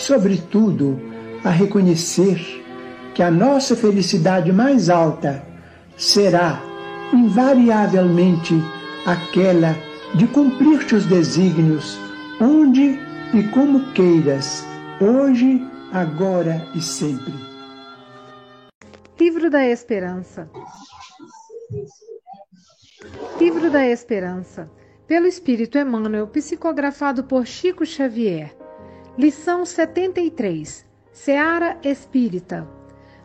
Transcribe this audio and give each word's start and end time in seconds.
sobretudo, 0.00 0.98
a 1.44 1.50
reconhecer 1.50 2.40
que 3.14 3.22
a 3.22 3.30
nossa 3.30 3.76
felicidade 3.76 4.50
mais 4.50 4.88
alta 4.88 5.44
será 5.96 6.60
invariavelmente 7.12 8.54
aquela 9.04 9.76
de 10.14 10.26
cumprir 10.26 10.86
teus 10.86 11.04
desígnios 11.04 11.98
onde 12.40 12.98
e 13.34 13.42
como 13.52 13.92
queiras, 13.92 14.64
hoje, 15.00 15.62
agora 15.92 16.66
e 16.74 16.80
sempre. 16.80 17.34
Livro 19.18 19.50
da 19.50 19.66
Esperança. 19.66 20.50
Livro 23.38 23.70
da 23.70 23.86
Esperança, 23.86 24.70
pelo 25.06 25.26
Espírito 25.26 25.76
Emmanuel, 25.76 26.26
psicografado 26.26 27.24
por 27.24 27.46
Chico 27.46 27.84
Xavier. 27.84 28.59
Lição 29.18 29.66
73. 29.66 30.86
Seara 31.10 31.76
Espírita. 31.82 32.66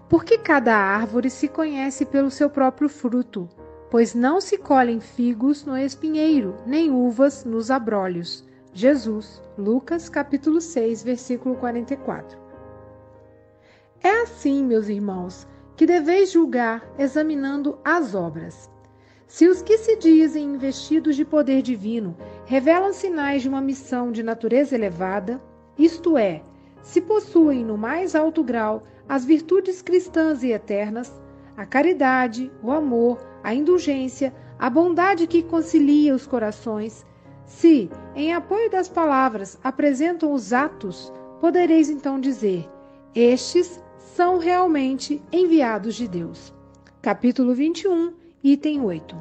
Porque 0.09 0.35
cada 0.35 0.75
árvore 0.75 1.29
se 1.29 1.47
conhece 1.47 2.05
pelo 2.05 2.31
seu 2.31 2.49
próprio 2.49 2.89
fruto, 2.89 3.47
pois 3.91 4.15
não 4.15 4.41
se 4.41 4.57
colhem 4.57 4.99
figos 4.99 5.63
no 5.63 5.77
espinheiro, 5.77 6.55
nem 6.65 6.89
uvas 6.91 7.45
nos 7.45 7.69
abrolhos. 7.69 8.43
Jesus, 8.73 9.39
Lucas 9.55 10.09
capítulo 10.09 10.59
6, 10.59 11.03
versículo 11.03 11.55
44. 11.55 12.35
É 14.01 14.23
assim, 14.23 14.65
meus 14.65 14.89
irmãos, 14.89 15.47
que 15.77 15.85
deveis 15.85 16.31
julgar 16.31 16.83
examinando 16.97 17.77
as 17.83 18.15
obras. 18.15 18.71
Se 19.27 19.47
os 19.47 19.61
que 19.61 19.77
se 19.77 19.95
dizem 19.97 20.55
investidos 20.55 21.15
de 21.15 21.23
poder 21.23 21.61
divino 21.61 22.17
revelam 22.45 22.91
sinais 22.91 23.43
de 23.43 23.49
uma 23.49 23.61
missão 23.61 24.11
de 24.11 24.23
natureza 24.23 24.73
elevada, 24.73 25.39
isto 25.77 26.17
é, 26.17 26.41
se 26.81 27.01
possuem 27.01 27.63
no 27.65 27.77
mais 27.77 28.15
alto 28.15 28.43
grau 28.43 28.83
as 29.07 29.25
virtudes 29.25 29.81
cristãs 29.81 30.43
e 30.43 30.51
eternas, 30.51 31.11
a 31.57 31.65
caridade, 31.65 32.51
o 32.61 32.71
amor, 32.71 33.19
a 33.43 33.53
indulgência, 33.53 34.33
a 34.57 34.69
bondade 34.69 35.27
que 35.27 35.43
concilia 35.43 36.15
os 36.15 36.25
corações, 36.25 37.05
se, 37.45 37.89
em 38.15 38.33
apoio 38.33 38.69
das 38.69 38.89
palavras, 38.89 39.59
apresentam 39.63 40.33
os 40.33 40.51
atos, 40.51 41.11
podereis 41.39 41.89
então 41.89 42.19
dizer: 42.19 42.67
estes 43.13 43.81
são 43.97 44.37
realmente 44.37 45.21
enviados 45.31 45.95
de 45.95 46.07
Deus. 46.07 46.53
Capítulo 47.01 47.53
21, 47.53 48.13
item 48.43 48.81
8. 48.81 49.15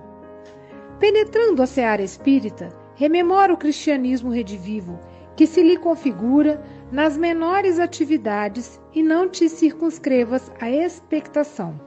Penetrando 0.99 1.63
a 1.63 1.67
seara 1.67 2.03
espírita, 2.03 2.71
rememora 2.95 3.53
o 3.53 3.57
cristianismo 3.57 4.31
redivivo 4.31 4.99
que 5.37 5.47
se 5.47 5.63
lhe 5.63 5.77
configura 5.77 6.63
nas 6.93 7.17
menores 7.17 7.79
atividades 7.79 8.81
e 8.95 9.03
não 9.03 9.29
te 9.29 9.49
circunscrevas 9.49 10.51
à 10.61 10.71
expectação. 10.71 11.79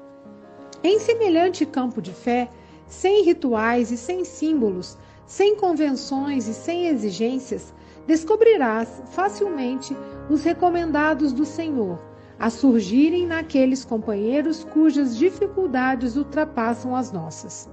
Em 0.84 1.00
semelhante 1.00 1.66
campo 1.66 2.02
de 2.02 2.12
fé, 2.12 2.50
sem 2.86 3.24
rituais 3.24 3.92
e 3.92 3.98
sem 3.98 4.24
símbolos, 4.24 4.98
sem 5.26 5.56
convenções 5.56 6.48
e 6.48 6.54
sem 6.54 6.88
exigências, 6.88 7.74
descobrirás 8.06 9.02
facilmente 9.12 9.96
os 10.30 10.44
recomendados 10.44 11.34
do 11.34 11.46
Senhor 11.46 12.00
a 12.40 12.50
surgirem 12.50 13.26
naqueles 13.26 13.84
companheiros 13.84 14.64
cujas 14.64 15.18
dificuldades 15.18 16.16
ultrapassam 16.16 16.96
as 16.96 17.12
nossas. 17.12 17.68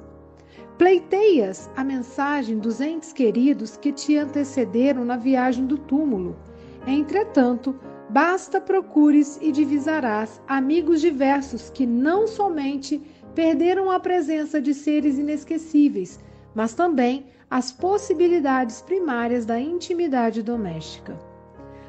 Pleiteias 0.77 1.71
a 1.77 1.85
mensagem 1.85 2.59
dos 2.59 2.81
entes 2.81 3.13
queridos 3.13 3.77
que 3.77 3.93
te 3.93 4.17
antecederam 4.17 5.05
na 5.05 5.17
viagem 5.17 5.67
do 5.67 5.79
túmulo. 5.79 6.37
Entretanto, 6.85 7.79
basta 8.11 8.61
procures 8.61 9.39
e 9.41 9.53
divisarás 9.53 10.43
amigos 10.49 11.01
diversos 11.01 11.71
que 11.71 11.87
não 11.87 12.27
somente 12.27 13.01
perderam 13.37 13.89
a 13.89 14.01
presença 14.01 14.61
de 14.61 14.75
seres 14.75 15.17
inesquecíveis, 15.17 16.19
mas 16.57 16.75
também 16.75 17.27
as 17.49 17.71
possibilidades 17.71 18.83
primárias 18.83 19.47
da 19.47 19.61
intimidade 19.61 20.43
doméstica. 20.43 21.17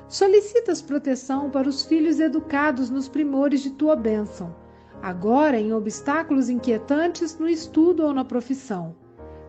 Solicitas 0.08 0.80
proteção 0.80 1.50
para 1.50 1.68
os 1.68 1.84
filhos 1.84 2.20
educados 2.20 2.92
nos 2.92 3.10
primores 3.10 3.62
de 3.62 3.72
tua 3.72 3.96
bênção 3.96 4.54
agora 5.02 5.60
em 5.60 5.74
obstáculos 5.74 6.50
inquietantes 6.50 7.38
no 7.38 7.48
estudo 7.48 8.04
ou 8.04 8.14
na 8.14 8.26
profissão. 8.26 8.96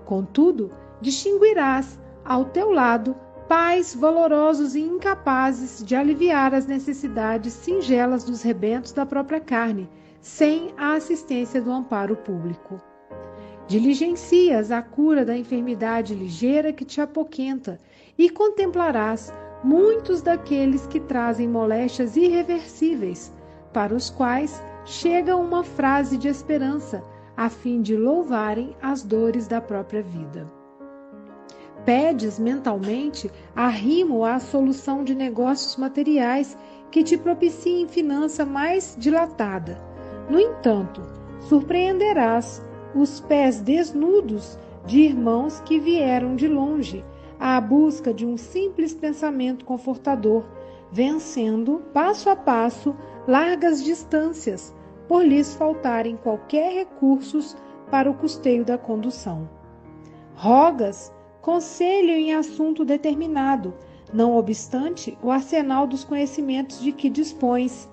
Contudo, 0.04 0.70
distinguirás 1.00 1.98
ao 2.25 2.44
teu 2.44 2.70
lado 2.70 3.16
pais 3.48 3.94
valorosos 3.94 4.75
e 4.75 4.81
incapazes 4.81 5.84
de 5.84 5.94
aliviar 5.94 6.54
as 6.54 6.66
necessidades 6.66 7.52
singelas 7.52 8.25
dos 8.25 8.43
rebentos 8.43 8.93
da 8.93 9.06
própria 9.06 9.40
carne, 9.40 9.88
sem 10.20 10.72
a 10.76 10.94
assistência 10.94 11.60
do 11.60 11.70
amparo 11.70 12.16
público. 12.16 12.81
Diligencias 13.69 14.70
a 14.70 14.82
cura 14.82 15.25
da 15.25 15.37
enfermidade 15.37 16.14
ligeira 16.14 16.72
que 16.72 16.84
te 16.84 17.00
apoquenta 17.00 17.78
e 18.19 18.31
contemplarás 18.31 19.32
muitos 19.62 20.22
daqueles 20.22 20.87
que 20.87 21.00
trazem 21.00 21.49
moléstias 21.49 22.16
irreversíveis, 22.16 23.32
para 23.72 23.94
os 23.94 24.08
quais 24.10 24.62
chega 24.87 25.35
uma 25.35 25.65
frase 25.65 26.17
de 26.17 26.29
esperança, 26.29 27.03
a 27.37 27.50
fim 27.50 27.83
de 27.83 27.97
louvarem 27.97 28.75
as 28.81 29.03
dores 29.03 29.49
da 29.49 29.61
própria 29.61 30.00
vida. 30.00 30.50
Pedes 31.85 32.38
mentalmente 32.38 33.31
arrimo 33.55 34.25
à 34.25 34.38
solução 34.38 35.03
de 35.03 35.15
negócios 35.15 35.77
materiais 35.77 36.56
que 36.91 37.03
te 37.03 37.19
propiciem 37.19 37.88
finança 37.88 38.47
mais 38.47 38.97
dilatada. 38.99 39.81
No 40.31 40.38
entanto, 40.38 41.03
surpreenderás 41.41 42.62
os 42.94 43.21
pés 43.21 43.61
desnudos 43.61 44.56
de 44.87 45.00
irmãos 45.00 45.61
que 45.61 45.81
vieram 45.81 46.37
de 46.37 46.47
longe 46.47 47.05
à 47.38 47.61
busca 47.61 48.15
de 48.15 48.25
um 48.25 48.37
simples 48.37 48.94
pensamento 48.94 49.65
confortador, 49.65 50.44
vencendo, 50.91 51.83
passo 51.93 52.31
a 52.31 52.37
passo, 52.37 52.94
largas 53.27 53.83
distâncias, 53.83 54.75
por 55.08 55.25
lhes 55.25 55.55
faltarem 55.55 56.17
qualquer 56.17 56.73
recursos 56.73 57.56
para 57.91 58.11
o 58.11 58.14
custeio 58.14 58.64
da 58.64 58.76
condução. 58.76 59.49
Rogas 60.35 61.12
conselho 61.41 62.11
em 62.11 62.35
assunto 62.35 62.85
determinado, 62.85 63.73
não 64.12 64.37
obstante 64.37 65.17
o 65.23 65.31
arsenal 65.31 65.87
dos 65.87 66.05
conhecimentos 66.05 66.81
de 66.81 66.93
que 66.93 67.08
dispões. 67.08 67.88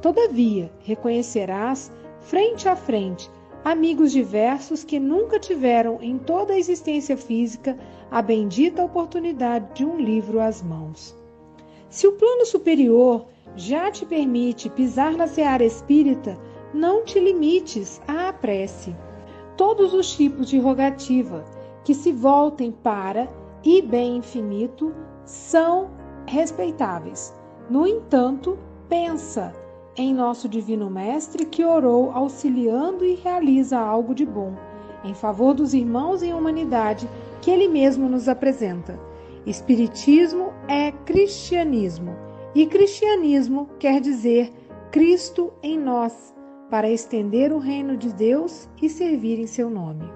Todavia, 0.00 0.72
reconhecerás, 0.80 1.92
frente 2.20 2.68
a 2.68 2.74
frente, 2.74 3.30
amigos 3.64 4.12
diversos 4.12 4.84
que 4.84 4.98
nunca 4.98 5.38
tiveram 5.38 5.98
em 6.00 6.18
toda 6.18 6.54
a 6.54 6.58
existência 6.58 7.16
física 7.16 7.76
a 8.10 8.20
bendita 8.22 8.84
oportunidade 8.84 9.74
de 9.74 9.84
um 9.84 9.98
livro 9.98 10.40
às 10.40 10.62
mãos. 10.62 11.16
Se 11.88 12.06
o 12.06 12.12
plano 12.12 12.44
superior 12.44 13.26
já 13.56 13.90
te 13.90 14.04
permite 14.04 14.68
pisar 14.68 15.12
na 15.12 15.26
seara 15.26 15.64
espírita, 15.64 16.38
não 16.74 17.04
te 17.04 17.18
limites 17.18 18.02
à 18.06 18.32
prece. 18.32 18.94
Todos 19.56 19.94
os 19.94 20.14
tipos 20.14 20.48
de 20.48 20.58
rogativa, 20.58 21.44
que 21.84 21.94
se 21.94 22.12
voltem 22.12 22.72
para 22.72 23.28
e 23.62 23.80
bem 23.80 24.16
infinito 24.16 24.92
são 25.24 25.90
respeitáveis. 26.26 27.32
No 27.70 27.86
entanto, 27.86 28.58
pensa 28.88 29.54
em 29.96 30.12
nosso 30.12 30.48
Divino 30.48 30.90
Mestre 30.90 31.46
que 31.46 31.64
orou 31.64 32.10
auxiliando 32.10 33.04
e 33.04 33.14
realiza 33.14 33.78
algo 33.78 34.14
de 34.14 34.26
bom 34.26 34.54
em 35.04 35.14
favor 35.14 35.54
dos 35.54 35.74
irmãos 35.74 36.22
em 36.22 36.32
humanidade 36.32 37.08
que 37.40 37.50
ele 37.50 37.68
mesmo 37.68 38.08
nos 38.08 38.28
apresenta. 38.28 38.98
Espiritismo 39.46 40.52
é 40.66 40.90
cristianismo 40.90 42.16
e 42.54 42.66
cristianismo 42.66 43.68
quer 43.78 44.00
dizer 44.00 44.50
Cristo 44.90 45.52
em 45.62 45.78
nós, 45.78 46.33
para 46.74 46.90
estender 46.90 47.52
o 47.52 47.60
reino 47.60 47.96
de 47.96 48.12
Deus 48.12 48.68
e 48.82 48.90
servir 48.90 49.38
em 49.38 49.46
seu 49.46 49.70
nome. 49.70 50.10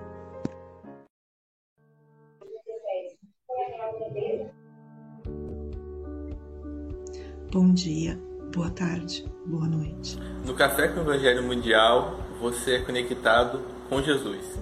Bom 7.53 7.73
dia, 7.73 8.21
boa 8.53 8.71
tarde, 8.71 9.25
boa 9.47 9.69
noite. 9.69 10.19
No 10.45 10.57
Café 10.57 10.89
com 10.89 10.99
o 10.99 11.03
Evangelho 11.05 11.45
Mundial, 11.45 12.19
você 12.41 12.73
é 12.73 12.83
conectado 12.83 13.63
com 13.89 14.03
Jesus. 14.03 14.59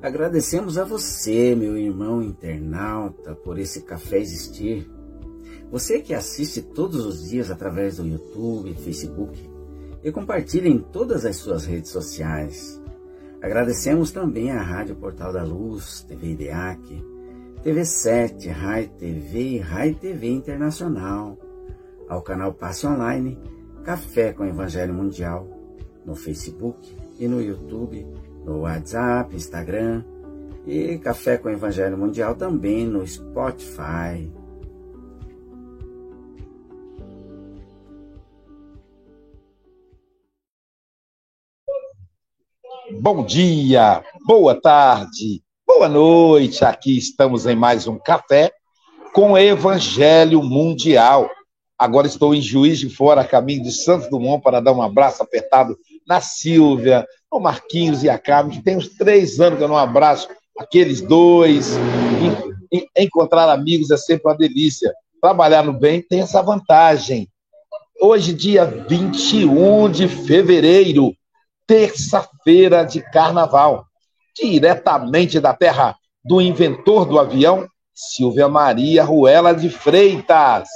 Agradecemos 0.00 0.78
a 0.78 0.84
você, 0.86 1.54
meu 1.54 1.76
irmão 1.76 2.22
internauta, 2.22 3.34
por 3.34 3.58
esse 3.58 3.82
café 3.82 4.20
existir. 4.20 4.90
Você 5.70 6.00
que 6.00 6.14
assiste 6.14 6.62
todos 6.62 7.04
os 7.04 7.28
dias 7.28 7.50
através 7.50 7.98
do 7.98 8.06
YouTube, 8.06 8.72
Facebook 8.72 9.54
e 10.06 10.12
compartilha 10.12 10.68
em 10.68 10.78
todas 10.78 11.26
as 11.26 11.34
suas 11.34 11.66
redes 11.66 11.90
sociais. 11.90 12.80
Agradecemos 13.42 14.12
também 14.12 14.52
à 14.52 14.62
Rádio 14.62 14.94
Portal 14.94 15.32
da 15.32 15.42
Luz, 15.42 16.04
TV 16.06 16.30
IDEAC, 16.30 17.04
TV7, 17.64 18.48
Rai 18.52 18.86
TV 18.86 19.40
e 19.40 19.58
Rai 19.58 19.94
TV 19.94 20.28
Internacional 20.28 21.36
ao 22.08 22.22
canal 22.22 22.54
Passe 22.54 22.86
Online 22.86 23.36
Café 23.82 24.32
com 24.32 24.44
Evangelho 24.44 24.94
Mundial 24.94 25.48
no 26.04 26.14
Facebook 26.14 26.96
e 27.18 27.26
no 27.26 27.42
YouTube, 27.42 28.06
no 28.44 28.60
WhatsApp, 28.60 29.34
Instagram 29.34 30.04
e 30.64 30.98
Café 30.98 31.36
com 31.36 31.50
Evangelho 31.50 31.98
Mundial 31.98 32.36
também 32.36 32.86
no 32.86 33.04
Spotify. 33.04 34.30
Bom 43.00 43.24
dia, 43.24 44.02
boa 44.26 44.54
tarde, 44.60 45.42
boa 45.66 45.88
noite. 45.88 46.64
Aqui 46.64 46.96
estamos 46.96 47.46
em 47.46 47.54
mais 47.54 47.86
um 47.86 47.98
café 47.98 48.50
com 49.12 49.36
Evangelho 49.36 50.42
Mundial. 50.42 51.30
Agora 51.78 52.06
estou 52.06 52.34
em 52.34 52.40
Juiz 52.40 52.78
de 52.78 52.88
Fora, 52.88 53.24
caminho 53.24 53.62
de 53.62 53.70
Santos 53.70 54.08
Dumont, 54.08 54.42
para 54.42 54.60
dar 54.60 54.72
um 54.72 54.80
abraço 54.80 55.22
apertado 55.22 55.76
na 56.06 56.20
Silvia, 56.20 57.06
no 57.30 57.38
Marquinhos 57.38 58.02
e 58.02 58.08
a 58.08 58.18
Carmen, 58.18 58.56
que 58.56 58.64
tem 58.64 58.76
uns 58.76 58.88
três 58.88 59.40
anos 59.40 59.58
que 59.58 59.64
eu 59.64 59.68
não 59.68 59.76
abraço 59.76 60.28
aqueles 60.58 61.00
dois. 61.00 61.72
Encontrar 62.96 63.50
amigos 63.50 63.90
é 63.90 63.96
sempre 63.96 64.28
uma 64.28 64.36
delícia. 64.36 64.92
Trabalhar 65.20 65.64
no 65.64 65.72
bem 65.72 66.00
tem 66.00 66.20
essa 66.20 66.42
vantagem. 66.42 67.28
Hoje, 68.00 68.32
dia 68.32 68.64
21 68.64 69.90
de 69.90 70.08
fevereiro, 70.08 71.14
terça-feira 71.66 72.84
de 72.84 73.00
carnaval, 73.10 73.84
diretamente 74.34 75.40
da 75.40 75.52
terra 75.52 75.96
do 76.24 76.40
inventor 76.40 77.04
do 77.06 77.18
avião, 77.18 77.66
Silvia 77.94 78.48
Maria 78.48 79.04
Ruela 79.04 79.54
de 79.54 79.70
Freitas. 79.70 80.68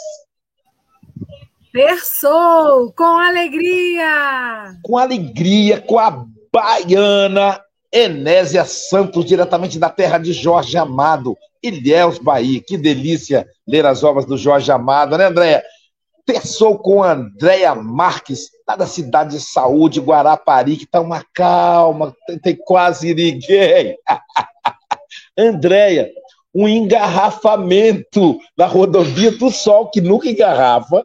Terçou 1.72 2.92
com 2.92 3.18
alegria! 3.18 4.74
Com 4.82 4.98
alegria, 4.98 5.80
com 5.80 5.98
a 5.98 6.24
baiana 6.52 7.60
Enésia 7.92 8.64
Santos, 8.64 9.24
diretamente 9.24 9.78
da 9.78 9.88
terra 9.88 10.18
de 10.18 10.32
Jorge 10.32 10.76
Amado, 10.76 11.36
Ilhéus, 11.62 12.18
Bahia. 12.18 12.60
Que 12.64 12.76
delícia 12.76 13.46
ler 13.66 13.84
as 13.86 14.02
obras 14.02 14.24
do 14.24 14.36
Jorge 14.36 14.70
Amado, 14.72 15.16
né, 15.16 15.26
Andréia? 15.26 15.62
Terçou 16.32 16.78
com 16.78 17.02
Andréia 17.02 17.74
Marques, 17.74 18.50
lá 18.66 18.76
da 18.76 18.86
cidade 18.86 19.32
de 19.32 19.40
Saúde, 19.40 19.98
Guarapari, 20.00 20.76
que 20.76 20.86
tá 20.86 21.00
uma 21.00 21.24
calma, 21.34 22.14
tem, 22.40 22.54
quase 22.54 23.12
ninguém. 23.12 23.96
Andréia, 25.36 26.08
um 26.54 26.68
engarrafamento 26.68 28.38
na 28.56 28.66
rodovia 28.66 29.32
do 29.32 29.50
Sol, 29.50 29.90
que 29.90 30.00
nunca 30.00 30.28
engarrafa, 30.28 31.04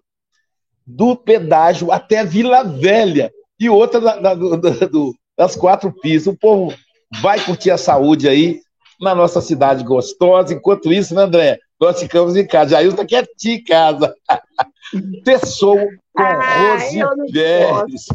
do 0.85 1.15
pedágio 1.15 1.91
até 1.91 2.23
Vila 2.23 2.63
Velha 2.63 3.31
e 3.59 3.67
outra 3.67 3.99
da, 3.99 4.19
da, 4.19 4.33
do, 4.35 4.57
do, 4.57 5.15
das 5.35 5.55
quatro 5.55 5.91
pistas. 5.91 6.31
O 6.31 6.37
povo 6.37 6.71
vai 7.19 7.43
curtir 7.43 7.71
a 7.71 7.79
saúde 7.79 8.29
aí 8.29 8.59
na 9.01 9.15
nossa 9.15 9.41
cidade 9.41 9.83
gostosa. 9.83 10.53
Enquanto 10.53 10.93
isso, 10.93 11.15
né, 11.15 11.23
André? 11.23 11.57
Nós 11.81 11.99
ficamos 11.99 12.35
em 12.35 12.45
casa. 12.45 12.71
Jailson 12.71 13.01
está 13.01 13.05
quietinho 13.05 13.55
em 13.55 13.63
casa. 13.63 14.13
Pessoa 15.23 15.87
com 16.13 16.21
ah, 16.21 16.73
Rose 16.73 17.31
Pérez. 17.31 18.05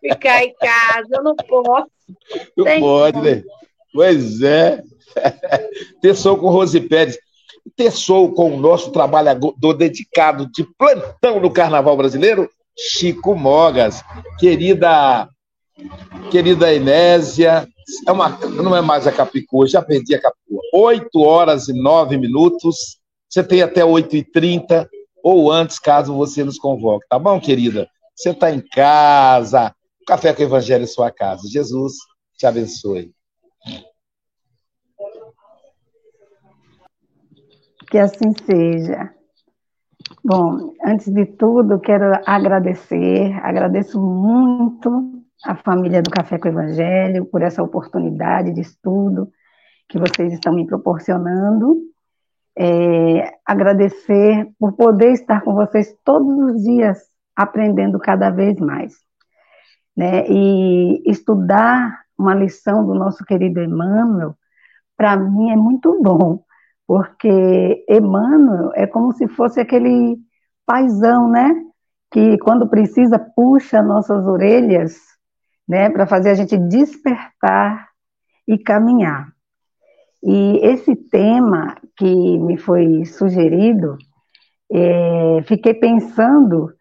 Ficar 0.00 0.44
em 0.44 0.54
casa, 0.54 1.08
eu 1.12 1.22
não 1.22 1.36
posso. 1.36 1.90
Não 2.56 2.64
Tem 2.64 2.80
pode, 2.80 3.18
como. 3.18 3.30
né? 3.30 3.42
Pois 3.92 4.42
é. 4.42 4.82
Pessoa 6.02 6.38
com 6.38 6.50
Rose 6.50 6.80
Pérez 6.80 7.18
terçou 7.76 8.32
com 8.32 8.54
o 8.54 8.60
nosso 8.60 8.90
trabalhador 8.90 9.74
dedicado 9.74 10.50
de 10.50 10.64
plantão 10.76 11.40
no 11.40 11.50
Carnaval 11.50 11.96
Brasileiro, 11.96 12.48
Chico 12.76 13.34
Mogas. 13.34 14.02
Querida, 14.38 15.28
querida 16.30 16.74
Enésia, 16.74 17.66
é 18.06 18.12
uma, 18.12 18.28
não 18.28 18.76
é 18.76 18.80
mais 18.80 19.06
a 19.06 19.12
Capicua, 19.12 19.66
já 19.66 19.82
perdi 19.82 20.14
a 20.14 20.20
Capicua. 20.20 20.60
8 20.72 21.20
horas 21.20 21.68
e 21.68 21.72
9 21.72 22.16
minutos, 22.16 22.98
você 23.28 23.42
tem 23.42 23.62
até 23.62 23.84
8 23.84 24.16
e 24.16 24.24
30 24.24 24.88
ou 25.24 25.50
antes, 25.50 25.78
caso 25.78 26.14
você 26.14 26.44
nos 26.44 26.58
convoque, 26.58 27.06
tá 27.08 27.18
bom, 27.18 27.40
querida? 27.40 27.88
Você 28.14 28.30
está 28.30 28.50
em 28.50 28.60
casa, 28.60 29.74
Café 30.06 30.34
com 30.34 30.42
o 30.42 30.44
Evangelho 30.44 30.84
em 30.84 30.86
sua 30.86 31.10
casa. 31.10 31.48
Jesus 31.48 31.94
te 32.36 32.46
abençoe. 32.46 33.10
Que 37.90 37.96
assim 37.96 38.34
seja. 38.44 39.14
Bom, 40.22 40.74
antes 40.84 41.10
de 41.10 41.24
tudo, 41.24 41.80
quero 41.80 42.20
agradecer, 42.26 43.32
agradeço 43.42 43.98
muito 43.98 45.24
a 45.42 45.56
família 45.56 46.02
do 46.02 46.10
Café 46.10 46.38
com 46.38 46.48
o 46.48 46.50
Evangelho 46.50 47.24
por 47.24 47.40
essa 47.40 47.62
oportunidade 47.62 48.52
de 48.52 48.60
estudo 48.60 49.32
que 49.88 49.98
vocês 49.98 50.34
estão 50.34 50.54
me 50.54 50.66
proporcionando. 50.66 51.93
É, 52.56 53.36
agradecer 53.44 54.48
por 54.58 54.72
poder 54.74 55.12
estar 55.12 55.42
com 55.42 55.54
vocês 55.54 55.96
todos 56.04 56.36
os 56.38 56.62
dias, 56.62 56.98
aprendendo 57.34 57.98
cada 57.98 58.30
vez 58.30 58.58
mais. 58.60 58.94
Né? 59.96 60.26
E 60.28 61.02
estudar 61.10 62.00
uma 62.16 62.34
lição 62.34 62.86
do 62.86 62.94
nosso 62.94 63.24
querido 63.24 63.60
Emmanuel, 63.60 64.36
para 64.96 65.16
mim 65.16 65.50
é 65.50 65.56
muito 65.56 66.00
bom, 66.00 66.44
porque 66.86 67.84
Emmanuel 67.88 68.70
é 68.74 68.86
como 68.86 69.12
se 69.12 69.26
fosse 69.28 69.60
aquele 69.60 70.16
paisão, 70.64 71.28
né? 71.28 71.52
Que 72.10 72.38
quando 72.38 72.68
precisa 72.68 73.18
puxa 73.18 73.82
nossas 73.82 74.26
orelhas, 74.26 74.96
né, 75.66 75.90
para 75.90 76.06
fazer 76.06 76.30
a 76.30 76.34
gente 76.34 76.56
despertar 76.56 77.88
e 78.46 78.58
caminhar. 78.58 79.33
E 80.26 80.58
esse 80.62 80.96
tema 80.96 81.76
que 81.98 82.38
me 82.38 82.56
foi 82.56 83.04
sugerido, 83.04 83.98
é, 84.72 85.42
fiquei 85.42 85.74
pensando 85.74 86.72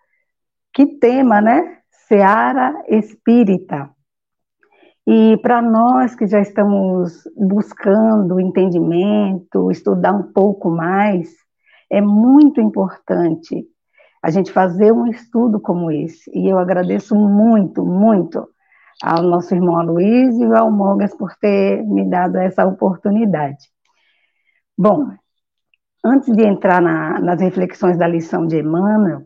que 0.73 0.97
tema, 0.97 1.41
né? 1.41 1.79
Seara 2.07 2.73
Espírita. 2.88 3.89
E 5.05 5.35
para 5.41 5.62
nós 5.62 6.15
que 6.15 6.25
já 6.25 6.39
estamos 6.39 7.27
buscando 7.35 8.39
entendimento, 8.39 9.69
estudar 9.69 10.13
um 10.13 10.31
pouco 10.31 10.69
mais, 10.69 11.29
é 11.91 12.00
muito 12.00 12.62
importante 12.62 13.67
a 14.23 14.29
gente 14.29 14.53
fazer 14.53 14.93
um 14.93 15.05
estudo 15.07 15.59
como 15.59 15.91
esse. 15.91 16.31
E 16.33 16.47
eu 16.47 16.57
agradeço 16.57 17.13
muito, 17.13 17.85
muito 17.85 18.47
ao 19.01 19.23
nosso 19.23 19.53
irmão 19.53 19.77
Aloysio 19.77 20.53
e 20.53 20.57
ao 20.57 20.71
Mogas 20.71 21.15
por 21.15 21.35
ter 21.35 21.83
me 21.83 22.09
dado 22.09 22.38
essa 22.38 22.65
oportunidade. 22.65 23.69
Bom, 24.77 25.12
antes 26.03 26.33
de 26.35 26.43
entrar 26.43 26.81
na, 26.81 27.19
nas 27.19 27.41
reflexões 27.41 27.97
da 27.97 28.07
lição 28.07 28.45
de 28.45 28.59
Emmanuel, 28.59 29.23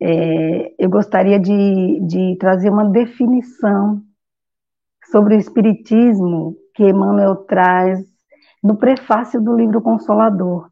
é, 0.00 0.74
eu 0.78 0.88
gostaria 0.88 1.38
de, 1.40 2.00
de 2.00 2.36
trazer 2.38 2.70
uma 2.70 2.88
definição 2.88 4.02
sobre 5.10 5.34
o 5.34 5.38
Espiritismo 5.38 6.56
que 6.74 6.84
Emmanuel 6.84 7.36
traz 7.36 8.00
no 8.62 8.76
prefácio 8.76 9.40
do 9.40 9.56
livro 9.56 9.80
Consolador. 9.80 10.70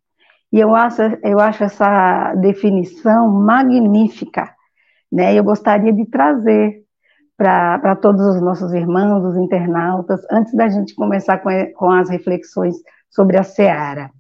E 0.52 0.60
eu 0.60 0.74
acho, 0.74 1.02
eu 1.22 1.40
acho 1.40 1.64
essa 1.64 2.34
definição 2.34 3.30
magnífica, 3.30 4.54
né? 5.10 5.34
Eu 5.34 5.42
gostaria 5.42 5.92
de 5.92 6.06
trazer 6.06 6.85
para 7.36 7.94
todos 7.96 8.24
os 8.26 8.40
nossos 8.40 8.72
irmãos, 8.72 9.24
os 9.24 9.36
internautas, 9.36 10.20
antes 10.30 10.54
da 10.54 10.68
gente 10.68 10.94
começar 10.94 11.38
com, 11.38 11.50
com 11.74 11.90
as 11.90 12.08
reflexões 12.08 12.76
sobre 13.10 13.36
a 13.36 13.42
Seara. 13.42 14.10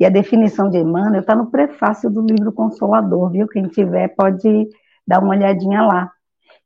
E 0.00 0.04
a 0.04 0.08
definição 0.08 0.68
de 0.68 0.78
Emmanuel 0.78 1.20
está 1.20 1.36
no 1.36 1.50
prefácio 1.50 2.10
do 2.10 2.22
livro 2.22 2.52
Consolador, 2.52 3.30
viu? 3.30 3.46
Quem 3.46 3.68
tiver 3.68 4.08
pode 4.08 4.68
dar 5.06 5.22
uma 5.22 5.34
olhadinha 5.34 5.82
lá. 5.82 6.10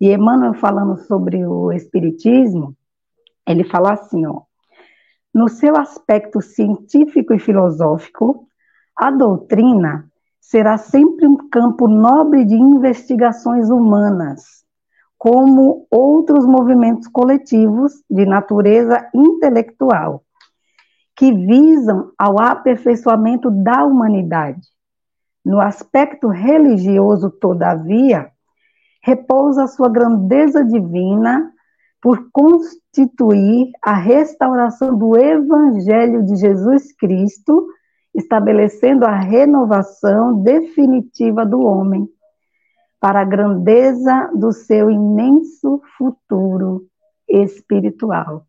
E 0.00 0.10
Emmanuel 0.10 0.54
falando 0.54 0.96
sobre 0.96 1.44
o 1.44 1.72
Espiritismo, 1.72 2.74
ele 3.46 3.64
fala 3.64 3.94
assim, 3.94 4.24
ó, 4.26 4.42
no 5.34 5.48
seu 5.48 5.76
aspecto 5.76 6.40
científico 6.40 7.34
e 7.34 7.38
filosófico, 7.38 8.46
a 8.96 9.10
doutrina 9.10 10.08
será 10.40 10.78
sempre 10.78 11.26
um 11.26 11.36
campo 11.48 11.86
nobre 11.86 12.44
de 12.44 12.54
investigações 12.54 13.68
humanas, 13.68 14.57
como 15.18 15.86
outros 15.90 16.46
movimentos 16.46 17.08
coletivos 17.08 17.92
de 18.08 18.24
natureza 18.24 19.10
intelectual, 19.12 20.22
que 21.16 21.32
visam 21.32 22.12
ao 22.16 22.40
aperfeiçoamento 22.40 23.50
da 23.50 23.84
humanidade. 23.84 24.62
No 25.44 25.60
aspecto 25.60 26.28
religioso, 26.28 27.30
todavia, 27.30 28.30
repousa 29.02 29.66
sua 29.66 29.88
grandeza 29.88 30.64
divina 30.64 31.52
por 32.00 32.30
constituir 32.30 33.72
a 33.82 33.94
restauração 33.94 34.96
do 34.96 35.18
Evangelho 35.18 36.24
de 36.24 36.36
Jesus 36.36 36.92
Cristo, 36.92 37.66
estabelecendo 38.14 39.04
a 39.04 39.16
renovação 39.16 40.42
definitiva 40.42 41.44
do 41.44 41.60
homem, 41.62 42.08
para 43.00 43.20
a 43.20 43.24
grandeza 43.24 44.30
do 44.34 44.52
seu 44.52 44.90
imenso 44.90 45.80
futuro 45.96 46.86
espiritual. 47.28 48.46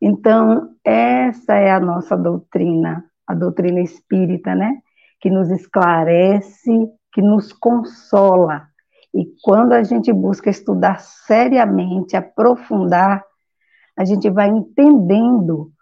Então, 0.00 0.74
essa 0.84 1.54
é 1.54 1.70
a 1.70 1.80
nossa 1.80 2.16
doutrina, 2.16 3.04
a 3.26 3.34
doutrina 3.34 3.80
espírita, 3.80 4.54
né? 4.54 4.78
Que 5.20 5.30
nos 5.30 5.50
esclarece, 5.50 6.88
que 7.12 7.20
nos 7.20 7.52
consola 7.52 8.70
e 9.12 9.26
quando 9.42 9.72
a 9.72 9.82
gente 9.82 10.12
busca 10.12 10.50
estudar 10.50 11.00
seriamente, 11.00 12.16
aprofundar, 12.16 13.24
a 13.96 14.04
gente 14.04 14.30
vai 14.30 14.48
entendendo 14.48 15.72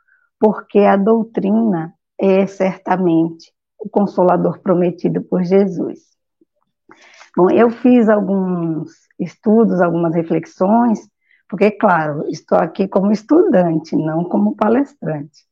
porque 0.41 0.81
a 0.81 0.97
doutrina 0.97 1.95
é 2.19 2.47
certamente 2.47 3.53
o 3.79 3.89
consolador 3.89 4.61
prometido 4.61 5.23
por 5.23 5.45
Jesus. 5.45 5.99
Bom, 7.39 7.49
eu 7.51 7.71
fiz 7.71 8.09
alguns 8.09 8.91
estudos, 9.17 9.81
algumas 9.81 10.13
reflexões, 10.13 11.09
porque, 11.49 11.71
claro, 11.71 12.25
estou 12.29 12.59
aqui 12.59 12.89
como 12.89 13.13
estudante, 13.13 13.95
não 13.95 14.25
como 14.25 14.57
palestrante, 14.57 15.45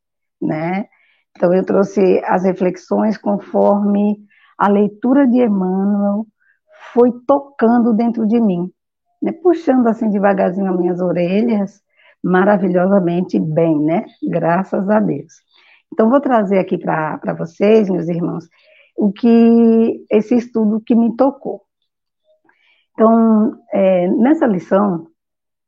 né? 0.42 0.86
Então, 1.30 1.54
eu 1.54 1.64
trouxe 1.64 2.20
as 2.24 2.42
reflexões 2.42 3.16
conforme 3.16 4.16
a 4.58 4.66
leitura 4.66 5.28
de 5.28 5.38
Emmanuel 5.40 6.26
foi 6.92 7.12
tocando 7.24 7.94
dentro 7.94 8.26
de 8.26 8.40
mim, 8.40 8.68
né? 9.22 9.30
puxando 9.30 9.86
assim 9.86 10.10
devagarzinho 10.10 10.72
as 10.72 10.76
minhas 10.76 11.00
orelhas, 11.00 11.80
maravilhosamente 12.20 13.38
bem, 13.38 13.78
né? 13.78 14.04
Graças 14.28 14.90
a 14.90 14.98
Deus. 14.98 15.34
Então, 15.92 16.10
vou 16.10 16.20
trazer 16.20 16.58
aqui 16.58 16.78
para 16.78 17.32
vocês, 17.38 17.88
meus 17.88 18.08
irmãos, 18.08 18.48
o 18.96 19.12
que 19.12 20.04
esse 20.10 20.34
estudo 20.34 20.82
que 20.84 20.96
me 20.96 21.14
tocou. 21.14 21.65
Então, 22.96 23.60
é, 23.74 24.08
nessa 24.08 24.46
lição, 24.46 25.06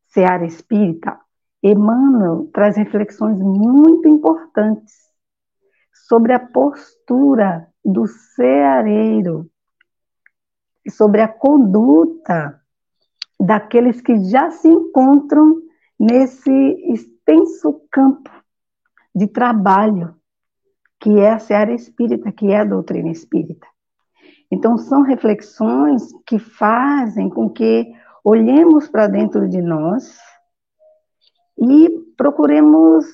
Seara 0.06 0.46
Espírita, 0.46 1.20
Emmanuel 1.62 2.48
traz 2.54 2.74
reflexões 2.74 3.38
muito 3.38 4.08
importantes 4.08 4.94
sobre 5.92 6.32
a 6.32 6.40
postura 6.40 7.68
do 7.84 8.06
ceareiro 8.06 9.50
sobre 10.90 11.20
a 11.20 11.28
conduta 11.28 12.60
daqueles 13.38 14.00
que 14.00 14.18
já 14.24 14.50
se 14.50 14.68
encontram 14.68 15.60
nesse 16.00 16.50
extenso 16.90 17.82
campo 17.90 18.30
de 19.14 19.26
trabalho 19.26 20.14
que 21.00 21.18
é 21.18 21.30
a 21.30 21.38
seara 21.38 21.72
espírita, 21.72 22.32
que 22.32 22.48
é 22.48 22.60
a 22.60 22.64
doutrina 22.64 23.10
espírita. 23.10 23.66
Então, 24.50 24.78
são 24.78 25.02
reflexões 25.02 26.08
que 26.26 26.38
fazem 26.38 27.28
com 27.28 27.50
que 27.50 27.92
olhemos 28.24 28.88
para 28.88 29.06
dentro 29.06 29.48
de 29.48 29.60
nós 29.60 30.18
e 31.58 31.88
procuremos 32.16 33.04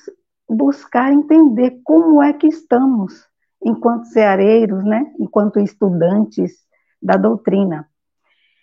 buscar 0.47 1.11
entender 1.11 1.79
como 1.83 2.21
é 2.21 2.31
que 2.33 2.47
estamos 2.47 3.27
enquanto 3.63 4.05
ceareiros, 4.05 4.83
né, 4.83 5.11
enquanto 5.19 5.59
estudantes 5.59 6.53
da 7.01 7.17
doutrina. 7.17 7.87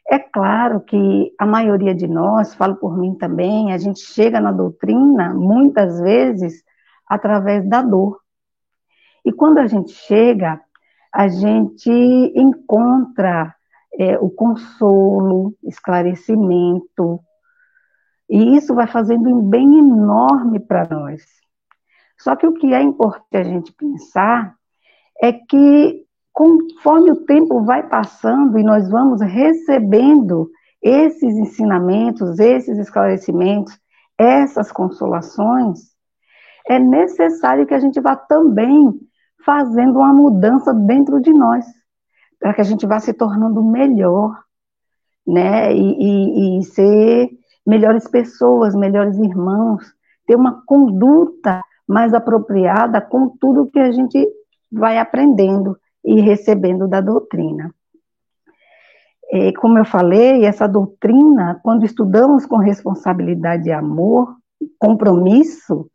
É 0.09 0.19
claro 0.19 0.81
que 0.81 1.33
a 1.39 1.47
maioria 1.47 1.95
de 1.95 2.07
nós, 2.07 2.55
falo 2.55 2.77
por 2.77 2.97
mim 2.97 3.15
também, 3.15 3.73
a 3.73 3.79
gente 3.79 4.01
chega 4.01 4.41
na 4.41 4.53
doutrina 4.53 5.33
muitas 5.35 6.01
vezes 6.01 6.63
através 7.07 7.69
da 7.69 7.83
dor. 7.83 8.21
E 9.25 9.33
quando 9.33 9.59
a 9.59 9.67
gente 9.67 9.93
chega, 9.93 10.61
a 11.13 11.29
gente 11.29 11.91
encontra 12.35 13.55
é, 13.99 14.19
o 14.19 14.31
consolo, 14.31 15.55
esclarecimento, 15.63 17.21
e 18.29 18.57
isso 18.57 18.75
vai 18.75 18.87
fazendo 18.87 19.29
um 19.29 19.43
bem 19.43 19.79
enorme 19.79 20.59
para 20.59 20.89
nós. 20.89 21.23
Só 22.19 22.35
que 22.35 22.47
o 22.47 22.55
que 22.55 22.73
é 22.73 22.81
importante 22.81 23.37
a 23.37 23.43
gente 23.43 23.73
pensar 23.73 24.55
é 25.21 25.33
que 25.33 26.07
conforme 26.33 27.11
o 27.11 27.27
tempo 27.27 27.63
vai 27.63 27.87
passando 27.87 28.59
e 28.59 28.63
nós 28.63 28.89
vamos 28.89 29.21
recebendo 29.21 30.51
esses 30.81 31.37
ensinamentos, 31.37 32.39
esses 32.39 32.79
esclarecimentos, 32.79 33.79
essas 34.17 34.73
consolações, 34.73 35.93
é 36.67 36.79
necessário 36.79 37.67
que 37.67 37.75
a 37.75 37.79
gente 37.79 38.01
vá 38.01 38.17
também 38.17 38.99
fazendo 39.45 39.99
uma 39.99 40.13
mudança 40.13 40.73
dentro 40.73 41.21
de 41.21 41.33
nós, 41.33 41.65
para 42.39 42.55
que 42.55 42.61
a 42.61 42.65
gente 42.65 42.87
vá 42.87 42.99
se 42.99 43.13
tornando 43.13 43.63
melhor, 43.63 44.43
né? 45.27 45.75
E, 45.75 45.79
e, 45.79 46.59
e 46.59 46.65
ser 46.65 47.31
melhores 47.67 48.09
pessoas, 48.09 48.75
melhores 48.75 49.17
irmãos, 49.19 49.85
ter 50.27 50.37
uma 50.37 50.63
conduta 50.67 51.61
mais 51.87 52.15
apropriada 52.15 53.01
com 53.01 53.29
tudo 53.29 53.71
que 53.71 53.79
a 53.79 53.93
gente 53.93 54.27
vai 54.71 54.99
aprendendo 54.99 55.77
e 56.05 56.21
recebendo 56.21 56.89
da 56.89 57.01
doutrina. 57.01 57.73
É, 59.31 59.53
como 59.53 59.79
eu 59.79 59.85
falei, 59.85 60.45
essa 60.45 60.67
doutrina, 60.67 61.59
quando 61.63 61.87
estudamos 61.87 62.45
com 62.45 62.57
responsabilidade 62.57 63.69
e 63.69 63.73
amor, 63.73 64.37
compromisso, 64.79 65.91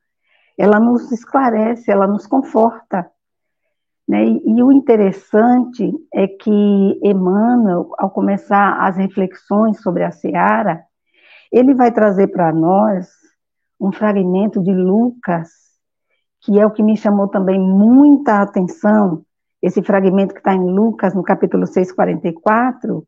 ela 0.58 0.80
nos 0.80 1.12
esclarece, 1.12 1.92
ela 1.92 2.08
nos 2.08 2.26
conforta. 2.26 3.10
Né? 4.08 4.26
E, 4.26 4.58
e, 4.58 4.64
o 4.64 4.72
interessante 4.72 5.92
é 6.14 6.28
que 6.28 7.00
Emmanuel, 7.04 7.92
ao 7.98 8.10
começar 8.10 8.78
as 8.80 8.96
reflexões 8.96 9.82
sobre 9.82 10.04
a 10.04 10.12
seara, 10.12 10.84
ele 11.52 11.74
vai 11.74 11.92
trazer 11.92 12.28
para 12.28 12.54
nós 12.54 13.10
um 13.80 13.92
fragmento 13.92 14.64
de 14.64 14.74
Lucas, 14.74 15.50
que 16.42 16.58
é 16.58 16.66
o 16.66 16.72
que 16.72 16.82
me 16.82 16.96
chamou 16.96 17.28
também 17.28 17.60
muita 17.60 18.42
atenção, 18.42 19.26
esse 19.62 19.82
fragmento 19.82 20.34
que 20.34 20.40
está 20.40 20.54
em 20.54 20.64
Lucas, 20.64 21.14
no 21.14 21.24
capítulo 21.24 21.66
6, 21.66 21.92
44, 21.92 23.06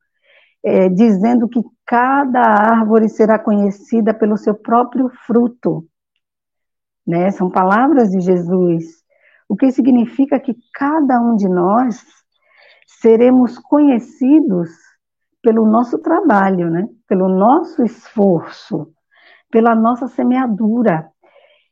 é, 0.63 0.89
dizendo 0.89 1.47
que 1.47 1.61
cada 1.85 2.41
árvore 2.41 3.07
será 3.07 3.39
conhecida 3.39 4.13
pelo 4.13 4.35
seu 4.35 4.53
próprio 4.53 5.09
fruto. 5.25 5.87
Né? 7.07 7.31
São 7.31 7.49
palavras 7.49 8.09
de 8.09 8.19
Jesus, 8.19 8.98
o 9.49 9.55
que 9.55 9.71
significa 9.71 10.39
que 10.39 10.55
cada 10.71 11.19
um 11.19 11.35
de 11.35 11.49
nós 11.49 12.05
seremos 13.01 13.57
conhecidos 13.57 14.69
pelo 15.41 15.65
nosso 15.65 15.97
trabalho, 15.97 16.69
né? 16.69 16.87
pelo 17.07 17.27
nosso 17.27 17.83
esforço, 17.83 18.87
pela 19.49 19.73
nossa 19.73 20.07
semeadura, 20.07 21.09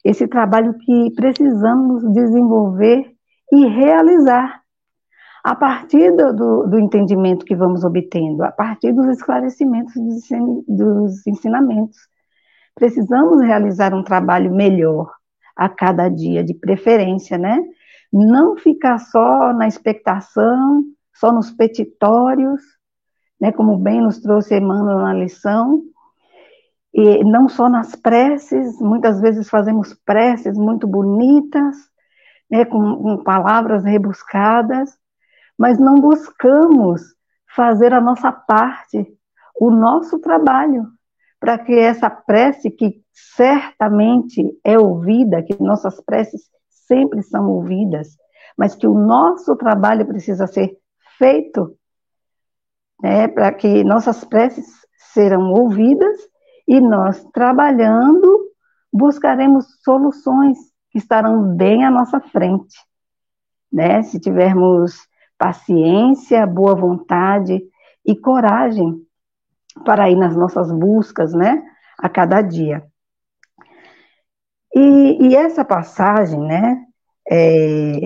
esse 0.04 0.28
trabalho 0.28 0.74
que 0.80 1.12
precisamos 1.16 2.02
desenvolver 2.14 3.14
e 3.52 3.68
realizar 3.68 4.62
a 5.44 5.56
partir 5.56 6.12
do, 6.16 6.66
do, 6.68 6.80
entendimento 6.80 7.46
que 7.46 7.56
vamos 7.56 7.84
obtendo, 7.84 8.44
a 8.44 8.52
partir 8.52 8.92
dos 8.92 9.08
esclarecimentos 9.08 9.94
dos 10.68 11.28
ensinamentos. 11.28 11.98
Precisamos 12.76 13.42
realizar 13.42 13.94
um 13.94 14.04
trabalho 14.04 14.54
melhor 14.54 15.17
a 15.58 15.68
cada 15.68 16.08
dia, 16.10 16.44
de 16.44 16.54
preferência, 16.54 17.38
né? 17.38 17.60
Não 18.14 18.56
ficar 18.56 19.00
só 19.00 19.52
na 19.54 19.68
expectação, 19.68 20.84
só 21.14 21.32
nos 21.32 21.52
petitórios, 21.52 22.62
né? 23.42 23.52
Como 23.52 23.78
bem 23.78 24.02
nos 24.02 24.20
trouxe 24.20 24.56
Emmanuel 24.56 25.00
na 25.00 25.14
lição, 25.14 25.84
e 26.94 27.24
não 27.24 27.48
só 27.48 27.70
nas 27.70 27.96
preces, 27.96 28.80
muitas 28.82 29.22
vezes 29.22 29.50
fazemos 29.50 29.94
preces 29.94 30.58
muito 30.58 30.88
bonitas, 30.88 31.76
né, 32.50 32.66
com, 32.66 32.96
com 32.96 33.24
palavras 33.24 33.84
rebuscadas, 33.84 34.98
mas 35.58 35.78
não 35.78 35.96
buscamos 35.96 37.02
fazer 37.56 37.94
a 37.94 38.02
nossa 38.02 38.32
parte, 38.32 39.06
o 39.60 39.70
nosso 39.70 40.20
trabalho, 40.20 40.88
para 41.40 41.58
que 41.58 41.74
essa 41.74 42.10
prece, 42.10 42.72
que 42.72 43.02
certamente 43.14 44.60
é 44.64 44.78
ouvida, 44.78 45.44
que 45.44 45.62
nossas 45.62 46.02
preces 46.02 46.50
sempre 46.70 47.22
são 47.22 47.50
ouvidas, 47.50 48.16
mas 48.58 48.76
que 48.76 48.88
o 48.88 48.94
nosso 48.94 49.56
trabalho 49.56 50.06
precisa 50.06 50.48
ser 50.48 50.78
feito, 51.18 51.76
né, 53.02 53.28
para 53.28 53.52
que 53.52 53.84
nossas 53.84 54.24
preces 54.24 54.66
serão 55.14 55.52
ouvidas 55.52 56.18
e 56.68 56.82
nós, 56.82 57.24
trabalhando, 57.34 58.52
buscaremos 58.92 59.66
soluções 59.84 60.58
que 60.90 60.98
estarão 60.98 61.56
bem 61.56 61.86
à 61.86 61.92
nossa 61.92 62.20
frente. 62.20 62.78
Né? 63.72 64.02
Se 64.04 64.20
tivermos 64.20 64.96
paciência, 65.38 66.46
boa 66.48 66.74
vontade 66.76 67.62
e 68.06 68.16
coragem 68.16 69.07
para 69.84 70.10
ir 70.10 70.16
nas 70.16 70.36
nossas 70.36 70.72
buscas, 70.72 71.34
né, 71.34 71.64
a 72.00 72.10
cada 72.10 72.42
dia. 72.42 72.84
E, 74.76 75.28
e 75.28 75.36
essa 75.36 75.66
passagem, 75.66 76.40
né, 76.40 76.84
é, 77.30 78.00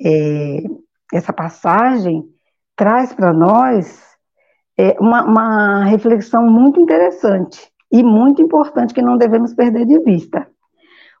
é, 0.00 0.62
essa 1.12 1.32
passagem 1.32 2.24
traz 2.76 3.12
para 3.12 3.32
nós 3.32 4.02
é, 4.76 4.96
uma, 5.00 5.24
uma 5.24 5.84
reflexão 5.84 6.46
muito 6.46 6.80
interessante 6.80 7.70
e 7.90 8.02
muito 8.02 8.42
importante 8.42 8.92
que 8.92 9.02
não 9.02 9.16
devemos 9.16 9.54
perder 9.54 9.86
de 9.86 9.98
vista. 10.00 10.46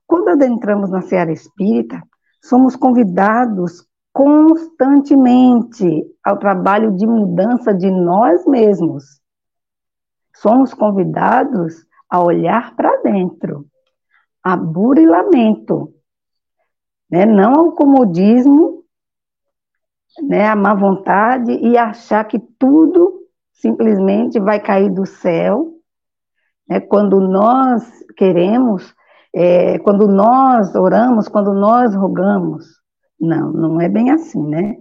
Quando 0.06 0.28
adentramos 0.28 0.90
na 0.90 1.02
seara 1.02 1.32
espírita, 1.32 2.02
somos 2.42 2.76
convidados 2.76 3.86
constantemente 4.12 6.04
ao 6.22 6.38
trabalho 6.38 6.92
de 6.92 7.06
mudança 7.06 7.72
de 7.72 7.90
nós 7.90 8.46
mesmos. 8.46 9.20
Somos 10.34 10.74
convidados 10.74 11.86
a 12.08 12.22
olhar 12.22 12.74
para 12.76 12.96
dentro, 13.02 13.66
a 14.42 14.56
burilamento, 14.56 15.94
né? 17.10 17.24
não 17.24 17.54
ao 17.54 17.72
comodismo, 17.72 18.84
né? 20.28 20.46
a 20.48 20.56
má 20.56 20.74
vontade 20.74 21.52
e 21.52 21.76
achar 21.78 22.24
que 22.24 22.38
tudo 22.58 23.22
simplesmente 23.52 24.38
vai 24.38 24.60
cair 24.60 24.90
do 24.90 25.06
céu, 25.06 25.72
né? 26.68 26.80
quando 26.80 27.20
nós 27.20 27.84
queremos, 28.16 28.94
é, 29.32 29.78
quando 29.78 30.06
nós 30.06 30.74
oramos, 30.74 31.28
quando 31.28 31.52
nós 31.52 31.94
rogamos, 31.94 32.66
não, 33.20 33.52
não 33.52 33.80
é 33.80 33.88
bem 33.88 34.10
assim, 34.10 34.42
né? 34.46 34.76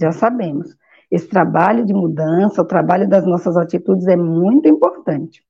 Já 0.00 0.12
sabemos. 0.12 0.76
Esse 1.10 1.28
trabalho 1.28 1.84
de 1.84 1.94
mudança, 1.94 2.62
o 2.62 2.66
trabalho 2.66 3.08
das 3.08 3.24
nossas 3.24 3.56
atitudes 3.56 4.06
é 4.06 4.16
muito 4.16 4.68
importante. 4.68 5.42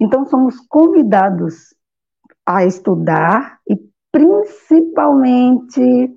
Então, 0.00 0.26
somos 0.26 0.58
convidados 0.68 1.74
a 2.44 2.64
estudar 2.64 3.58
e, 3.68 3.78
principalmente, 4.10 6.12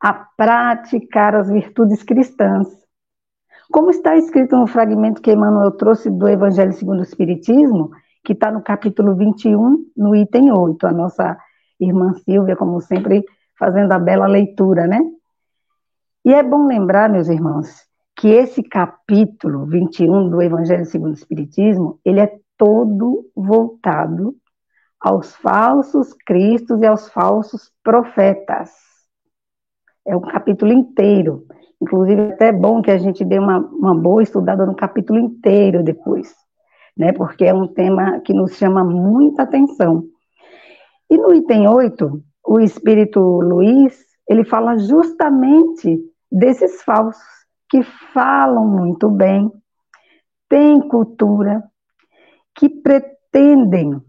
a 0.00 0.12
praticar 0.12 1.36
as 1.36 1.48
virtudes 1.48 2.02
cristãs. 2.02 2.66
Como 3.70 3.90
está 3.90 4.16
escrito 4.16 4.56
no 4.56 4.66
fragmento 4.66 5.22
que 5.22 5.32
Emmanuel 5.32 5.70
trouxe 5.72 6.10
do 6.10 6.28
Evangelho 6.28 6.72
segundo 6.72 6.98
o 6.98 7.04
Espiritismo, 7.04 7.90
que 8.24 8.32
está 8.32 8.50
no 8.50 8.62
capítulo 8.62 9.14
21, 9.14 9.86
no 9.96 10.16
item 10.16 10.52
8. 10.52 10.86
A 10.86 10.92
nossa 10.92 11.38
irmã 11.78 12.12
Silvia, 12.14 12.56
como 12.56 12.80
sempre, 12.80 13.24
fazendo 13.58 13.92
a 13.92 13.98
bela 13.98 14.26
leitura, 14.26 14.86
né? 14.86 15.00
E 16.22 16.34
é 16.34 16.42
bom 16.42 16.66
lembrar, 16.66 17.08
meus 17.08 17.28
irmãos, 17.28 17.66
que 18.14 18.28
esse 18.28 18.62
capítulo 18.62 19.64
21 19.64 20.28
do 20.28 20.42
Evangelho 20.42 20.84
segundo 20.84 21.12
o 21.12 21.14
Espiritismo, 21.14 21.98
ele 22.04 22.20
é 22.20 22.38
todo 22.58 23.24
voltado 23.34 24.36
aos 25.00 25.34
falsos 25.36 26.12
cristos 26.26 26.82
e 26.82 26.86
aos 26.86 27.08
falsos 27.08 27.72
profetas. 27.82 28.70
É 30.06 30.14
um 30.14 30.20
capítulo 30.20 30.70
inteiro. 30.70 31.46
Inclusive, 31.80 32.20
é 32.20 32.32
até 32.32 32.52
bom 32.52 32.82
que 32.82 32.90
a 32.90 32.98
gente 32.98 33.24
dê 33.24 33.38
uma, 33.38 33.58
uma 33.58 33.94
boa 33.94 34.22
estudada 34.22 34.66
no 34.66 34.76
capítulo 34.76 35.18
inteiro 35.18 35.82
depois, 35.82 36.34
né? 36.94 37.12
Porque 37.12 37.46
é 37.46 37.54
um 37.54 37.66
tema 37.66 38.20
que 38.20 38.34
nos 38.34 38.56
chama 38.56 38.84
muita 38.84 39.44
atenção. 39.44 40.04
E 41.08 41.16
no 41.16 41.32
item 41.32 41.66
8, 41.66 42.22
o 42.46 42.60
espírito 42.60 43.20
Luiz, 43.20 43.98
ele 44.28 44.44
fala 44.44 44.76
justamente 44.76 46.09
desses 46.30 46.82
falsos 46.82 47.22
que 47.68 47.82
falam 47.82 48.66
muito 48.66 49.08
bem, 49.08 49.50
têm 50.48 50.80
cultura, 50.88 51.62
que 52.54 52.68
pretendem 52.68 54.02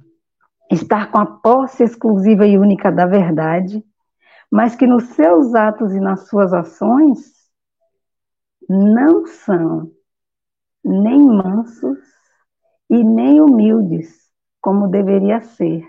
estar 0.71 1.11
com 1.11 1.19
a 1.19 1.25
posse 1.25 1.83
exclusiva 1.83 2.45
e 2.45 2.57
única 2.57 2.91
da 2.91 3.05
verdade, 3.05 3.83
mas 4.51 4.75
que 4.75 4.87
nos 4.87 5.03
seus 5.09 5.53
atos 5.53 5.93
e 5.93 5.99
nas 5.99 6.27
suas 6.27 6.53
ações 6.53 7.19
não 8.67 9.25
são 9.25 9.91
nem 10.83 11.19
mansos 11.19 11.99
e 12.89 13.03
nem 13.03 13.39
humildes 13.39 14.29
como 14.59 14.87
deveria 14.87 15.41
ser 15.41 15.85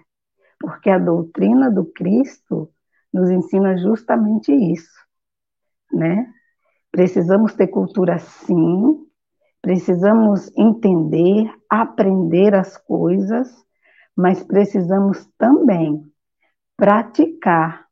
porque 0.63 0.89
a 0.89 0.99
doutrina 0.99 1.69
do 1.69 1.85
Cristo 1.85 2.71
nos 3.13 3.29
ensina 3.29 3.77
justamente 3.77 4.53
isso, 4.53 5.02
né? 5.93 6.27
Precisamos 6.91 7.55
ter 7.55 7.69
cultura 7.69 8.19
sim, 8.19 9.07
precisamos 9.61 10.51
entender, 10.57 11.51
aprender 11.69 12.55
as 12.55 12.77
coisas, 12.77 13.49
mas 14.17 14.43
precisamos 14.43 15.27
também 15.39 16.03
praticar 16.77 17.87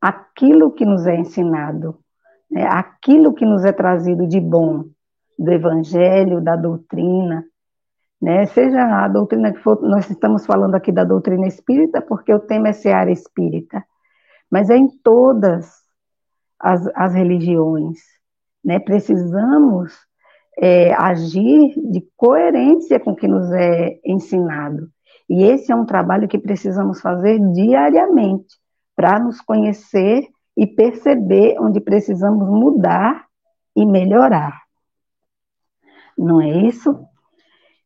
aquilo 0.00 0.72
que 0.72 0.84
nos 0.84 1.06
é 1.06 1.16
ensinado, 1.16 1.98
né? 2.50 2.66
aquilo 2.66 3.34
que 3.34 3.44
nos 3.44 3.64
é 3.64 3.72
trazido 3.72 4.26
de 4.26 4.40
bom 4.40 4.84
do 5.38 5.52
Evangelho, 5.52 6.40
da 6.40 6.56
doutrina, 6.56 7.44
né? 8.20 8.46
Seja 8.46 9.04
a 9.04 9.08
doutrina 9.08 9.52
que 9.52 9.60
for, 9.60 9.80
nós 9.82 10.08
estamos 10.08 10.46
falando 10.46 10.74
aqui 10.74 10.90
da 10.90 11.04
doutrina 11.04 11.46
espírita, 11.46 12.00
porque 12.00 12.32
o 12.32 12.40
tema 12.40 12.68
é 12.68 12.72
seara 12.72 13.10
espírita, 13.10 13.84
mas 14.50 14.70
é 14.70 14.76
em 14.76 14.88
todas 14.88 15.85
as, 16.58 16.86
as 16.94 17.14
religiões, 17.14 17.98
né? 18.64 18.78
Precisamos 18.78 19.94
é, 20.58 20.94
agir 20.94 21.74
de 21.90 22.04
coerência 22.16 22.98
com 22.98 23.12
o 23.12 23.16
que 23.16 23.28
nos 23.28 23.50
é 23.52 23.98
ensinado. 24.04 24.88
E 25.28 25.44
esse 25.44 25.72
é 25.72 25.76
um 25.76 25.84
trabalho 25.84 26.28
que 26.28 26.38
precisamos 26.38 27.00
fazer 27.00 27.38
diariamente 27.52 28.54
para 28.94 29.18
nos 29.18 29.40
conhecer 29.40 30.26
e 30.56 30.66
perceber 30.66 31.56
onde 31.60 31.80
precisamos 31.80 32.48
mudar 32.48 33.26
e 33.74 33.84
melhorar. 33.84 34.62
Não 36.16 36.40
é 36.40 36.48
isso? 36.48 36.98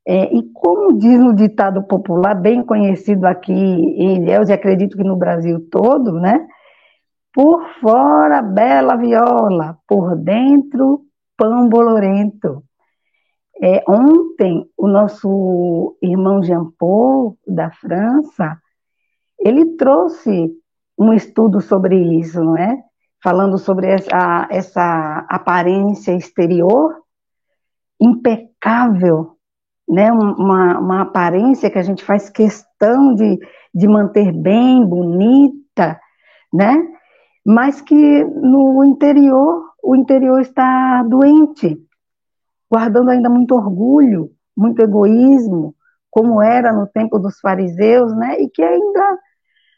É, 0.06 0.33
e 0.35 0.42
como 0.52 0.98
diz 0.98 1.18
no 1.18 1.35
ditado 1.35 1.83
popular, 1.83 2.35
bem 2.35 2.62
conhecido 2.62 3.26
aqui 3.26 3.52
em 3.52 4.16
Ilhéus, 4.16 4.48
e 4.48 4.52
acredito 4.52 4.96
que 4.96 5.04
no 5.04 5.16
Brasil 5.16 5.66
todo, 5.70 6.12
né? 6.12 6.46
Por 7.32 7.64
fora, 7.80 8.42
bela 8.42 8.96
viola, 8.96 9.78
por 9.86 10.16
dentro, 10.16 11.04
pão 11.36 11.68
bolorento. 11.68 12.64
É, 13.62 13.84
ontem, 13.88 14.68
o 14.76 14.88
nosso 14.88 15.96
irmão 16.02 16.42
Jean 16.42 16.70
Paul, 16.78 17.38
da 17.46 17.70
França, 17.70 18.58
ele 19.38 19.76
trouxe 19.76 20.50
um 20.98 21.12
estudo 21.12 21.60
sobre 21.60 21.96
isso, 22.18 22.42
não 22.42 22.56
é? 22.56 22.82
Falando 23.22 23.58
sobre 23.58 23.86
essa, 23.86 24.48
essa 24.50 25.26
aparência 25.28 26.12
exterior 26.12 26.96
impecável, 28.00 29.36
né? 29.88 30.10
Uma, 30.10 30.78
uma 30.78 31.00
aparência 31.02 31.70
que 31.70 31.78
a 31.78 31.82
gente 31.82 32.02
faz 32.02 32.30
questão 32.30 33.14
de, 33.14 33.38
de 33.74 33.86
manter 33.86 34.32
bem, 34.32 34.84
bonita, 34.84 36.00
né? 36.52 36.76
Mas 37.44 37.81
que 37.81 38.24
no 38.24 38.85
interior, 38.85 39.70
o 39.83 39.96
interior 39.96 40.40
está 40.40 41.03
doente, 41.05 41.81
guardando 42.70 43.11
ainda 43.11 43.29
muito 43.29 43.55
orgulho, 43.55 44.31
muito 44.57 44.81
egoísmo, 44.81 45.74
como 46.11 46.42
era 46.42 46.72
no 46.72 46.87
tempo 46.87 47.18
dos 47.18 47.40
fariseus, 47.40 48.14
né? 48.14 48.40
E 48.40 48.48
que 48.48 48.62
ainda 48.62 49.18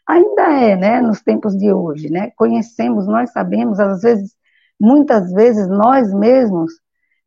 ainda 0.05 0.41
é, 0.51 0.75
né, 0.75 1.01
nos 1.01 1.21
tempos 1.21 1.57
de 1.57 1.71
hoje, 1.71 2.09
né? 2.09 2.31
Conhecemos, 2.35 3.07
nós 3.07 3.31
sabemos, 3.31 3.79
às 3.79 4.01
vezes, 4.01 4.35
muitas 4.79 5.31
vezes 5.31 5.67
nós 5.69 6.13
mesmos 6.13 6.73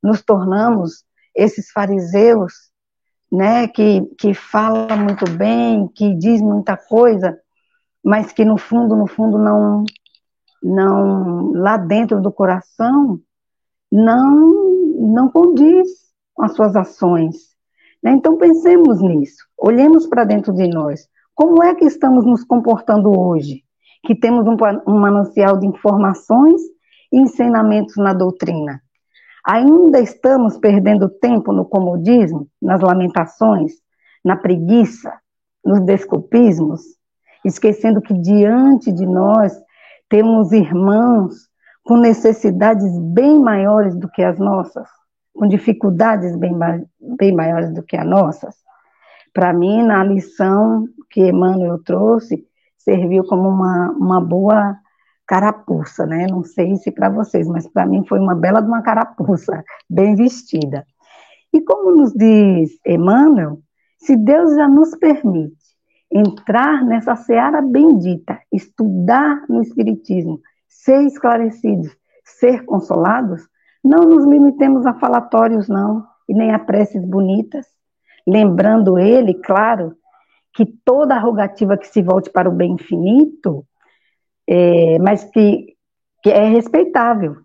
nos 0.02 0.22
tornamos 0.22 1.04
esses 1.34 1.70
fariseus, 1.70 2.52
né, 3.32 3.66
que 3.68 4.02
que 4.18 4.34
fala 4.34 4.96
muito 4.96 5.28
bem, 5.30 5.88
que 5.88 6.14
diz 6.14 6.40
muita 6.40 6.76
coisa, 6.76 7.38
mas 8.04 8.32
que 8.32 8.44
no 8.44 8.58
fundo, 8.58 8.94
no 8.94 9.06
fundo 9.06 9.38
não 9.38 9.84
não 10.66 11.52
lá 11.52 11.76
dentro 11.76 12.20
do 12.20 12.32
coração 12.32 13.20
não 13.90 14.74
não 14.98 15.30
condiz 15.30 15.86
com 16.34 16.42
as 16.42 16.54
suas 16.54 16.74
ações. 16.74 17.36
Né? 18.02 18.12
Então 18.12 18.36
pensemos 18.36 19.00
nisso, 19.00 19.44
olhemos 19.56 20.06
para 20.06 20.24
dentro 20.24 20.52
de 20.52 20.66
nós. 20.66 21.06
Como 21.34 21.62
é 21.62 21.74
que 21.74 21.84
estamos 21.84 22.24
nos 22.24 22.42
comportando 22.42 23.16
hoje? 23.16 23.62
Que 24.02 24.14
temos 24.14 24.46
um, 24.46 24.56
um 24.86 24.98
manancial 24.98 25.58
de 25.58 25.66
informações 25.66 26.60
e 27.12 27.18
ensinamentos 27.18 27.96
na 27.96 28.12
doutrina. 28.12 28.80
Ainda 29.46 30.00
estamos 30.00 30.58
perdendo 30.58 31.08
tempo 31.08 31.52
no 31.52 31.64
comodismo, 31.64 32.48
nas 32.60 32.80
lamentações, 32.80 33.74
na 34.24 34.34
preguiça, 34.36 35.12
nos 35.64 35.80
desculpismos, 35.80 36.80
esquecendo 37.44 38.00
que 38.00 38.14
diante 38.14 38.90
de 38.90 39.06
nós 39.06 39.52
temos 40.08 40.52
irmãos 40.52 41.48
com 41.84 41.96
necessidades 41.96 42.98
bem 43.12 43.38
maiores 43.38 43.96
do 43.96 44.08
que 44.08 44.22
as 44.22 44.38
nossas, 44.38 44.88
com 45.34 45.46
dificuldades 45.46 46.36
bem, 46.36 46.52
bem 47.18 47.34
maiores 47.34 47.72
do 47.72 47.82
que 47.82 47.96
as 47.96 48.06
nossas. 48.06 48.56
Para 49.32 49.52
mim, 49.52 49.82
na 49.82 50.02
lição 50.02 50.86
que 51.10 51.28
Emmanuel 51.28 51.82
trouxe, 51.84 52.44
serviu 52.78 53.24
como 53.24 53.48
uma, 53.48 53.90
uma 53.92 54.20
boa 54.20 54.76
carapuça, 55.26 56.06
né? 56.06 56.26
Não 56.30 56.42
sei 56.44 56.76
se 56.76 56.90
para 56.90 57.08
vocês, 57.08 57.48
mas 57.48 57.68
para 57.68 57.86
mim 57.86 58.04
foi 58.06 58.18
uma 58.18 58.34
bela 58.34 58.60
de 58.60 58.68
uma 58.68 58.82
carapuça, 58.82 59.64
bem 59.90 60.14
vestida. 60.14 60.86
E 61.52 61.60
como 61.60 61.90
nos 61.90 62.12
diz 62.12 62.78
Emmanuel, 62.86 63.58
se 63.98 64.16
Deus 64.16 64.54
já 64.54 64.68
nos 64.68 64.96
permite 64.96 65.65
entrar 66.10 66.84
nessa 66.84 67.16
seara 67.16 67.60
bendita, 67.60 68.40
estudar 68.52 69.44
no 69.48 69.62
Espiritismo, 69.62 70.40
ser 70.68 71.02
esclarecidos, 71.02 71.96
ser 72.24 72.64
consolados, 72.64 73.46
não 73.82 74.04
nos 74.04 74.24
limitemos 74.24 74.86
a 74.86 74.94
falatórios, 74.94 75.68
não, 75.68 76.04
e 76.28 76.34
nem 76.34 76.52
a 76.52 76.58
preces 76.58 77.04
bonitas, 77.04 77.66
lembrando 78.26 78.98
ele, 78.98 79.34
claro, 79.34 79.96
que 80.52 80.66
toda 80.84 81.14
arrogativa 81.14 81.76
que 81.76 81.86
se 81.86 82.02
volte 82.02 82.30
para 82.30 82.48
o 82.48 82.52
bem 82.52 82.72
infinito, 82.72 83.64
é, 84.48 84.98
mas 84.98 85.24
que, 85.24 85.76
que 86.22 86.30
é 86.30 86.48
respeitável, 86.48 87.36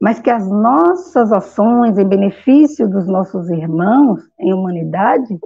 mas 0.00 0.20
que 0.20 0.30
as 0.30 0.48
nossas 0.48 1.32
ações 1.32 1.98
em 1.98 2.06
benefício 2.06 2.88
dos 2.88 3.06
nossos 3.06 3.48
irmãos 3.50 4.20
em 4.38 4.52
humanidade 4.52 5.38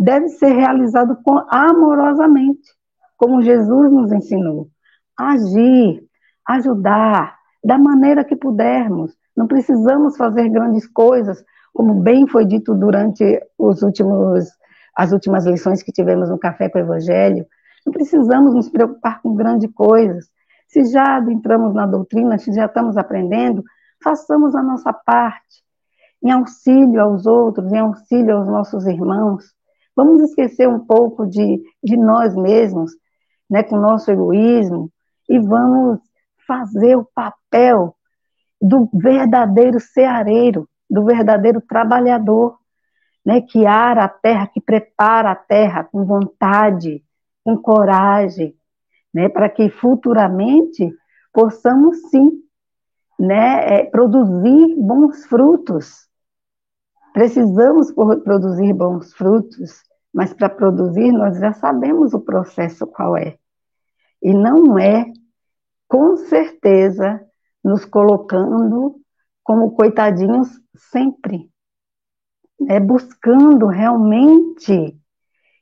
deve 0.00 0.28
ser 0.28 0.52
realizado 0.52 1.18
amorosamente, 1.50 2.70
como 3.18 3.42
Jesus 3.42 3.92
nos 3.92 4.10
ensinou. 4.10 4.68
Agir, 5.16 6.02
ajudar, 6.48 7.36
da 7.62 7.78
maneira 7.78 8.24
que 8.24 8.34
pudermos. 8.34 9.14
Não 9.36 9.46
precisamos 9.46 10.16
fazer 10.16 10.48
grandes 10.48 10.86
coisas, 10.88 11.44
como 11.74 12.00
bem 12.00 12.26
foi 12.26 12.46
dito 12.46 12.74
durante 12.74 13.40
os 13.58 13.82
últimos, 13.82 14.48
as 14.96 15.12
últimas 15.12 15.44
lições 15.44 15.82
que 15.82 15.92
tivemos 15.92 16.30
no 16.30 16.38
Café 16.38 16.70
com 16.70 16.78
o 16.78 16.82
Evangelho, 16.82 17.46
não 17.84 17.92
precisamos 17.92 18.54
nos 18.54 18.68
preocupar 18.68 19.20
com 19.22 19.34
grandes 19.34 19.70
coisas. 19.72 20.26
Se 20.66 20.84
já 20.84 21.18
entramos 21.30 21.74
na 21.74 21.86
doutrina, 21.86 22.38
se 22.38 22.52
já 22.52 22.66
estamos 22.66 22.96
aprendendo, 22.96 23.62
façamos 24.02 24.54
a 24.54 24.62
nossa 24.62 24.92
parte, 24.92 25.62
em 26.22 26.30
auxílio 26.30 27.00
aos 27.00 27.26
outros, 27.26 27.72
em 27.72 27.78
auxílio 27.78 28.36
aos 28.36 28.48
nossos 28.48 28.86
irmãos. 28.86 29.44
Vamos 30.00 30.22
esquecer 30.22 30.66
um 30.66 30.78
pouco 30.78 31.26
de, 31.26 31.62
de 31.84 31.94
nós 31.94 32.34
mesmos, 32.34 32.92
né, 33.50 33.62
com 33.62 33.76
o 33.76 33.80
nosso 33.82 34.10
egoísmo, 34.10 34.90
e 35.28 35.38
vamos 35.38 36.00
fazer 36.46 36.96
o 36.96 37.04
papel 37.04 37.94
do 38.58 38.88
verdadeiro 38.94 39.78
ceareiro, 39.78 40.66
do 40.88 41.04
verdadeiro 41.04 41.60
trabalhador, 41.60 42.56
né, 43.22 43.42
que 43.42 43.66
ara 43.66 44.04
a 44.04 44.08
terra, 44.08 44.46
que 44.46 44.58
prepara 44.58 45.32
a 45.32 45.36
terra 45.36 45.84
com 45.84 46.02
vontade, 46.06 47.04
com 47.44 47.58
coragem, 47.58 48.54
né, 49.12 49.28
para 49.28 49.50
que 49.50 49.68
futuramente 49.68 50.90
possamos 51.30 52.08
sim, 52.08 52.42
né, 53.18 53.80
é, 53.80 53.84
produzir 53.84 54.76
bons 54.78 55.26
frutos. 55.26 56.08
Precisamos 57.12 57.92
produzir 57.92 58.72
bons 58.72 59.12
frutos, 59.12 59.89
mas 60.12 60.32
para 60.32 60.48
produzir 60.48 61.12
nós 61.12 61.38
já 61.38 61.52
sabemos 61.52 62.14
o 62.14 62.20
processo 62.20 62.86
qual 62.86 63.16
é. 63.16 63.36
E 64.22 64.34
não 64.34 64.78
é, 64.78 65.06
com 65.88 66.16
certeza, 66.16 67.20
nos 67.64 67.84
colocando 67.84 68.96
como 69.42 69.72
coitadinhos 69.72 70.48
sempre, 70.92 71.50
né? 72.60 72.78
buscando 72.80 73.66
realmente 73.66 74.96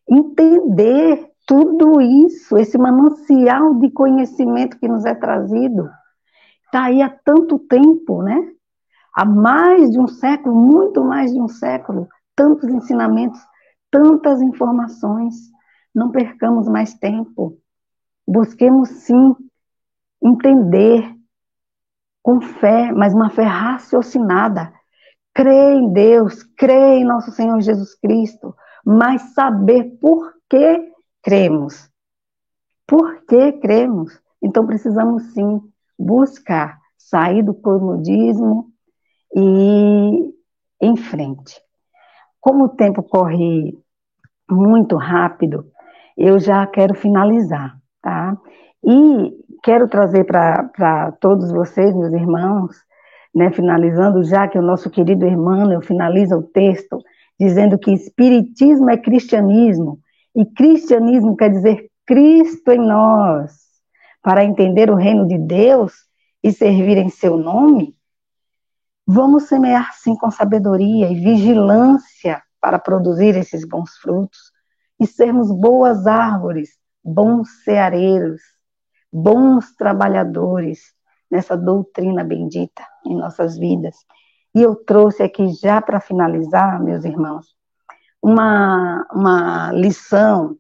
entender 0.09 1.31
tudo 1.47 2.01
isso, 2.01 2.57
esse 2.57 2.77
manancial 2.77 3.75
de 3.77 3.91
conhecimento 3.91 4.79
que 4.79 4.89
nos 4.89 5.05
é 5.05 5.15
trazido. 5.15 5.89
Está 6.67 6.85
aí 6.85 7.01
há 7.01 7.09
tanto 7.09 7.59
tempo, 7.59 8.23
né? 8.23 8.53
Há 9.15 9.25
mais 9.25 9.91
de 9.91 9.99
um 9.99 10.07
século, 10.07 10.55
muito 10.55 11.03
mais 11.03 11.33
de 11.33 11.41
um 11.41 11.49
século, 11.49 12.07
tantos 12.37 12.69
ensinamentos, 12.69 13.41
tantas 13.90 14.40
informações. 14.40 15.35
Não 15.94 16.11
percamos 16.11 16.68
mais 16.68 16.94
tempo. 16.94 17.59
Busquemos 18.27 18.88
sim 18.88 19.35
entender 20.22 21.14
com 22.22 22.40
fé, 22.40 22.92
mas 22.92 23.14
uma 23.14 23.31
fé 23.31 23.44
raciocinada. 23.44 24.72
Crê 25.35 25.74
em 25.74 25.92
Deus, 25.92 26.42
crê 26.42 26.98
em 26.98 27.05
nosso 27.05 27.31
Senhor 27.31 27.61
Jesus 27.61 27.94
Cristo, 27.94 28.55
mas 28.85 29.35
saber 29.35 29.96
por 30.01 30.35
que 30.51 30.92
cremos. 31.22 31.88
Por 32.87 33.24
que 33.27 33.53
cremos? 33.53 34.20
Então 34.42 34.66
precisamos 34.66 35.22
sim 35.35 35.61
buscar 35.98 36.79
sair 36.96 37.42
do 37.42 37.55
comodismo 37.55 38.72
e 39.35 40.35
em 40.81 40.96
frente. 40.96 41.67
Como 42.40 42.64
o 42.64 42.68
tempo 42.68 43.03
corre 43.03 43.77
muito 44.51 44.96
rápido, 44.96 45.66
eu 46.16 46.38
já 46.38 46.66
quero 46.66 46.94
finalizar, 46.94 47.77
tá? 48.03 48.37
E 48.85 49.33
quero 49.62 49.88
trazer 49.88 50.24
para 50.24 51.12
todos 51.20 51.51
vocês, 51.53 51.94
meus 51.94 52.12
irmãos, 52.12 52.77
né, 53.35 53.51
finalizando 53.51 54.22
já 54.22 54.48
que 54.48 54.59
o 54.59 54.62
nosso 54.62 54.90
querido 54.90 55.27
Emmanuel 55.27 55.81
finaliza 55.83 56.37
o 56.37 56.42
texto 56.42 56.98
dizendo 57.38 57.79
que 57.79 57.92
espiritismo 57.92 58.90
é 58.90 58.96
cristianismo 58.96 59.98
e 60.35 60.44
cristianismo 60.44 61.37
quer 61.37 61.51
dizer 61.51 61.88
Cristo 62.07 62.72
em 62.72 62.79
nós, 62.79 63.53
para 64.22 64.44
entender 64.44 64.90
o 64.90 64.96
reino 64.96 65.27
de 65.27 65.38
Deus 65.38 65.92
e 66.42 66.51
servir 66.51 66.96
em 66.96 67.09
seu 67.09 67.37
nome, 67.37 67.94
vamos 69.11 69.44
semear 69.44 69.94
sim 69.94 70.14
com 70.14 70.31
sabedoria 70.31 71.11
e 71.11 71.14
vigilância 71.14 72.42
para 72.61 72.79
produzir 72.79 73.35
esses 73.38 73.66
bons 73.66 73.97
frutos 73.97 74.53
e 75.01 75.07
sermos 75.07 75.51
boas 75.51 76.07
árvores, 76.07 76.77
bons 77.03 77.49
ceareiros, 77.64 78.42
bons 79.11 79.75
trabalhadores 79.77 80.92
nessa 81.31 81.57
doutrina 81.57 82.23
bendita 82.23 82.85
em 83.07 83.16
nossas 83.16 83.57
vidas. 83.57 83.97
E 84.55 84.61
eu 84.61 84.77
trouxe 84.77 85.23
aqui, 85.23 85.49
já 85.55 85.81
para 85.81 86.01
finalizar, 86.01 86.79
meus 86.83 87.07
irmãos, 87.07 87.57
uma, 88.23 89.07
uma 89.11 89.73
lição 89.73 90.55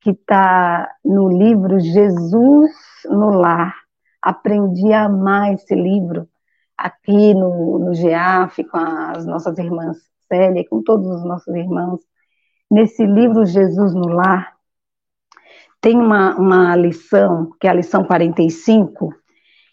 que 0.00 0.10
está 0.10 0.88
no 1.04 1.28
livro 1.28 1.80
Jesus 1.80 2.70
no 3.06 3.30
Lar. 3.30 3.74
Aprendi 4.22 4.92
a 4.92 5.06
amar 5.06 5.54
esse 5.54 5.74
livro 5.74 6.28
aqui 6.80 7.34
no, 7.34 7.78
no 7.78 7.94
GEAF, 7.94 8.64
com 8.64 8.78
as 8.78 9.26
nossas 9.26 9.58
irmãs 9.58 9.98
Célia, 10.30 10.64
com 10.68 10.82
todos 10.82 11.06
os 11.06 11.24
nossos 11.24 11.54
irmãos. 11.54 12.00
Nesse 12.70 13.04
livro 13.04 13.44
Jesus 13.44 13.92
no 13.92 14.08
Lar, 14.08 14.54
tem 15.80 15.96
uma, 15.96 16.36
uma 16.36 16.76
lição, 16.76 17.50
que 17.60 17.66
é 17.66 17.70
a 17.70 17.74
lição 17.74 18.04
45, 18.04 19.12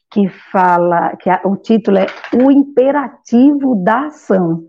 que 0.10 0.28
fala, 0.52 1.16
que 1.18 1.30
a, 1.30 1.42
o 1.46 1.56
título 1.56 1.98
é 1.98 2.08
O 2.34 2.50
Imperativo 2.50 3.76
da 3.84 4.08
Ação, 4.08 4.64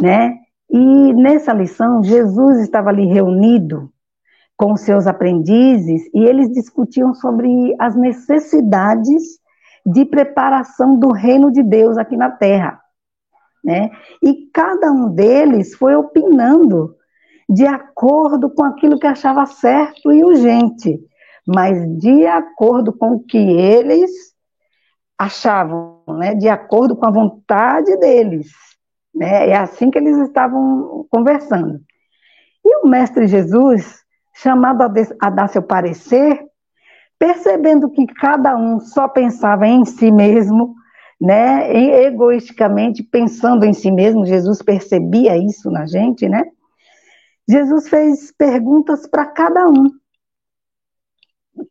né? 0.00 0.36
E 0.68 1.14
nessa 1.14 1.52
lição, 1.52 2.02
Jesus 2.02 2.58
estava 2.58 2.90
ali 2.90 3.06
reunido 3.06 3.90
com 4.56 4.76
seus 4.76 5.06
aprendizes 5.06 6.02
e 6.12 6.24
eles 6.24 6.50
discutiam 6.50 7.14
sobre 7.14 7.74
as 7.78 7.94
necessidades 7.94 9.38
de 9.86 10.04
preparação 10.04 10.98
do 10.98 11.12
reino 11.12 11.52
de 11.52 11.62
Deus 11.62 11.96
aqui 11.96 12.16
na 12.16 12.30
terra. 12.30 12.80
Né? 13.64 13.90
E 14.22 14.50
cada 14.52 14.90
um 14.90 15.08
deles 15.14 15.74
foi 15.74 15.94
opinando 15.94 16.96
de 17.48 17.64
acordo 17.64 18.50
com 18.50 18.64
aquilo 18.64 18.98
que 18.98 19.06
achava 19.06 19.46
certo 19.46 20.12
e 20.12 20.24
urgente, 20.24 21.00
mas 21.46 21.78
de 21.98 22.26
acordo 22.26 22.92
com 22.92 23.12
o 23.12 23.22
que 23.22 23.38
eles 23.38 24.10
achavam, 25.16 26.02
né? 26.08 26.34
de 26.34 26.48
acordo 26.48 26.96
com 26.96 27.06
a 27.06 27.10
vontade 27.10 27.96
deles. 27.98 28.48
Né? 29.14 29.50
É 29.50 29.56
assim 29.56 29.90
que 29.90 29.98
eles 29.98 30.18
estavam 30.18 31.06
conversando. 31.08 31.80
E 32.64 32.84
o 32.84 32.88
Mestre 32.88 33.28
Jesus 33.28 34.04
chamado 34.34 34.82
a, 34.82 34.92
a 35.20 35.30
dar 35.30 35.48
seu 35.48 35.62
parecer, 35.62 36.44
percebendo 37.18 37.90
que 37.90 38.06
cada 38.06 38.56
um 38.56 38.78
só 38.80 39.08
pensava 39.08 39.66
em 39.66 39.84
si 39.84 40.10
mesmo, 40.10 40.74
né, 41.20 41.74
egoisticamente 42.04 43.02
pensando 43.02 43.64
em 43.64 43.72
si 43.72 43.90
mesmo, 43.90 44.26
Jesus 44.26 44.62
percebia 44.62 45.36
isso 45.36 45.70
na 45.70 45.86
gente, 45.86 46.28
né? 46.28 46.44
Jesus 47.48 47.88
fez 47.88 48.32
perguntas 48.32 49.06
para 49.06 49.24
cada 49.26 49.66
um. 49.68 49.90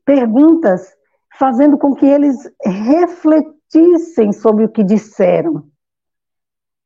Perguntas 0.04 0.96
fazendo 1.38 1.78
com 1.78 1.94
que 1.94 2.06
eles 2.06 2.50
refletissem 2.64 4.32
sobre 4.32 4.66
o 4.66 4.70
que 4.70 4.84
disseram, 4.84 5.66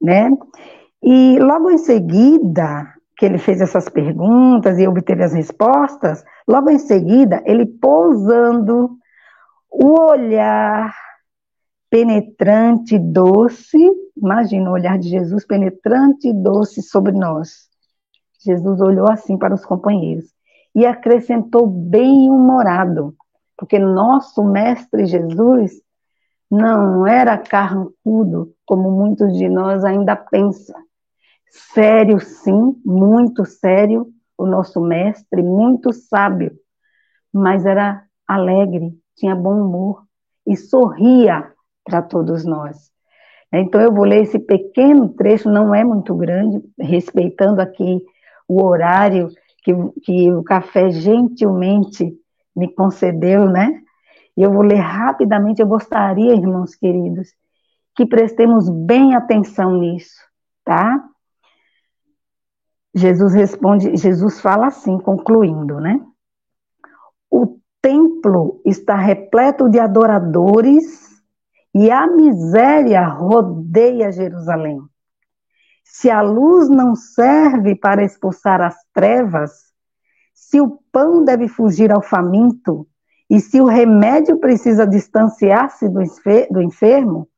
né? 0.01 0.29
E 1.01 1.39
logo 1.39 1.69
em 1.69 1.77
seguida, 1.77 2.93
que 3.19 3.25
ele 3.25 3.37
fez 3.37 3.59
essas 3.59 3.89
perguntas 3.89 4.79
e 4.79 4.87
obteve 4.87 5.25
as 5.25 5.33
respostas, 5.33 6.23
logo 6.47 6.69
em 6.69 6.79
seguida, 6.79 7.43
ele 7.45 7.65
pousando 7.65 8.91
o 9.69 9.99
olhar 10.09 10.95
penetrante, 11.89 12.97
doce, 12.97 13.77
imagina 14.15 14.69
o 14.69 14.73
olhar 14.73 14.97
de 14.97 15.09
Jesus 15.09 15.45
penetrante 15.45 16.29
e 16.29 16.33
doce 16.33 16.81
sobre 16.81 17.11
nós. 17.11 17.67
Jesus 18.41 18.79
olhou 18.79 19.11
assim 19.11 19.37
para 19.37 19.53
os 19.53 19.65
companheiros 19.65 20.33
e 20.73 20.85
acrescentou 20.85 21.67
bem-humorado, 21.67 23.13
porque 23.57 23.77
nosso 23.77 24.45
mestre 24.45 25.05
Jesus 25.05 25.73
não 26.49 27.05
era 27.05 27.37
carrancudo, 27.37 28.53
como 28.65 28.89
muitos 28.89 29.37
de 29.37 29.49
nós 29.49 29.83
ainda 29.83 30.15
pensam 30.15 30.88
sério, 31.49 32.19
sim, 32.19 32.75
muito 32.85 33.45
sério, 33.45 34.07
o 34.37 34.45
nosso 34.45 34.79
mestre, 34.81 35.41
muito 35.41 35.91
sábio, 35.91 36.51
mas 37.33 37.65
era 37.65 38.03
alegre, 38.27 38.93
tinha 39.15 39.35
bom 39.35 39.61
humor 39.61 40.03
e 40.47 40.55
sorria 40.55 41.51
para 41.83 42.01
todos 42.01 42.45
nós. 42.45 42.89
Então 43.51 43.81
eu 43.81 43.93
vou 43.93 44.05
ler 44.05 44.21
esse 44.21 44.39
pequeno 44.39 45.09
trecho, 45.09 45.49
não 45.49 45.73
é 45.73 45.83
muito 45.83 46.15
grande, 46.15 46.61
respeitando 46.79 47.61
aqui 47.61 47.99
o 48.47 48.63
horário 48.63 49.29
que, 49.63 49.73
que 50.03 50.31
o 50.31 50.43
café 50.43 50.91
gentilmente 50.91 52.13
me 52.55 52.73
concedeu, 52.73 53.49
né? 53.49 53.81
E 54.37 54.41
eu 54.41 54.51
vou 54.51 54.61
ler 54.61 54.79
rapidamente, 54.79 55.61
eu 55.61 55.67
gostaria, 55.67 56.33
irmãos 56.33 56.75
queridos, 56.75 57.29
que 57.95 58.05
prestemos 58.05 58.69
bem 58.69 59.15
atenção 59.15 59.77
nisso, 59.79 60.15
tá? 60.63 61.08
Jesus 62.93 63.33
responde, 63.33 63.95
Jesus 63.95 64.39
fala 64.39 64.67
assim, 64.67 64.97
concluindo, 64.97 65.79
né? 65.79 66.01
O 67.29 67.59
templo 67.81 68.61
está 68.65 68.95
repleto 68.95 69.69
de 69.69 69.79
adoradores 69.79 71.21
e 71.73 71.91
a 71.91 72.07
miséria 72.07 73.05
rodeia 73.07 74.11
Jerusalém. 74.11 74.81
Se 75.83 76.09
a 76.09 76.21
luz 76.21 76.69
não 76.69 76.95
serve 76.95 77.75
para 77.75 78.03
expulsar 78.03 78.61
as 78.61 78.75
trevas, 78.93 79.51
se 80.33 80.59
o 80.59 80.79
pão 80.91 81.23
deve 81.23 81.47
fugir 81.47 81.91
ao 81.91 82.01
faminto, 82.01 82.87
e 83.29 83.39
se 83.39 83.61
o 83.61 83.65
remédio 83.65 84.39
precisa 84.39 84.87
distanciar-se 84.87 85.87
do 85.87 86.61
enfermo, 86.61 87.29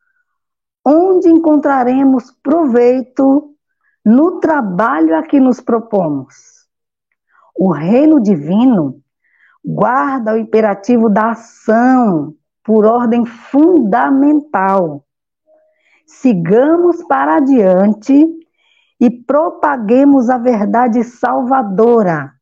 onde 0.86 1.28
encontraremos 1.30 2.32
proveito 2.42 3.51
no 4.04 4.40
trabalho 4.40 5.16
a 5.16 5.24
que 5.24 5.40
nos 5.40 5.62
propomos. 5.62 6.36
O 7.56 7.72
reino 7.72 8.22
divino 8.22 9.02
guarda 9.64 10.34
o 10.34 10.38
imperativo 10.38 11.10
da 11.10 11.32
ação 11.32 12.36
por 12.64 12.86
ordem 12.86 13.26
fundamental. 13.26 15.06
Sigamos 16.06 17.04
para 17.04 17.38
adiante 17.38 18.26
e 19.00 19.10
propaguemos 19.10 20.30
a 20.30 20.38
verdade 20.38 21.04
salvadora 21.04 22.34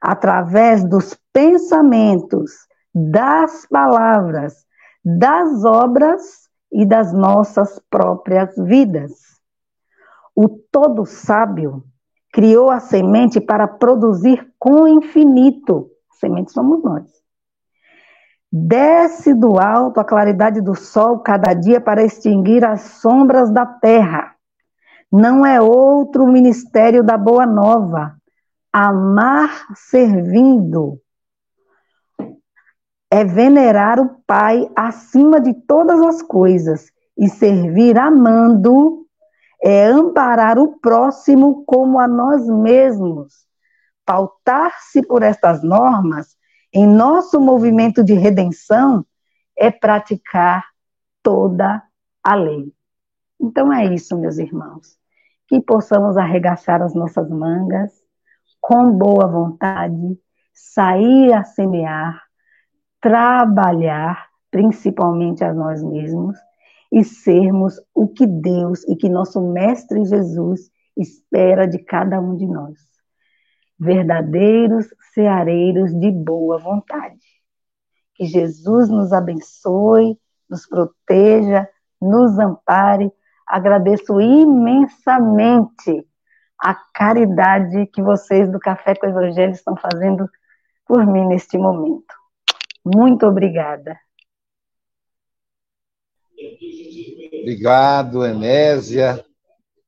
através 0.00 0.82
dos 0.84 1.18
pensamentos, 1.32 2.66
das 2.94 3.66
palavras, 3.66 4.64
das 5.04 5.64
obras 5.64 6.48
e 6.72 6.86
das 6.86 7.12
nossas 7.12 7.80
próprias 7.90 8.54
vidas. 8.56 9.29
O 10.34 10.48
todo 10.48 11.04
sábio 11.04 11.84
criou 12.32 12.70
a 12.70 12.80
semente 12.80 13.40
para 13.40 13.66
produzir 13.66 14.52
com 14.58 14.86
infinito. 14.86 15.90
Semente 16.12 16.52
somos 16.52 16.82
nós. 16.82 17.20
Desce 18.52 19.32
do 19.32 19.60
alto 19.60 20.00
a 20.00 20.04
claridade 20.04 20.60
do 20.60 20.74
sol 20.74 21.20
cada 21.20 21.54
dia 21.54 21.80
para 21.80 22.02
extinguir 22.02 22.64
as 22.64 22.80
sombras 22.80 23.50
da 23.50 23.64
terra. 23.64 24.34
Não 25.10 25.44
é 25.44 25.60
outro 25.60 26.26
ministério 26.26 27.02
da 27.02 27.16
boa 27.16 27.46
nova. 27.46 28.16
Amar 28.72 29.66
servindo 29.74 31.00
é 33.10 33.24
venerar 33.24 33.98
o 33.98 34.22
Pai 34.24 34.70
acima 34.76 35.40
de 35.40 35.52
todas 35.52 36.00
as 36.00 36.22
coisas 36.22 36.92
e 37.18 37.28
servir 37.28 37.98
amando 37.98 39.04
é 39.62 39.86
amparar 39.86 40.58
o 40.58 40.78
próximo 40.78 41.64
como 41.64 41.98
a 41.98 42.08
nós 42.08 42.46
mesmos. 42.48 43.46
Pautar-se 44.04 45.02
por 45.06 45.22
estas 45.22 45.62
normas 45.62 46.36
em 46.72 46.86
nosso 46.86 47.40
movimento 47.40 48.02
de 48.02 48.14
redenção 48.14 49.04
é 49.56 49.70
praticar 49.70 50.64
toda 51.22 51.82
a 52.22 52.34
lei. 52.34 52.72
Então 53.40 53.72
é 53.72 53.92
isso, 53.92 54.18
meus 54.18 54.38
irmãos. 54.38 54.98
Que 55.46 55.60
possamos 55.60 56.16
arregaçar 56.16 56.80
as 56.82 56.94
nossas 56.94 57.28
mangas 57.28 57.92
com 58.60 58.92
boa 58.92 59.26
vontade, 59.26 60.18
sair 60.52 61.32
a 61.32 61.42
semear, 61.44 62.22
trabalhar, 63.00 64.28
principalmente 64.50 65.42
a 65.42 65.52
nós 65.52 65.82
mesmos, 65.82 66.36
e 66.92 67.04
sermos 67.04 67.80
o 67.94 68.08
que 68.08 68.26
Deus 68.26 68.86
e 68.88 68.96
que 68.96 69.08
nosso 69.08 69.40
Mestre 69.40 70.04
Jesus 70.04 70.70
espera 70.96 71.66
de 71.66 71.78
cada 71.78 72.20
um 72.20 72.36
de 72.36 72.46
nós. 72.46 72.78
Verdadeiros 73.78 74.86
ceareiros 75.14 75.92
de 75.98 76.10
boa 76.10 76.58
vontade. 76.58 77.18
Que 78.14 78.26
Jesus 78.26 78.88
nos 78.88 79.12
abençoe, 79.12 80.18
nos 80.48 80.66
proteja, 80.66 81.68
nos 82.00 82.38
ampare. 82.38 83.10
Agradeço 83.46 84.20
imensamente 84.20 86.06
a 86.60 86.74
caridade 86.94 87.86
que 87.86 88.02
vocês 88.02 88.50
do 88.50 88.58
Café 88.58 88.94
com 88.94 89.06
o 89.06 89.10
Evangelho 89.10 89.52
estão 89.52 89.74
fazendo 89.76 90.28
por 90.86 91.06
mim 91.06 91.26
neste 91.26 91.56
momento. 91.56 92.14
Muito 92.84 93.26
obrigada. 93.26 93.96
Obrigado, 97.40 98.24
Enésia, 98.24 99.24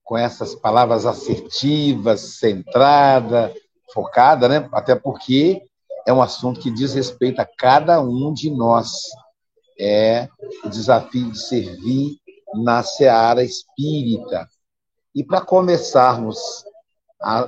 com 0.03 0.17
essas 0.17 0.55
palavras 0.55 1.07
assertivas, 1.07 2.39
centrada, 2.39 3.55
focada, 3.93 4.49
né? 4.49 4.69
Até 4.73 4.95
porque 4.95 5.63
é 6.07 6.13
um 6.13 6.23
assunto 6.23 6.61
que 6.61 6.71
diz 6.71 6.95
respeito 6.95 7.41
a 7.41 7.47
cada 7.47 8.01
um 8.01 8.33
de 8.33 8.51
nós. 8.51 8.91
É 9.79 10.29
o 10.65 10.69
desafio 10.69 11.31
de 11.31 11.39
servir 11.39 12.17
na 12.55 12.83
seara 12.83 13.43
espírita. 13.43 14.47
E 15.15 15.25
para 15.25 15.41
começarmos, 15.41 16.39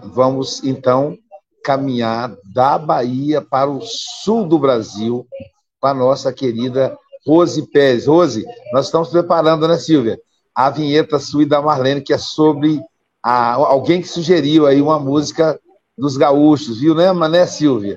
vamos 0.05 0.62
então 0.64 1.17
caminhar 1.62 2.37
da 2.53 2.79
Bahia 2.79 3.40
para 3.40 3.71
o 3.71 3.81
sul 3.81 4.47
do 4.47 4.59
Brasil, 4.59 5.27
para 5.81 5.90
a 5.90 5.95
nossa 5.95 6.33
querida 6.33 6.97
Rose 7.26 7.66
Pérez. 7.70 8.06
Rose, 8.06 8.44
nós 8.72 8.87
estamos 8.87 9.08
preparando, 9.08 9.66
né, 9.66 9.76
Silvia? 9.78 10.18
A 10.54 10.70
vinheta 10.70 11.18
sua 11.18 11.42
e 11.42 11.46
da 11.46 11.60
Marlene, 11.60 12.02
que 12.02 12.12
é 12.12 12.18
sobre 12.18 12.80
a, 13.22 13.54
alguém 13.54 14.02
que 14.02 14.08
sugeriu 14.08 14.66
aí 14.66 14.80
uma 14.80 14.98
música 14.98 15.58
dos 15.96 16.16
gaúchos, 16.16 16.80
viu, 16.80 16.94
né, 16.94 17.12
né, 17.28 17.46
Silvia? 17.46 17.96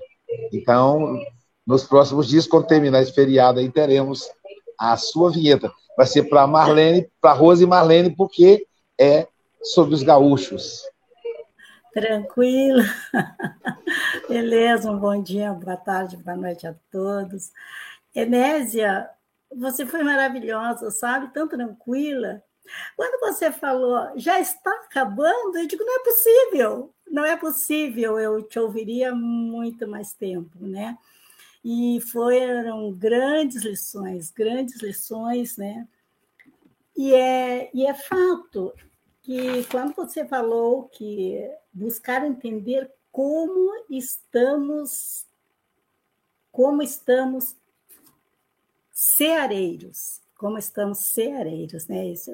Então, 0.53 1.19
nos 1.65 1.83
próximos 1.83 2.27
dias, 2.27 2.47
quando 2.47 2.67
terminar 2.67 3.01
esse 3.01 3.13
feriado 3.13 3.59
aí, 3.59 3.69
teremos 3.69 4.29
a 4.79 4.95
sua 4.95 5.31
vinheta. 5.31 5.71
Vai 5.97 6.05
ser 6.05 6.23
para 6.23 6.47
Marlene, 6.47 7.09
para 7.19 7.33
Rose 7.33 7.63
e 7.63 7.67
Marlene, 7.67 8.15
porque 8.15 8.65
é 8.99 9.27
sobre 9.61 9.95
os 9.95 10.03
gaúchos. 10.03 10.83
Tranquilo. 11.91 12.83
Beleza, 14.29 14.91
um 14.91 14.99
bom 14.99 15.21
dia, 15.21 15.51
boa 15.51 15.75
tarde, 15.75 16.15
boa 16.17 16.37
noite 16.37 16.67
a 16.67 16.75
todos. 16.91 17.51
Enésia, 18.13 19.09
você 19.55 19.85
foi 19.85 20.03
maravilhosa, 20.03 20.91
sabe? 20.91 21.33
Tão 21.33 21.47
tranquila. 21.47 22.43
Quando 22.95 23.19
você 23.19 23.51
falou, 23.51 24.11
já 24.15 24.39
está 24.39 24.71
acabando, 24.85 25.57
eu 25.57 25.67
digo, 25.67 25.83
não 25.83 25.95
é 25.95 26.03
possível, 26.03 26.93
não 27.09 27.25
é 27.25 27.37
possível, 27.37 28.19
eu 28.19 28.43
te 28.43 28.59
ouviria 28.59 29.15
muito 29.15 29.87
mais 29.87 30.13
tempo, 30.13 30.65
né? 30.65 30.97
E 31.63 31.99
foram 32.11 32.91
grandes 32.93 33.63
lições, 33.63 34.31
grandes 34.31 34.81
lições, 34.81 35.57
né? 35.57 35.87
E 36.95 37.13
é, 37.13 37.69
e 37.73 37.85
é 37.85 37.93
fato 37.93 38.73
que 39.21 39.63
quando 39.65 39.93
você 39.93 40.25
falou 40.25 40.89
que 40.89 41.39
buscar 41.71 42.25
entender 42.25 42.91
como 43.11 43.85
estamos, 43.89 45.27
como 46.51 46.81
estamos 46.81 47.55
ceareiros, 48.97 50.21
como 50.35 50.57
estamos 50.57 51.11
ceareiros, 51.11 51.85
né? 51.85 52.07
Isso. 52.07 52.31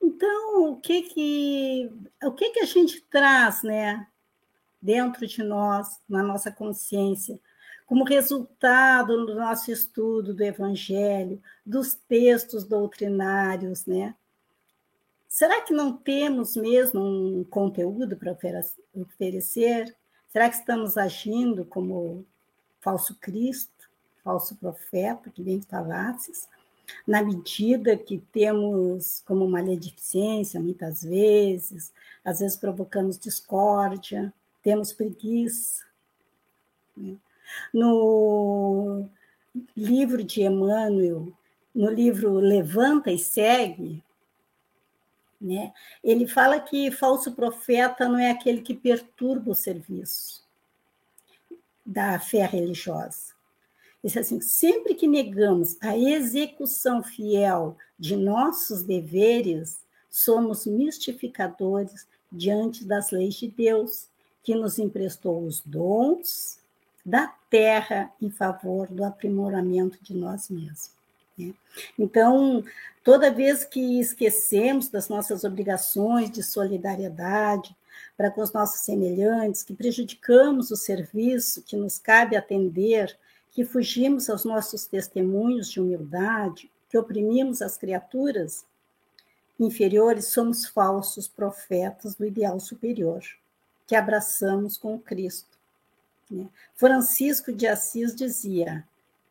Então, 0.00 0.72
o 0.72 0.76
que 0.76 1.00
que 1.02 1.90
o 2.22 2.32
que 2.32 2.50
que 2.50 2.60
a 2.60 2.66
gente 2.66 3.00
traz, 3.10 3.62
né, 3.62 4.06
dentro 4.80 5.26
de 5.26 5.42
nós, 5.42 5.98
na 6.06 6.22
nossa 6.22 6.52
consciência, 6.52 7.40
como 7.86 8.04
resultado 8.04 9.24
do 9.24 9.34
nosso 9.34 9.72
estudo 9.72 10.34
do 10.34 10.44
Evangelho, 10.44 11.42
dos 11.64 11.94
textos 11.94 12.64
doutrinários, 12.64 13.86
né? 13.86 14.14
Será 15.26 15.62
que 15.62 15.72
não 15.72 15.96
temos 15.96 16.56
mesmo 16.56 17.00
um 17.00 17.42
conteúdo 17.42 18.18
para 18.18 18.36
oferecer? 18.94 19.96
Será 20.28 20.50
que 20.50 20.56
estamos 20.56 20.98
agindo 20.98 21.64
como 21.64 22.26
falso 22.82 23.16
Cristo? 23.18 23.73
Falso 24.24 24.56
profeta, 24.56 25.30
que 25.30 25.42
vem 25.42 25.58
de 25.58 25.66
falácias, 25.66 26.48
na 27.06 27.22
medida 27.22 27.96
que 27.96 28.18
temos 28.32 29.22
como 29.26 29.46
maledicência, 29.48 30.60
muitas 30.60 31.02
vezes, 31.02 31.92
às 32.24 32.40
vezes 32.40 32.56
provocamos 32.56 33.18
discórdia, 33.18 34.32
temos 34.62 34.92
preguiça. 34.92 35.84
Né? 36.96 37.16
No 37.72 39.06
livro 39.76 40.24
de 40.24 40.42
Emmanuel, 40.42 41.32
no 41.74 41.90
livro 41.90 42.34
Levanta 42.34 43.10
e 43.12 43.18
Segue, 43.18 44.02
né, 45.40 45.74
ele 46.02 46.26
fala 46.26 46.58
que 46.58 46.90
falso 46.90 47.32
profeta 47.32 48.08
não 48.08 48.18
é 48.18 48.30
aquele 48.30 48.62
que 48.62 48.74
perturba 48.74 49.50
o 49.50 49.54
serviço 49.54 50.42
da 51.84 52.18
fé 52.18 52.46
religiosa 52.46 53.33
Diz 54.04 54.18
assim: 54.18 54.38
sempre 54.42 54.94
que 54.94 55.08
negamos 55.08 55.78
a 55.80 55.96
execução 55.96 57.02
fiel 57.02 57.74
de 57.98 58.14
nossos 58.14 58.82
deveres, 58.82 59.78
somos 60.10 60.66
mistificadores 60.66 62.06
diante 62.30 62.84
das 62.84 63.10
leis 63.10 63.34
de 63.34 63.48
Deus, 63.48 64.06
que 64.42 64.54
nos 64.54 64.78
emprestou 64.78 65.46
os 65.46 65.62
dons 65.64 66.58
da 67.04 67.32
terra 67.48 68.12
em 68.20 68.30
favor 68.30 68.88
do 68.88 69.04
aprimoramento 69.04 69.98
de 70.02 70.14
nós 70.14 70.50
mesmos. 70.50 70.90
Né? 71.38 71.54
Então, 71.98 72.62
toda 73.02 73.32
vez 73.32 73.64
que 73.64 73.98
esquecemos 74.00 74.88
das 74.88 75.08
nossas 75.08 75.44
obrigações 75.44 76.30
de 76.30 76.42
solidariedade 76.42 77.74
para 78.16 78.30
com 78.30 78.42
os 78.42 78.52
nossos 78.52 78.80
semelhantes, 78.80 79.62
que 79.62 79.74
prejudicamos 79.74 80.70
o 80.70 80.76
serviço 80.76 81.62
que 81.62 81.76
nos 81.76 81.98
cabe 81.98 82.36
atender 82.36 83.16
que 83.54 83.64
fugimos 83.64 84.28
aos 84.28 84.44
nossos 84.44 84.84
testemunhos 84.84 85.70
de 85.70 85.80
humildade, 85.80 86.70
que 86.90 86.98
oprimimos 86.98 87.62
as 87.62 87.76
criaturas 87.78 88.66
inferiores, 89.58 90.26
somos 90.26 90.66
falsos 90.66 91.28
profetas 91.28 92.16
do 92.16 92.26
ideal 92.26 92.58
superior, 92.58 93.22
que 93.86 93.94
abraçamos 93.94 94.76
com 94.76 94.98
Cristo. 94.98 95.56
Né? 96.28 96.48
Francisco 96.74 97.52
de 97.52 97.68
Assis 97.68 98.12
dizia: 98.12 98.84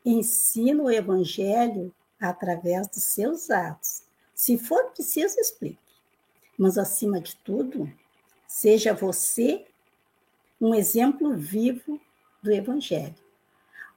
ensina 0.05 0.81
o 0.83 0.89
evangelho 0.89 1.93
através 2.17 2.87
dos 2.87 3.03
seus 3.03 3.51
atos. 3.51 4.03
Se 4.33 4.57
for 4.57 4.85
preciso, 4.91 5.37
explique. 5.37 5.77
Mas, 6.57 6.77
acima 6.77 7.19
de 7.19 7.35
tudo, 7.37 7.91
seja 8.47 8.93
você 8.93 9.65
um 10.61 10.73
exemplo 10.73 11.35
vivo 11.35 11.99
do 12.41 12.51
evangelho. 12.51 13.22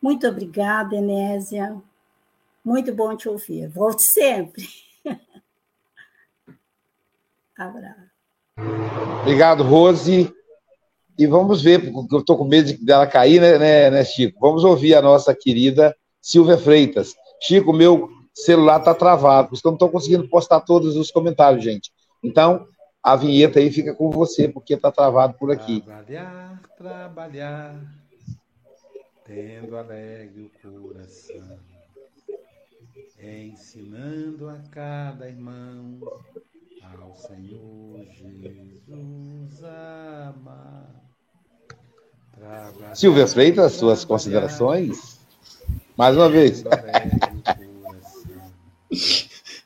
Muito 0.06 0.28
obrigada, 0.28 0.94
Enésia. 0.94 1.82
Muito 2.64 2.94
bom 2.94 3.16
te 3.16 3.28
ouvir. 3.28 3.66
Volte 3.66 4.04
sempre. 4.04 4.64
Abraço. 7.58 8.12
Obrigado, 9.22 9.64
Rose. 9.64 10.32
E 11.18 11.26
vamos 11.26 11.60
ver, 11.60 11.90
porque 11.90 12.14
eu 12.14 12.20
estou 12.20 12.38
com 12.38 12.44
medo 12.44 12.72
dela 12.84 13.04
cair, 13.04 13.40
né, 13.40 13.58
né, 13.58 13.90
né, 13.90 14.04
Chico? 14.04 14.38
Vamos 14.38 14.62
ouvir 14.62 14.94
a 14.94 15.02
nossa 15.02 15.34
querida 15.34 15.92
Silvia 16.22 16.56
Freitas. 16.56 17.12
Chico, 17.42 17.72
meu 17.72 18.08
celular 18.32 18.78
está 18.78 18.94
travado, 18.94 19.48
porque 19.48 19.66
eu 19.66 19.70
não 19.72 19.76
estou 19.76 19.90
conseguindo 19.90 20.28
postar 20.28 20.60
todos 20.60 20.94
os 20.94 21.10
comentários, 21.10 21.64
gente. 21.64 21.90
Então, 22.22 22.64
a 23.02 23.16
vinheta 23.16 23.58
aí 23.58 23.72
fica 23.72 23.92
com 23.92 24.08
você, 24.12 24.46
porque 24.46 24.74
está 24.74 24.92
travado 24.92 25.34
por 25.34 25.50
aqui. 25.50 25.80
Trabalhar, 25.80 26.62
trabalhar 26.78 28.05
tendo 29.26 29.76
alegre 29.76 30.50
o 30.64 30.70
coração, 30.70 31.58
ensinando 33.20 34.48
a 34.48 34.58
cada 34.70 35.28
irmão 35.28 35.98
ao 37.00 37.16
Senhor 37.16 38.06
Jesus 38.12 39.64
amar. 39.64 40.94
Silvia 42.94 43.26
Freitas, 43.26 43.72
suas 43.72 44.04
considerações? 44.04 45.18
Mais 45.96 46.16
uma 46.16 46.28
vez. 46.28 46.62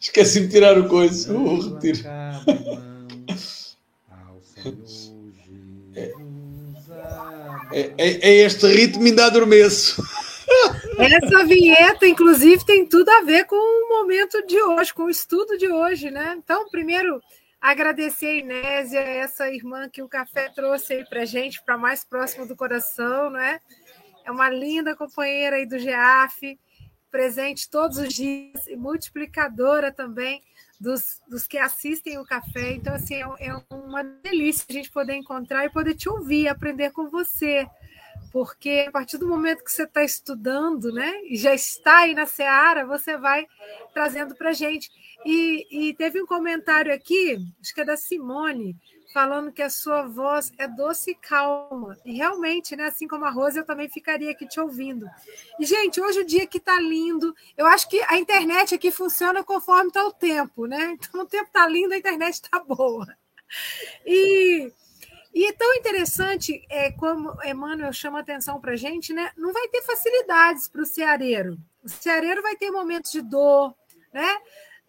Esqueci 0.00 0.42
de 0.42 0.48
tirar 0.48 0.78
o 0.78 0.88
coisa. 0.88 1.36
O 1.36 1.74
retiro. 1.74 1.98
É, 7.72 7.92
é, 7.98 8.28
é, 8.28 8.34
este 8.44 8.66
ritmo 8.66 9.04
ainda 9.04 9.26
adormeço. 9.26 10.02
Essa 10.98 11.44
vinheta, 11.44 12.06
inclusive, 12.06 12.64
tem 12.64 12.84
tudo 12.84 13.08
a 13.08 13.22
ver 13.22 13.44
com 13.44 13.56
o 13.56 13.88
momento 13.88 14.44
de 14.46 14.60
hoje, 14.60 14.92
com 14.92 15.04
o 15.04 15.10
estudo 15.10 15.56
de 15.56 15.68
hoje, 15.68 16.10
né? 16.10 16.34
Então, 16.36 16.68
primeiro, 16.68 17.22
agradecer 17.60 18.26
a 18.26 18.34
Inésia, 18.34 19.00
essa 19.00 19.48
irmã 19.48 19.88
que 19.88 20.02
o 20.02 20.08
café 20.08 20.50
trouxe 20.54 20.94
aí 20.94 21.04
para 21.04 21.24
gente, 21.24 21.62
para 21.64 21.78
mais 21.78 22.04
próximo 22.04 22.46
do 22.46 22.56
coração, 22.56 23.30
né? 23.30 23.60
é 24.24 24.30
uma 24.30 24.48
linda 24.48 24.94
companheira 24.94 25.56
aí 25.56 25.66
do 25.66 25.78
GEAF, 25.78 26.58
presente 27.10 27.68
todos 27.68 27.98
os 27.98 28.14
dias 28.14 28.66
e 28.68 28.76
multiplicadora 28.76 29.90
também 29.90 30.40
dos, 30.80 31.20
dos 31.28 31.46
que 31.46 31.58
assistem 31.58 32.18
o 32.18 32.24
café. 32.24 32.72
Então, 32.72 32.94
assim, 32.94 33.14
é, 33.14 33.26
é 33.40 33.62
uma 33.70 34.02
delícia 34.02 34.64
a 34.68 34.72
gente 34.72 34.90
poder 34.90 35.14
encontrar 35.14 35.66
e 35.66 35.70
poder 35.70 35.94
te 35.94 36.08
ouvir, 36.08 36.48
aprender 36.48 36.90
com 36.90 37.10
você 37.10 37.68
porque 38.32 38.86
a 38.88 38.92
partir 38.92 39.18
do 39.18 39.26
momento 39.26 39.64
que 39.64 39.72
você 39.72 39.84
está 39.84 40.04
estudando, 40.04 40.92
né, 40.92 41.20
e 41.24 41.36
já 41.36 41.54
está 41.54 42.00
aí 42.00 42.14
na 42.14 42.26
seara, 42.26 42.86
você 42.86 43.16
vai 43.16 43.46
trazendo 43.92 44.34
para 44.36 44.52
gente. 44.52 44.90
E, 45.26 45.66
e, 45.70 45.94
teve 45.94 46.22
um 46.22 46.26
comentário 46.26 46.94
aqui, 46.94 47.36
acho 47.60 47.74
que 47.74 47.80
é 47.80 47.84
da 47.84 47.96
Simone, 47.96 48.76
falando 49.12 49.52
que 49.52 49.62
a 49.62 49.70
sua 49.70 50.02
voz 50.02 50.52
é 50.58 50.68
doce 50.68 51.12
e 51.12 51.14
calma. 51.14 51.96
E 52.04 52.12
realmente, 52.12 52.76
né, 52.76 52.84
assim 52.84 53.08
como 53.08 53.24
a 53.24 53.30
Rose, 53.30 53.58
eu 53.58 53.64
também 53.64 53.88
ficaria 53.88 54.30
aqui 54.30 54.46
te 54.46 54.60
ouvindo. 54.60 55.06
E, 55.58 55.64
gente, 55.64 56.00
hoje 56.00 56.20
o 56.20 56.26
dia 56.26 56.46
que 56.46 56.58
está 56.58 56.78
lindo, 56.80 57.34
eu 57.56 57.66
acho 57.66 57.88
que 57.88 58.00
a 58.02 58.16
internet 58.16 58.74
aqui 58.74 58.90
funciona 58.90 59.42
conforme 59.42 59.88
está 59.88 60.06
o 60.06 60.12
tempo, 60.12 60.66
né? 60.66 60.96
Então 61.10 61.22
o 61.22 61.26
tempo 61.26 61.46
está 61.46 61.66
lindo, 61.66 61.92
a 61.92 61.98
internet 61.98 62.34
está 62.34 62.58
boa. 62.60 63.06
E 64.06 64.72
e 65.32 65.46
é 65.46 65.52
tão 65.52 65.72
interessante, 65.74 66.64
é, 66.68 66.90
como 66.90 67.32
Emmanuel 67.44 67.92
chama 67.92 68.18
atenção 68.18 68.60
para 68.60 68.72
a 68.72 68.76
gente, 68.76 69.12
né? 69.12 69.30
Não 69.36 69.52
vai 69.52 69.68
ter 69.68 69.80
facilidades 69.82 70.68
para 70.68 70.82
o 70.82 70.86
ceareiro. 70.86 71.56
O 71.84 71.88
ceareiro 71.88 72.42
vai 72.42 72.56
ter 72.56 72.70
momentos 72.70 73.12
de 73.12 73.22
dor, 73.22 73.74
né? 74.12 74.38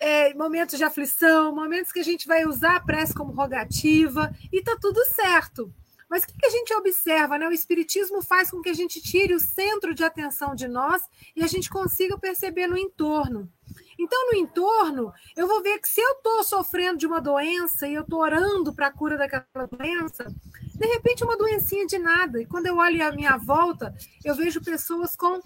É, 0.04 0.34
momentos 0.34 0.80
de 0.80 0.84
aflição, 0.84 1.54
momentos 1.54 1.92
que 1.92 2.00
a 2.00 2.04
gente 2.04 2.28
vai 2.28 2.44
usar 2.44 2.78
a 2.78 2.80
prece 2.80 3.14
como 3.14 3.32
rogativa, 3.32 4.34
e 4.52 4.62
tá 4.62 4.76
tudo 4.82 5.06
certo. 5.06 5.72
Mas 6.12 6.24
o 6.24 6.28
que, 6.28 6.38
que 6.38 6.46
a 6.46 6.50
gente 6.50 6.74
observa? 6.74 7.38
Né? 7.38 7.48
O 7.48 7.54
Espiritismo 7.54 8.22
faz 8.22 8.52
com 8.52 8.62
que 8.62 8.68
a 8.68 8.74
gente 8.74 9.00
tire 9.00 9.34
o 9.34 9.40
centro 9.40 9.94
de 9.96 10.04
atenção 10.04 10.54
de 10.54 10.68
nós 10.68 11.02
e 11.34 11.42
a 11.42 11.48
gente 11.48 11.70
consiga 11.70 12.18
perceber 12.18 12.68
no 12.68 12.78
entorno. 12.78 13.50
Então, 13.98 14.28
no 14.30 14.38
entorno, 14.38 15.14
eu 15.38 15.48
vou 15.48 15.64
ver 15.64 15.80
que 15.80 15.88
se 15.88 16.02
eu 16.02 16.12
estou 16.14 16.44
sofrendo 16.44 16.98
de 16.98 17.08
uma 17.08 17.22
doença 17.22 17.88
e 17.88 17.94
eu 17.94 18.02
estou 18.02 18.20
orando 18.20 18.74
para 18.74 18.88
a 18.88 18.92
cura 18.92 19.18
daquela 19.18 19.68
doença, 19.68 20.26
de 20.76 20.86
repente 20.88 21.24
uma 21.24 21.38
doencinha 21.38 21.86
de 21.86 21.98
nada. 21.98 22.42
E 22.42 22.46
quando 22.46 22.66
eu 22.66 22.76
olho 22.76 23.08
à 23.08 23.12
minha 23.14 23.38
volta, 23.38 23.96
eu 24.26 24.36
vejo 24.36 24.62
pessoas 24.62 25.16
com 25.16 25.40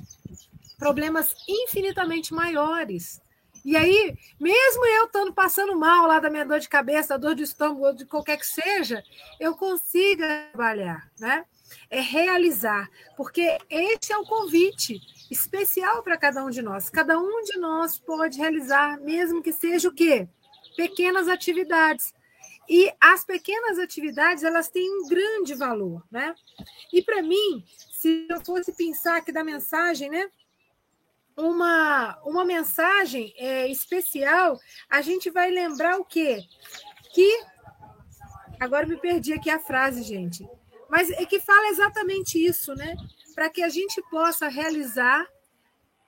problemas 0.80 1.36
infinitamente 1.48 2.34
maiores. 2.34 3.22
E 3.66 3.76
aí, 3.76 4.16
mesmo 4.40 4.86
eu 4.86 5.06
estando 5.06 5.34
passando 5.34 5.76
mal 5.76 6.06
lá 6.06 6.20
da 6.20 6.30
minha 6.30 6.46
dor 6.46 6.60
de 6.60 6.70
cabeça, 6.70 7.18
dor 7.18 7.34
de 7.34 7.42
estômago, 7.42 7.98
de 7.98 8.06
qualquer 8.06 8.38
que 8.38 8.46
seja, 8.46 9.04
eu 9.40 9.56
consiga 9.56 10.48
trabalhar, 10.52 11.10
né? 11.20 11.44
É 11.90 12.00
realizar, 12.00 12.88
porque 13.18 13.58
esse 13.68 14.14
é 14.14 14.18
o 14.18 14.24
convite 14.24 15.02
especial 15.32 16.04
para 16.04 16.16
cada 16.16 16.46
um 16.46 16.52
de 16.52 16.62
nós. 16.62 16.92
Cada 16.92 17.18
um 17.18 17.42
de 17.42 17.58
nós 17.58 17.98
pode 17.98 18.38
realizar, 18.38 19.00
mesmo 19.02 19.42
que 19.42 19.52
seja 19.52 19.90
o 19.90 19.94
quê? 19.94 20.28
Pequenas 20.78 21.28
atividades. 21.28 22.14
E 22.70 22.94
as 23.02 23.26
pequenas 23.26 23.80
atividades, 23.80 24.44
elas 24.44 24.70
têm 24.70 24.88
um 24.92 25.08
grande 25.08 25.56
valor, 25.56 26.04
né? 26.12 26.36
E 26.94 27.02
para 27.02 27.24
mim, 27.24 27.66
se 27.92 28.28
eu 28.30 28.46
fosse 28.46 28.72
pensar 28.74 29.18
aqui 29.18 29.32
da 29.32 29.44
mensagem, 29.44 30.08
né? 30.08 30.30
Uma, 31.36 32.18
uma 32.24 32.46
mensagem 32.46 33.34
é, 33.38 33.68
especial, 33.68 34.58
a 34.90 35.02
gente 35.02 35.30
vai 35.30 35.52
lembrar 35.52 36.00
o 36.00 36.06
quê? 36.06 36.40
Que. 37.14 37.44
Agora 38.60 38.86
me 38.86 38.98
perdi 38.98 39.34
aqui 39.34 39.50
a 39.50 39.60
frase, 39.60 40.02
gente. 40.02 40.48
Mas 40.90 41.10
é 41.10 41.26
que 41.26 41.40
fala 41.40 41.68
exatamente 41.68 42.44
isso, 42.44 42.74
né? 42.74 42.96
para 43.36 43.50
que 43.50 43.62
a 43.62 43.70
gente 43.70 44.02
possa 44.10 44.48
realizar, 44.48 45.28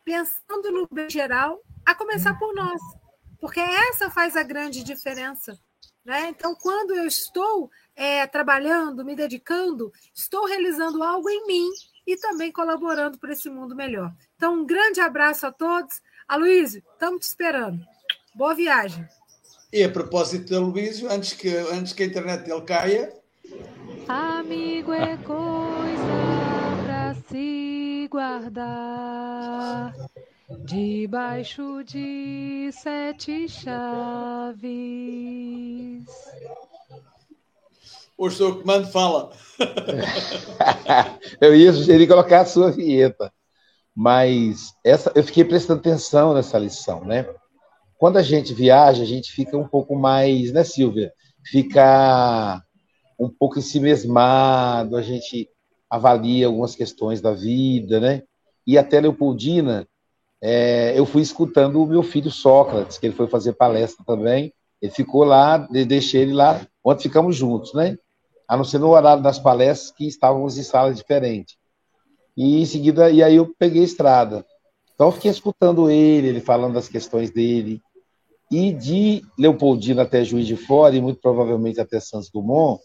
pensando 0.05 0.71
no 0.71 0.87
bem 0.89 1.09
geral, 1.09 1.61
a 1.85 1.93
começar 1.93 2.33
por 2.39 2.55
nós, 2.55 2.81
porque 3.39 3.59
essa 3.59 4.09
faz 4.09 4.37
a 4.37 4.43
grande 4.43 4.81
diferença. 4.81 5.59
Né? 6.05 6.29
Então, 6.29 6.55
quando 6.55 6.95
eu 6.95 7.05
estou 7.05 7.69
é, 7.93 8.25
trabalhando, 8.25 9.03
me 9.03 9.13
dedicando, 9.13 9.91
estou 10.15 10.45
realizando 10.45 11.03
algo 11.03 11.29
em 11.29 11.45
mim 11.45 11.69
e 12.07 12.15
também 12.15 12.51
colaborando 12.51 13.17
para 13.19 13.33
esse 13.33 13.49
mundo 13.49 13.75
melhor. 13.75 14.13
Então, 14.37 14.61
um 14.61 14.65
grande 14.65 15.01
abraço 15.01 15.45
a 15.45 15.51
todos. 15.51 16.01
Aloysio, 16.27 16.81
estamos 16.93 17.19
te 17.19 17.27
esperando. 17.29 17.85
Boa 18.33 18.55
viagem. 18.55 19.05
E 19.73 19.83
a 19.83 19.89
propósito 19.89 20.45
de 20.45 20.55
Aloysio, 20.55 21.11
antes 21.11 21.33
que, 21.33 21.49
antes 21.49 21.91
que 21.91 22.03
a 22.03 22.05
internet 22.05 22.43
dele 22.45 22.61
caia. 22.61 23.13
Amigo 24.07 24.93
é 24.93 25.17
coisa 25.17 26.37
se 27.29 28.07
guardar 28.09 29.93
debaixo 30.65 31.83
de 31.83 32.69
sete 32.71 33.49
chaves. 33.49 34.67
O 38.17 38.31
seu 38.31 38.59
comando 38.59 38.87
fala. 38.87 39.31
eu 41.39 41.55
ia 41.55 41.71
sugerir 41.71 42.07
colocar 42.07 42.41
a 42.41 42.45
sua 42.45 42.71
vinheta, 42.71 43.31
mas 43.95 44.73
essa, 44.83 45.11
eu 45.13 45.23
fiquei 45.23 45.45
prestando 45.45 45.81
atenção 45.81 46.33
nessa 46.33 46.57
lição, 46.57 47.05
né? 47.05 47.27
Quando 47.99 48.17
a 48.17 48.23
gente 48.23 48.55
viaja, 48.55 49.03
a 49.03 49.05
gente 49.05 49.31
fica 49.31 49.55
um 49.55 49.67
pouco 49.67 49.95
mais, 49.95 50.51
né, 50.51 50.63
Silvia? 50.63 51.11
Fica 51.45 52.61
um 53.19 53.29
pouco 53.29 53.59
ensimesmado, 53.59 54.97
a 54.97 55.01
gente 55.01 55.47
avalia 55.87 56.47
algumas 56.47 56.75
questões 56.75 57.21
da 57.21 57.33
vida, 57.33 57.99
né? 57.99 58.23
E 58.65 58.79
até 58.79 58.99
Leopoldina, 58.99 59.87
é, 60.41 60.97
eu 60.97 61.05
fui 61.05 61.21
escutando 61.21 61.81
o 61.81 61.87
meu 61.87 62.01
filho 62.01 62.31
Sócrates, 62.31 62.97
que 62.97 63.05
ele 63.05 63.15
foi 63.15 63.27
fazer 63.27 63.53
palestra 63.53 64.03
também. 64.05 64.51
Ele 64.81 64.91
ficou 64.91 65.23
lá, 65.23 65.57
deixei 65.57 66.23
ele 66.23 66.33
lá, 66.33 66.65
onde 66.83 67.03
ficamos 67.03 67.35
juntos, 67.35 67.73
né? 67.73 67.97
A 68.47 68.55
não 68.55 68.63
ser 68.63 68.79
no 68.79 68.89
horário 68.89 69.21
das 69.21 69.39
palestras, 69.39 69.91
que 69.91 70.07
estávamos 70.07 70.57
em 70.57 70.63
salas 70.63 70.95
diferentes. 70.95 71.57
E 72.35 72.61
em 72.61 72.65
seguida, 72.65 73.09
e 73.09 73.21
aí 73.21 73.35
eu 73.35 73.53
peguei 73.57 73.81
a 73.81 73.85
estrada. 73.85 74.45
Então 74.93 75.07
eu 75.07 75.11
fiquei 75.11 75.31
escutando 75.31 75.89
ele, 75.89 76.27
ele 76.27 76.41
falando 76.41 76.75
das 76.75 76.87
questões 76.87 77.31
dele. 77.31 77.81
E 78.49 78.71
de 78.71 79.23
Leopoldina 79.37 80.03
até 80.03 80.23
Juiz 80.23 80.47
de 80.47 80.55
Fora, 80.55 80.95
e 80.95 81.01
muito 81.01 81.19
provavelmente 81.19 81.81
até 81.81 81.99
Santos 81.99 82.29
Dumont, 82.29 82.81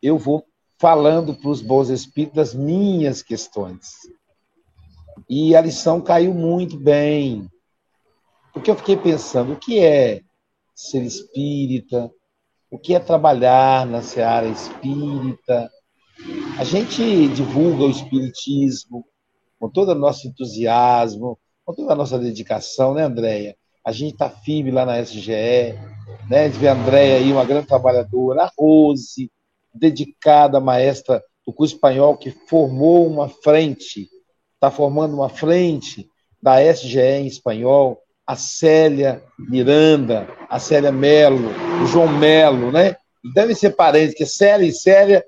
eu 0.00 0.16
vou 0.16 0.44
falando 0.78 1.34
para 1.34 1.50
os 1.50 1.60
bons 1.60 1.88
espíritos 1.88 2.36
das 2.36 2.54
minhas 2.54 3.22
questões. 3.22 3.94
E 5.28 5.56
a 5.56 5.60
lição 5.60 6.00
caiu 6.00 6.32
muito 6.32 6.78
bem. 6.78 7.50
Porque 8.52 8.70
eu 8.70 8.76
fiquei 8.76 8.96
pensando, 8.96 9.52
o 9.52 9.58
que 9.58 9.80
é 9.80 10.22
ser 10.74 11.02
espírita? 11.02 12.10
O 12.70 12.78
que 12.78 12.94
é 12.94 13.00
trabalhar 13.00 13.86
na 13.86 14.02
seara 14.02 14.46
espírita? 14.46 15.70
A 16.58 16.64
gente 16.64 17.28
divulga 17.28 17.84
o 17.84 17.90
espiritismo 17.90 19.06
com 19.58 19.70
todo 19.70 19.92
o 19.92 19.94
nosso 19.94 20.28
entusiasmo, 20.28 21.38
com 21.64 21.74
toda 21.74 21.94
a 21.94 21.96
nossa 21.96 22.18
dedicação, 22.18 22.92
né, 22.92 23.04
Andréia? 23.04 23.56
A 23.82 23.90
gente 23.90 24.12
está 24.12 24.28
firme 24.28 24.70
lá 24.70 24.84
na 24.84 25.00
SGE, 25.00 25.74
né? 26.28 26.44
A 26.46 26.70
a 26.70 26.74
Andréia 26.74 27.16
aí, 27.16 27.32
uma 27.32 27.44
grande 27.44 27.66
trabalhadora, 27.66 28.44
a 28.44 28.52
Rose, 28.58 29.30
dedicada 29.74 30.60
maestra 30.60 31.24
do 31.46 31.54
curso 31.54 31.74
espanhol 31.74 32.18
que 32.18 32.30
formou 32.30 33.06
uma 33.06 33.30
frente, 33.30 34.10
está 34.54 34.70
formando 34.70 35.14
uma 35.14 35.30
frente 35.30 36.06
da 36.42 36.60
SGE 36.62 37.00
em 37.00 37.26
espanhol, 37.26 37.98
a 38.28 38.36
Célia 38.36 39.24
Miranda, 39.38 40.28
a 40.50 40.58
Célia 40.58 40.92
Melo, 40.92 41.48
o 41.82 41.86
João 41.86 42.08
Melo, 42.08 42.70
né? 42.70 42.94
Devem 43.34 43.56
ser 43.56 43.70
parentes, 43.70 44.14
que 44.14 44.26
Célia 44.26 44.68
e 44.68 44.72
Célia, 44.72 45.24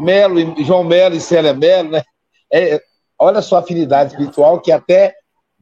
Melo 0.00 0.38
e 0.38 0.62
João 0.62 0.84
Melo 0.84 1.16
e 1.16 1.20
Célia 1.20 1.52
Melo, 1.52 1.90
né? 1.90 2.02
É, 2.52 2.80
olha 3.18 3.40
a 3.40 3.42
sua 3.42 3.58
afinidade 3.58 4.12
espiritual 4.12 4.60
que 4.60 4.70
até 4.70 5.16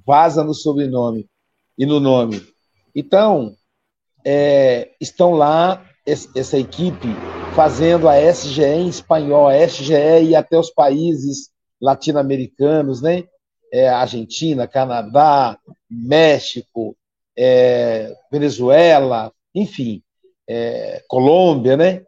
vaza 0.07 0.45
no 0.45 0.53
sobrenome 0.53 1.27
e 1.79 1.87
no 1.87 1.99
nome. 1.99 2.47
Então, 2.95 3.55
é, 4.22 4.91
estão 5.01 5.33
lá 5.33 5.83
essa 6.05 6.59
equipe 6.59 7.09
fazendo 7.55 8.07
a 8.07 8.20
SGE 8.20 8.62
em 8.62 8.89
espanhol, 8.89 9.49
a 9.49 9.57
SGE 9.66 10.24
e 10.24 10.37
até 10.37 10.59
os 10.59 10.68
países 10.68 11.49
latino-americanos, 11.81 13.01
né? 13.01 13.24
É, 13.72 13.89
Argentina, 13.89 14.68
Canadá, 14.68 15.59
México, 15.97 16.97
é, 17.36 18.14
Venezuela, 18.30 19.32
enfim, 19.55 20.03
é, 20.49 21.03
Colômbia, 21.09 21.76
né? 21.76 22.03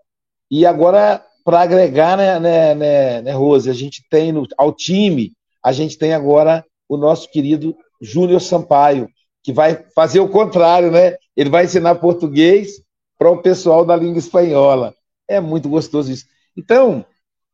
E 0.50 0.64
agora, 0.64 1.24
para 1.44 1.60
agregar, 1.60 2.16
né, 2.16 2.38
né, 2.38 2.74
né, 2.74 3.22
né, 3.22 3.32
Rose, 3.32 3.68
a 3.68 3.74
gente 3.74 4.02
tem 4.10 4.32
no, 4.32 4.46
ao 4.56 4.72
time, 4.72 5.32
a 5.62 5.72
gente 5.72 5.98
tem 5.98 6.12
agora 6.12 6.64
o 6.88 6.96
nosso 6.96 7.30
querido 7.30 7.76
Júnior 8.00 8.40
Sampaio, 8.40 9.08
que 9.42 9.52
vai 9.52 9.84
fazer 9.94 10.20
o 10.20 10.28
contrário, 10.28 10.90
né? 10.90 11.16
Ele 11.36 11.50
vai 11.50 11.64
ensinar 11.64 11.96
português 11.96 12.82
para 13.18 13.30
o 13.30 13.42
pessoal 13.42 13.84
da 13.84 13.96
língua 13.96 14.18
espanhola. 14.18 14.94
É 15.26 15.40
muito 15.40 15.68
gostoso 15.68 16.12
isso. 16.12 16.24
Então, 16.56 17.04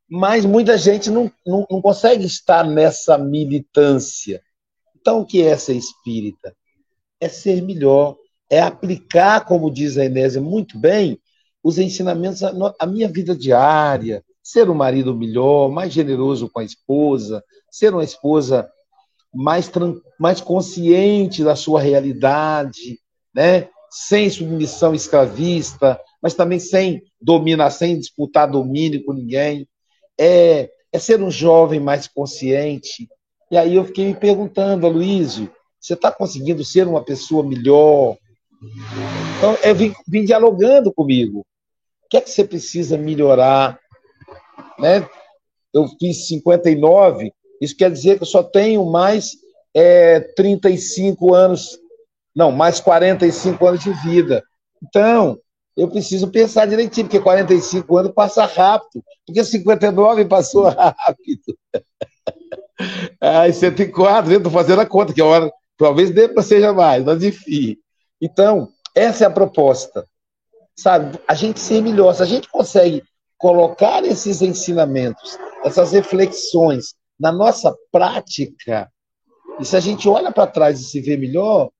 mas 0.08 0.44
muita 0.44 0.76
gente 0.76 1.10
não, 1.10 1.30
não, 1.46 1.66
não 1.70 1.80
consegue 1.80 2.24
estar 2.24 2.64
nessa 2.64 3.18
militância. 3.18 4.42
Então, 5.04 5.20
o 5.20 5.26
que 5.26 5.42
é 5.42 5.54
ser 5.58 5.74
espírita? 5.74 6.56
É 7.20 7.28
ser 7.28 7.60
melhor, 7.60 8.16
é 8.48 8.58
aplicar, 8.58 9.44
como 9.44 9.70
diz 9.70 9.98
a 9.98 10.04
Enésia 10.06 10.40
muito 10.40 10.78
bem, 10.78 11.20
os 11.62 11.76
ensinamentos 11.76 12.42
à 12.42 12.86
minha 12.86 13.06
vida 13.06 13.36
diária, 13.36 14.24
ser 14.42 14.70
um 14.70 14.74
marido 14.74 15.14
melhor, 15.14 15.70
mais 15.70 15.92
generoso 15.92 16.48
com 16.48 16.58
a 16.58 16.64
esposa, 16.64 17.44
ser 17.70 17.92
uma 17.92 18.02
esposa 18.02 18.66
mais, 19.34 19.70
mais 20.18 20.40
consciente 20.40 21.44
da 21.44 21.54
sua 21.54 21.82
realidade, 21.82 22.98
né? 23.34 23.68
sem 23.90 24.30
submissão 24.30 24.94
escravista, 24.94 26.00
mas 26.22 26.32
também 26.32 26.58
sem 26.58 27.02
dominar, 27.20 27.70
sem 27.72 27.98
disputar 27.98 28.50
domínio 28.50 29.04
com 29.04 29.12
ninguém. 29.12 29.68
É, 30.18 30.70
é 30.90 30.98
ser 30.98 31.20
um 31.22 31.30
jovem 31.30 31.78
mais 31.78 32.08
consciente. 32.08 33.06
E 33.54 33.56
aí 33.56 33.76
eu 33.76 33.84
fiquei 33.84 34.06
me 34.06 34.14
perguntando, 34.16 34.84
Aloysio, 34.84 35.48
você 35.78 35.94
está 35.94 36.10
conseguindo 36.10 36.64
ser 36.64 36.88
uma 36.88 37.04
pessoa 37.04 37.46
melhor? 37.46 38.16
Então, 39.38 39.56
eu 39.62 39.72
vim, 39.76 39.94
vim 40.08 40.24
dialogando 40.24 40.92
comigo. 40.92 41.46
O 42.04 42.08
que 42.10 42.16
é 42.16 42.20
que 42.20 42.30
você 42.30 42.42
precisa 42.42 42.98
melhorar? 42.98 43.78
Né? 44.76 45.08
Eu 45.72 45.86
fiz 46.00 46.26
59, 46.26 47.32
isso 47.60 47.76
quer 47.76 47.92
dizer 47.92 48.16
que 48.16 48.24
eu 48.24 48.26
só 48.26 48.42
tenho 48.42 48.84
mais 48.86 49.36
é, 49.72 50.18
35 50.18 51.32
anos, 51.32 51.78
não, 52.34 52.50
mais 52.50 52.80
45 52.80 53.64
anos 53.68 53.84
de 53.84 53.92
vida. 54.02 54.42
Então, 54.82 55.38
eu 55.76 55.86
preciso 55.86 56.26
pensar 56.26 56.66
direitinho, 56.66 57.06
porque 57.06 57.20
45 57.20 57.98
anos 57.98 58.12
passa 58.12 58.46
rápido, 58.46 59.00
porque 59.24 59.44
59 59.44 60.24
passou 60.24 60.64
rápido. 60.74 61.56
Ai, 63.20 63.52
104, 63.52 64.32
eu 64.32 64.38
estou 64.38 64.52
fazendo 64.52 64.80
a 64.80 64.86
conta, 64.86 65.12
que 65.12 65.20
a 65.20 65.24
hora, 65.24 65.52
talvez 65.76 66.10
dê 66.10 66.28
para 66.28 66.42
seja 66.42 66.72
mais, 66.72 67.04
mas 67.04 67.22
enfim. 67.22 67.76
Então, 68.20 68.68
essa 68.94 69.24
é 69.24 69.26
a 69.26 69.30
proposta. 69.30 70.04
Sabe, 70.76 71.18
a 71.28 71.34
gente 71.34 71.60
ser 71.60 71.80
melhor, 71.80 72.14
se 72.14 72.22
a 72.22 72.26
gente 72.26 72.48
consegue 72.48 73.02
colocar 73.38 74.04
esses 74.04 74.42
ensinamentos, 74.42 75.38
essas 75.64 75.92
reflexões 75.92 76.94
na 77.18 77.30
nossa 77.30 77.74
prática, 77.92 78.90
e 79.60 79.64
se 79.64 79.76
a 79.76 79.80
gente 79.80 80.08
olha 80.08 80.32
para 80.32 80.48
trás 80.48 80.80
e 80.80 80.84
se 80.84 81.00
vê 81.00 81.16
melhor, 81.16 81.70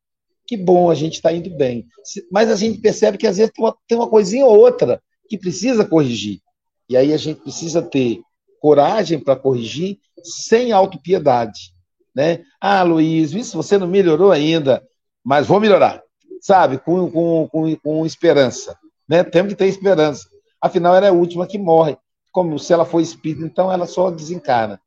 que 0.47 0.57
bom, 0.57 0.91
a 0.91 0.95
gente 0.95 1.15
está 1.15 1.33
indo 1.33 1.51
bem. 1.51 1.87
Mas 2.31 2.51
a 2.51 2.57
gente 2.57 2.79
percebe 2.81 3.19
que 3.19 3.27
às 3.27 3.37
vezes 3.37 3.53
tem 3.53 3.65
uma, 3.65 3.77
tem 3.89 3.99
uma 3.99 4.09
coisinha 4.09 4.45
ou 4.45 4.57
outra 4.57 5.03
que 5.29 5.39
precisa 5.39 5.85
corrigir. 5.85 6.41
E 6.89 6.97
aí 6.97 7.13
a 7.13 7.17
gente 7.17 7.41
precisa 7.41 7.83
ter 7.83 8.21
coragem 8.65 9.19
para 9.19 9.37
corrigir 9.37 9.99
sem 10.23 10.73
autopiedade. 10.73 11.75
Né? 12.15 12.45
Ah, 12.59 12.83
Luiz, 12.83 13.35
isso 13.35 13.59
você 13.59 13.77
não 13.77 13.87
melhorou 13.87 14.33
ainda, 14.33 14.83
mas 15.23 15.47
vou 15.47 15.61
melhorar. 15.61 16.03
Sabe? 16.41 16.79
Com, 16.79 17.11
com, 17.11 17.47
com, 17.47 17.77
com 17.77 18.07
esperança. 18.07 18.75
Né? 19.07 19.23
Temos 19.23 19.53
que 19.53 19.59
ter 19.59 19.67
esperança. 19.67 20.27
Afinal, 20.63 20.95
ela 20.95 21.05
é 21.05 21.09
a 21.11 21.13
última 21.13 21.47
que 21.47 21.59
morre. 21.59 21.99
Como 22.33 22.59
se 22.59 22.73
ela 22.73 22.87
for 22.87 23.03
espírita, 23.03 23.45
então 23.45 23.71
ela 23.71 23.85
só 23.85 24.11
desencarna. 24.11 24.81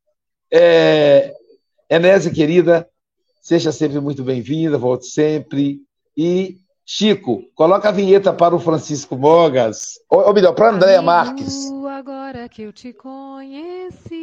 É... 0.52 1.36
Enésia, 1.88 2.34
querida, 2.34 2.90
seja 3.40 3.72
sempre 3.72 4.00
muito 4.00 4.24
bem-vinda, 4.24 4.76
volte 4.76 5.06
sempre. 5.06 5.82
E, 6.18 6.58
Chico, 6.84 7.44
coloca 7.54 7.90
a 7.90 7.92
vinheta 7.92 8.34
para 8.34 8.56
o 8.56 8.60
Francisco 8.60 9.16
Mogas. 9.16 10.00
Ou, 10.10 10.30
ou 10.30 10.34
melhor, 10.34 10.54
para 10.54 10.70
a 10.70 10.74
Andréia 10.74 11.02
Marques. 11.04 11.72
Agora 11.98 12.48
que 12.48 12.62
eu 12.62 12.72
te 12.72 12.94
conheci, 12.94 14.14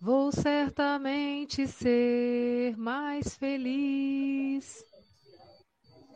vou 0.00 0.30
certamente 0.30 1.66
ser 1.66 2.76
mais 2.76 3.34
feliz. 3.34 4.84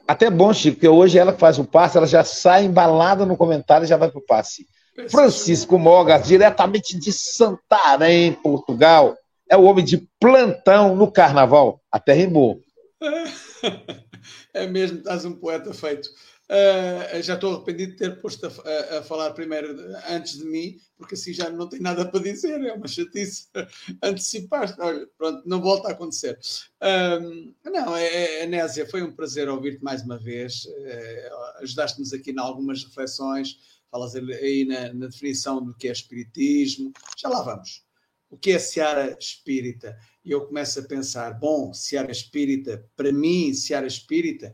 Até 0.07 0.31
bom, 0.31 0.53
Chico, 0.53 0.77
porque 0.77 0.87
hoje 0.87 1.19
ela 1.19 1.33
faz 1.33 1.59
o 1.59 1.65
passe, 1.65 1.99
ela 1.99 2.07
já 2.07 2.23
sai 2.23 2.67
embalada 2.67 3.27
no 3.27 3.37
comentário 3.37 3.85
e 3.85 3.89
já 3.89 3.97
vai 3.97 4.13
para 4.13 4.21
o 4.21 4.25
passe. 4.25 4.65
Francisco 5.11 5.77
Mogas, 5.77 6.29
diretamente 6.29 6.97
de 6.97 7.13
Santarém, 7.13 8.33
Portugal, 8.33 9.17
é 9.51 9.57
o 9.57 9.65
homem 9.65 9.85
de 9.85 10.09
plantão 10.21 10.95
no 10.95 11.11
carnaval. 11.11 11.81
Até 11.91 12.13
rimou. 12.13 12.61
É 14.55 14.67
mesmo, 14.67 14.99
estás 14.99 15.25
um 15.25 15.33
poeta 15.33 15.73
feito. 15.73 16.11
Uh, 16.53 17.23
já 17.23 17.35
estou 17.35 17.55
arrependido 17.55 17.93
de 17.93 17.99
ter 17.99 18.21
posto 18.21 18.45
a, 18.45 18.99
a, 18.99 19.03
falar 19.03 19.31
primeiro 19.31 19.75
antes 20.07 20.37
de 20.37 20.45
mim, 20.45 20.79
porque 20.99 21.15
assim 21.15 21.33
já 21.33 21.49
não 21.49 21.67
tenho 21.67 21.83
nada 21.83 22.05
para 22.05 22.21
dizer, 22.21 22.61
é 22.61 22.75
uma 22.75 22.87
chatice. 22.87 23.49
Antecipaste, 24.03 24.79
olha, 24.79 25.09
pronto, 25.17 25.43
não 25.49 25.63
volta 25.63 25.89
a 25.89 25.93
acontecer. 25.93 26.39
Não, 27.65 27.97
é, 27.97 28.45
é, 28.45 28.87
foi 28.87 29.03
um 29.03 29.11
prazer 29.11 29.49
ouvir-te 29.49 29.83
mais 29.83 30.03
uma 30.03 30.19
vez. 30.19 30.67
Uh, 30.67 31.63
Ajudaste-nos 31.63 32.13
aqui 32.13 32.33
em 32.33 32.39
algumas 32.39 32.85
reflexões, 32.85 33.59
falas 33.91 34.15
aí 34.15 34.67
na, 34.67 34.93
na, 34.93 35.07
definição 35.07 35.65
do 35.65 35.75
que 35.75 35.89
é 35.89 35.93
espiritismo. 35.93 36.93
Já 37.17 37.31
lá 37.31 37.41
vamos. 37.41 37.83
O 38.29 38.37
que 38.37 38.51
é 38.51 38.59
Seara 38.59 39.17
Espírita? 39.19 39.97
E 40.23 40.33
eu 40.33 40.45
começo 40.47 40.81
a 40.81 40.83
pensar, 40.83 41.33
bom, 41.33 41.73
Seara 41.73 42.13
Espírita, 42.13 42.87
para 42.95 43.11
mim, 43.11 43.55
Seara 43.55 43.87
Espírita 43.87 44.53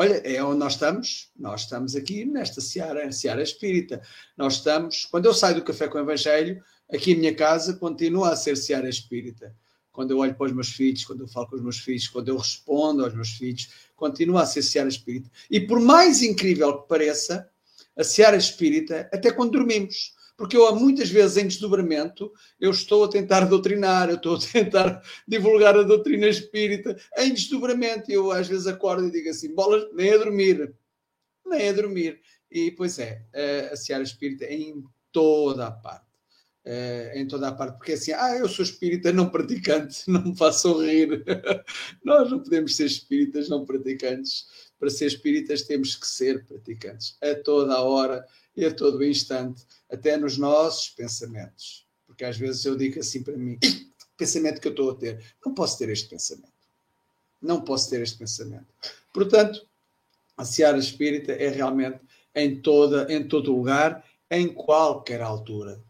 Olha, 0.00 0.22
é 0.24 0.40
onde 0.44 0.60
nós 0.60 0.74
estamos. 0.74 1.28
Nós 1.36 1.62
estamos 1.62 1.96
aqui 1.96 2.24
nesta 2.24 2.60
seara, 2.60 3.10
seara 3.10 3.42
espírita. 3.42 4.00
Nós 4.36 4.54
estamos, 4.54 5.06
quando 5.06 5.26
eu 5.26 5.34
saio 5.34 5.56
do 5.56 5.64
café 5.64 5.88
com 5.88 5.98
o 5.98 6.00
Evangelho, 6.00 6.62
aqui 6.88 7.10
em 7.10 7.16
minha 7.16 7.34
casa 7.34 7.74
continua 7.74 8.30
a 8.30 8.36
ser 8.36 8.56
seara 8.56 8.88
espírita. 8.88 9.52
Quando 9.90 10.12
eu 10.12 10.18
olho 10.18 10.36
para 10.36 10.46
os 10.46 10.52
meus 10.52 10.68
filhos, 10.68 11.04
quando 11.04 11.22
eu 11.22 11.26
falo 11.26 11.48
com 11.48 11.56
os 11.56 11.62
meus 11.62 11.80
filhos, 11.80 12.06
quando 12.06 12.28
eu 12.28 12.36
respondo 12.36 13.04
aos 13.04 13.12
meus 13.12 13.30
filhos, 13.30 13.70
continua 13.96 14.42
a 14.42 14.46
ser 14.46 14.62
seara 14.62 14.88
espírita. 14.88 15.28
E 15.50 15.58
por 15.58 15.80
mais 15.80 16.22
incrível 16.22 16.80
que 16.80 16.88
pareça, 16.88 17.50
a 17.96 18.04
seara 18.04 18.36
espírita, 18.36 19.10
até 19.12 19.32
quando 19.32 19.50
dormimos 19.50 20.14
porque 20.38 20.56
eu, 20.56 20.72
muitas 20.76 21.10
vezes, 21.10 21.36
em 21.36 21.48
desdobramento, 21.48 22.32
eu 22.60 22.70
estou 22.70 23.02
a 23.02 23.08
tentar 23.08 23.44
doutrinar, 23.46 24.08
eu 24.08 24.14
estou 24.14 24.36
a 24.36 24.38
tentar 24.38 25.02
divulgar 25.26 25.76
a 25.76 25.82
doutrina 25.82 26.28
espírita 26.28 26.96
em 27.18 27.34
desdobramento. 27.34 28.08
Eu, 28.08 28.30
às 28.30 28.46
vezes, 28.46 28.68
acordo 28.68 29.08
e 29.08 29.10
digo 29.10 29.28
assim: 29.28 29.52
bolas, 29.52 29.88
nem 29.92 30.12
a 30.12 30.16
dormir, 30.16 30.72
nem 31.44 31.68
a 31.68 31.72
dormir. 31.72 32.20
E, 32.48 32.70
pois 32.70 33.00
é, 33.00 33.24
a 33.72 33.74
Seara 33.74 34.04
Espírita 34.04 34.44
é 34.44 34.54
em 34.54 34.84
toda 35.10 35.66
a 35.66 35.72
parte. 35.72 36.06
É, 36.64 37.14
em 37.16 37.26
toda 37.26 37.48
a 37.48 37.52
parte, 37.52 37.78
porque 37.78 37.92
assim, 37.92 38.12
ah, 38.12 38.36
eu 38.36 38.46
sou 38.46 38.62
espírita 38.62 39.10
não 39.10 39.30
praticante, 39.30 40.02
não 40.06 40.22
me 40.22 40.36
façam 40.36 40.78
rir. 40.84 41.24
Nós 42.04 42.30
não 42.30 42.40
podemos 42.40 42.76
ser 42.76 42.84
espíritas 42.84 43.48
não 43.48 43.64
praticantes. 43.64 44.46
Para 44.78 44.90
ser 44.90 45.06
espíritas 45.06 45.62
temos 45.62 45.96
que 45.96 46.06
ser 46.06 46.44
praticantes 46.44 47.16
a 47.22 47.34
toda 47.34 47.74
a 47.74 47.82
hora 47.82 48.24
e 48.58 48.66
a 48.66 48.74
todo 48.74 49.04
instante, 49.04 49.64
até 49.88 50.16
nos 50.16 50.36
nossos 50.36 50.90
pensamentos. 50.90 51.86
Porque 52.04 52.24
às 52.24 52.36
vezes 52.36 52.64
eu 52.64 52.76
digo 52.76 52.98
assim 52.98 53.22
para 53.22 53.36
mim: 53.36 53.56
pensamento 54.18 54.60
que 54.60 54.66
eu 54.66 54.72
estou 54.72 54.90
a 54.90 54.94
ter, 54.96 55.24
não 55.46 55.54
posso 55.54 55.78
ter 55.78 55.88
este 55.90 56.08
pensamento. 56.08 56.58
Não 57.40 57.60
posso 57.60 57.88
ter 57.88 58.02
este 58.02 58.18
pensamento. 58.18 58.66
Portanto, 59.14 59.64
a 60.36 60.44
Seara 60.44 60.76
Espírita 60.76 61.32
é 61.32 61.48
realmente 61.48 62.00
em, 62.34 62.60
toda, 62.60 63.06
em 63.12 63.28
todo 63.28 63.54
lugar, 63.54 64.04
em 64.28 64.48
qualquer 64.48 65.22
altura. 65.22 65.80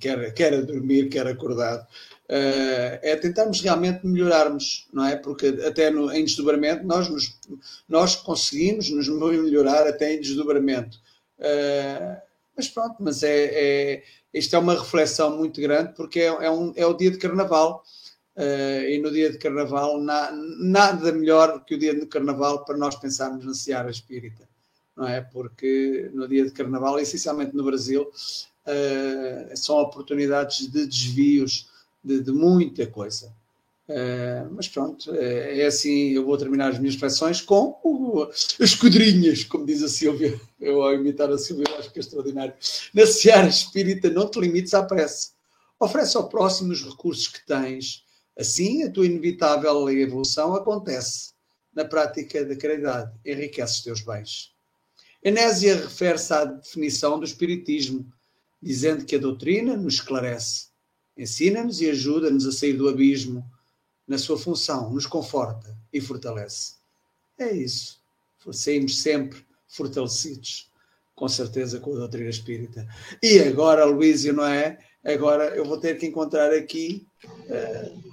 Quer, 0.00 0.34
quer 0.34 0.52
a 0.52 0.60
dormir, 0.60 1.08
quer 1.08 1.26
acordado. 1.28 1.86
Uh, 2.28 2.98
é 3.02 3.16
tentarmos 3.16 3.60
realmente 3.60 4.04
melhorarmos, 4.04 4.88
não 4.92 5.04
é? 5.06 5.16
Porque 5.16 5.46
até 5.64 5.90
no, 5.90 6.12
em 6.12 6.24
desdobramento 6.24 6.84
nós, 6.84 7.08
nos, 7.08 7.38
nós 7.88 8.16
conseguimos 8.16 8.90
nos 8.90 9.08
melhorar 9.08 9.86
até 9.86 10.14
em 10.14 10.20
desdobramento. 10.20 10.98
Uh, 11.38 12.20
mas 12.56 12.68
pronto, 12.68 12.96
mas 13.00 13.22
é, 13.22 13.50
é, 13.52 14.04
isto 14.32 14.54
é 14.54 14.58
uma 14.58 14.74
reflexão 14.74 15.36
muito 15.36 15.60
grande 15.60 15.92
porque 15.94 16.20
é, 16.20 16.26
é, 16.26 16.50
um, 16.50 16.72
é 16.76 16.86
o 16.86 16.94
dia 16.94 17.10
de 17.10 17.18
carnaval. 17.18 17.82
Uh, 18.36 18.88
e 18.88 18.98
no 18.98 19.12
dia 19.12 19.30
de 19.30 19.38
carnaval, 19.38 20.00
na, 20.00 20.32
nada 20.32 21.12
melhor 21.12 21.64
que 21.64 21.76
o 21.76 21.78
dia 21.78 21.94
de 21.94 22.04
carnaval 22.06 22.64
para 22.64 22.76
nós 22.76 22.96
pensarmos 22.96 23.44
na 23.44 23.54
Seara 23.54 23.90
Espírita, 23.90 24.48
não 24.96 25.06
é? 25.06 25.20
Porque 25.20 26.10
no 26.12 26.26
dia 26.26 26.44
de 26.44 26.50
carnaval, 26.50 26.98
essencialmente 26.98 27.54
no 27.54 27.62
Brasil, 27.62 28.02
uh, 28.02 29.56
são 29.56 29.76
oportunidades 29.76 30.68
de 30.68 30.84
desvios 30.84 31.70
de, 32.02 32.20
de 32.20 32.32
muita 32.32 32.86
coisa. 32.88 33.32
Uh, 33.86 34.48
mas 34.52 34.66
pronto, 34.66 35.10
uh, 35.10 35.14
é 35.14 35.66
assim. 35.66 36.10
Eu 36.10 36.24
vou 36.24 36.38
terminar 36.38 36.70
as 36.70 36.78
minhas 36.78 36.94
reflexões 36.94 37.42
com 37.42 37.78
uh, 37.84 38.30
as 38.60 38.74
quadrinhas, 38.74 39.44
como 39.44 39.66
diz 39.66 39.82
a 39.82 39.88
Silvia. 39.88 40.40
Eu, 40.58 40.82
ao 40.82 40.94
imitar 40.94 41.30
a 41.30 41.36
Silvia, 41.36 41.66
acho 41.78 41.92
que 41.92 41.98
é 41.98 42.00
extraordinário. 42.00 42.54
Na 42.94 43.06
Seara 43.06 43.48
Espírita, 43.48 44.08
não 44.08 44.28
te 44.28 44.40
limites 44.40 44.72
à 44.72 44.82
prece. 44.82 45.32
Oferece 45.78 46.16
ao 46.16 46.28
próximo 46.28 46.72
os 46.72 46.82
recursos 46.82 47.28
que 47.28 47.44
tens. 47.46 48.04
Assim, 48.38 48.82
a 48.82 48.90
tua 48.90 49.06
inevitável 49.06 49.88
evolução 49.90 50.54
acontece. 50.54 51.34
Na 51.74 51.84
prática 51.84 52.44
da 52.44 52.56
caridade, 52.56 53.12
enriqueces 53.24 53.82
teus 53.82 54.00
bens. 54.00 54.52
Enésia 55.22 55.74
refere-se 55.74 56.32
à 56.32 56.44
definição 56.44 57.18
do 57.18 57.24
Espiritismo 57.24 58.06
dizendo 58.62 59.04
que 59.04 59.16
a 59.16 59.18
doutrina 59.18 59.76
nos 59.76 59.94
esclarece, 59.94 60.68
ensina-nos 61.16 61.82
e 61.82 61.90
ajuda-nos 61.90 62.46
a 62.46 62.52
sair 62.52 62.72
do 62.72 62.88
abismo 62.88 63.44
na 64.06 64.18
sua 64.18 64.38
função, 64.38 64.90
nos 64.90 65.06
conforta 65.06 65.76
e 65.92 66.00
fortalece. 66.00 66.74
É 67.38 67.50
isso. 67.52 68.02
Saímos 68.52 69.00
sempre 69.00 69.44
fortalecidos, 69.66 70.70
com 71.14 71.26
certeza, 71.28 71.80
com 71.80 71.92
a 71.92 71.98
doutrina 71.98 72.28
espírita. 72.28 72.86
E 73.22 73.38
agora, 73.40 73.84
Luísio, 73.84 74.34
não 74.34 74.44
é? 74.44 74.78
Agora 75.04 75.54
eu 75.56 75.64
vou 75.64 75.78
ter 75.78 75.98
que 75.98 76.06
encontrar 76.06 76.52
aqui. 76.52 77.06
Uh... 77.48 78.04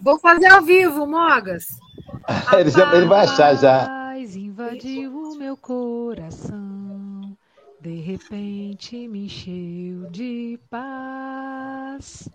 Vou 0.00 0.18
fazer 0.18 0.46
ao 0.46 0.62
vivo, 0.62 1.06
Mogas. 1.06 1.66
ele, 2.58 3.06
vai 3.06 3.24
achar 3.24 3.54
já. 3.56 4.14
invadiu 4.18 5.16
o 5.16 5.36
meu 5.36 5.56
coração, 5.56 6.67
de 7.80 8.00
repente 8.00 9.06
me 9.06 9.26
encheu 9.26 10.10
de 10.10 10.58
paz. 10.68 12.28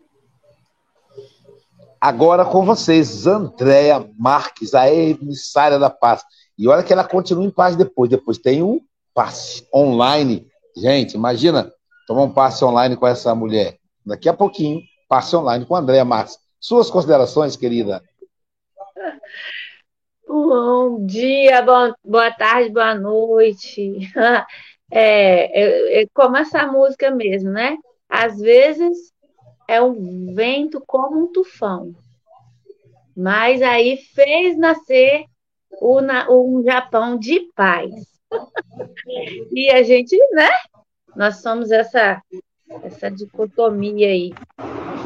Agora 2.00 2.46
com 2.46 2.66
vocês, 2.66 3.28
Andréa 3.28 4.10
Marques, 4.18 4.74
a 4.74 4.90
emissária 4.90 5.78
da 5.78 5.90
paz. 5.90 6.24
E 6.58 6.68
olha 6.68 6.84
que 6.84 6.94
ela 6.94 7.04
continua 7.04 7.46
em 7.46 7.52
paz 7.52 7.76
depois. 7.76 8.10
Depois 8.10 8.38
tem 8.38 8.64
um 8.64 8.82
passe 9.14 9.68
online. 9.74 10.48
Gente, 10.76 11.16
imagina 11.16 11.72
tomar 12.08 12.24
um 12.24 12.34
passe 12.34 12.64
online 12.64 12.96
com 12.96 13.08
essa 13.08 13.34
mulher. 13.36 13.78
Daqui 14.06 14.28
a 14.30 14.34
pouquinho, 14.34 14.82
passe 15.10 15.36
online 15.36 15.66
com 15.66 15.76
a 15.76 15.80
Andréa 15.80 16.06
Marques. 16.06 16.38
Suas 16.60 16.90
considerações, 16.90 17.56
querida? 17.56 18.02
Bom 20.28 21.06
dia, 21.06 21.62
bom, 21.62 21.94
boa 22.04 22.32
tarde, 22.32 22.70
boa 22.70 22.96
noite. 22.96 24.12
É, 24.96 25.60
é, 25.60 26.02
é 26.04 26.08
como 26.14 26.38
essa 26.38 26.68
música 26.68 27.10
mesmo, 27.10 27.50
né? 27.50 27.78
Às 28.08 28.38
vezes 28.38 29.12
é 29.68 29.82
um 29.82 30.36
vento 30.36 30.84
como 30.86 31.24
um 31.24 31.32
tufão. 31.32 31.96
Mas 33.18 33.64
aí 33.64 33.98
fez 33.98 34.56
nascer 34.56 35.26
um 35.82 36.64
Japão 36.64 37.18
de 37.18 37.40
paz. 37.56 37.92
e 39.52 39.72
a 39.72 39.82
gente, 39.82 40.16
né? 40.32 40.50
Nós 41.16 41.38
somos 41.38 41.72
essa, 41.72 42.22
essa 42.84 43.10
dicotomia 43.10 44.08
aí. 44.08 44.32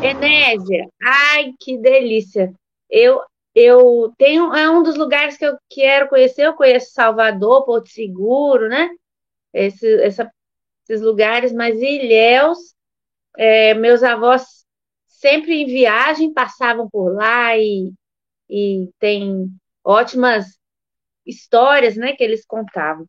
Enésia, 0.04 0.88
ai 1.02 1.54
que 1.60 1.78
delícia! 1.78 2.54
Eu, 2.90 3.22
eu 3.56 4.14
tenho, 4.18 4.54
é 4.54 4.70
um 4.70 4.84
dos 4.84 4.98
lugares 4.98 5.38
que 5.38 5.46
eu 5.46 5.58
quero 5.70 6.10
conhecer. 6.10 6.44
Eu 6.44 6.56
conheço 6.56 6.92
Salvador, 6.92 7.66
Porto 7.66 7.88
Seguro, 7.88 8.68
né? 8.68 8.90
Esse, 9.54 10.02
essa, 10.02 10.32
esses 10.84 11.02
lugares, 11.02 11.54
mas 11.54 11.80
Ilhéus 11.80 12.76
é, 13.38 13.74
meus 13.74 14.04
avós 14.04 14.66
sempre 15.06 15.62
em 15.62 15.66
viagem 15.66 16.34
passavam 16.34 16.89
por 16.89 17.14
lá 17.14 17.58
e, 17.58 17.91
e 18.50 18.89
tem 19.00 19.50
ótimas 19.84 20.45
histórias 21.26 21.95
né, 21.95 22.14
que 22.14 22.24
eles 22.24 22.45
contavam. 22.45 23.06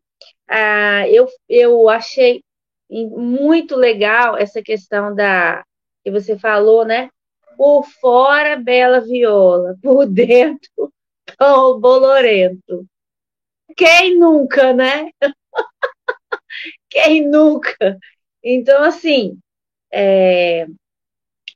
Ah, 0.47 1.07
eu, 1.09 1.27
eu 1.47 1.89
achei 1.89 2.43
muito 2.89 3.75
legal 3.75 4.37
essa 4.37 4.61
questão 4.61 5.13
da 5.13 5.63
que 6.03 6.11
você 6.11 6.37
falou, 6.37 6.85
né? 6.85 7.09
Por 7.57 7.83
fora, 8.01 8.55
bela 8.55 9.01
viola, 9.01 9.75
por 9.83 10.05
dentro, 10.07 10.93
tão 11.37 11.79
bolorento. 11.79 12.85
Quem 13.75 14.17
nunca, 14.17 14.73
né? 14.73 15.09
Quem 16.89 17.27
nunca? 17.27 17.97
Então, 18.43 18.83
assim, 18.83 19.37
é, 19.91 20.65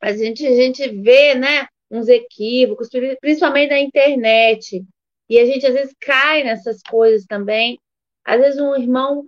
a, 0.02 0.14
gente, 0.14 0.46
a 0.46 0.56
gente 0.56 0.88
vê 0.90 1.36
né, 1.36 1.68
uns 1.90 2.08
equívocos, 2.08 2.90
principalmente 3.22 3.70
na 3.70 3.80
internet, 3.80 4.84
e 5.30 5.40
a 5.40 5.46
gente 5.46 5.66
às 5.66 5.74
vezes 5.74 5.96
cai 6.00 6.44
nessas 6.44 6.82
coisas 6.84 7.26
também. 7.26 7.80
Às 8.26 8.40
vezes 8.40 8.60
um 8.60 8.76
irmão 8.76 9.28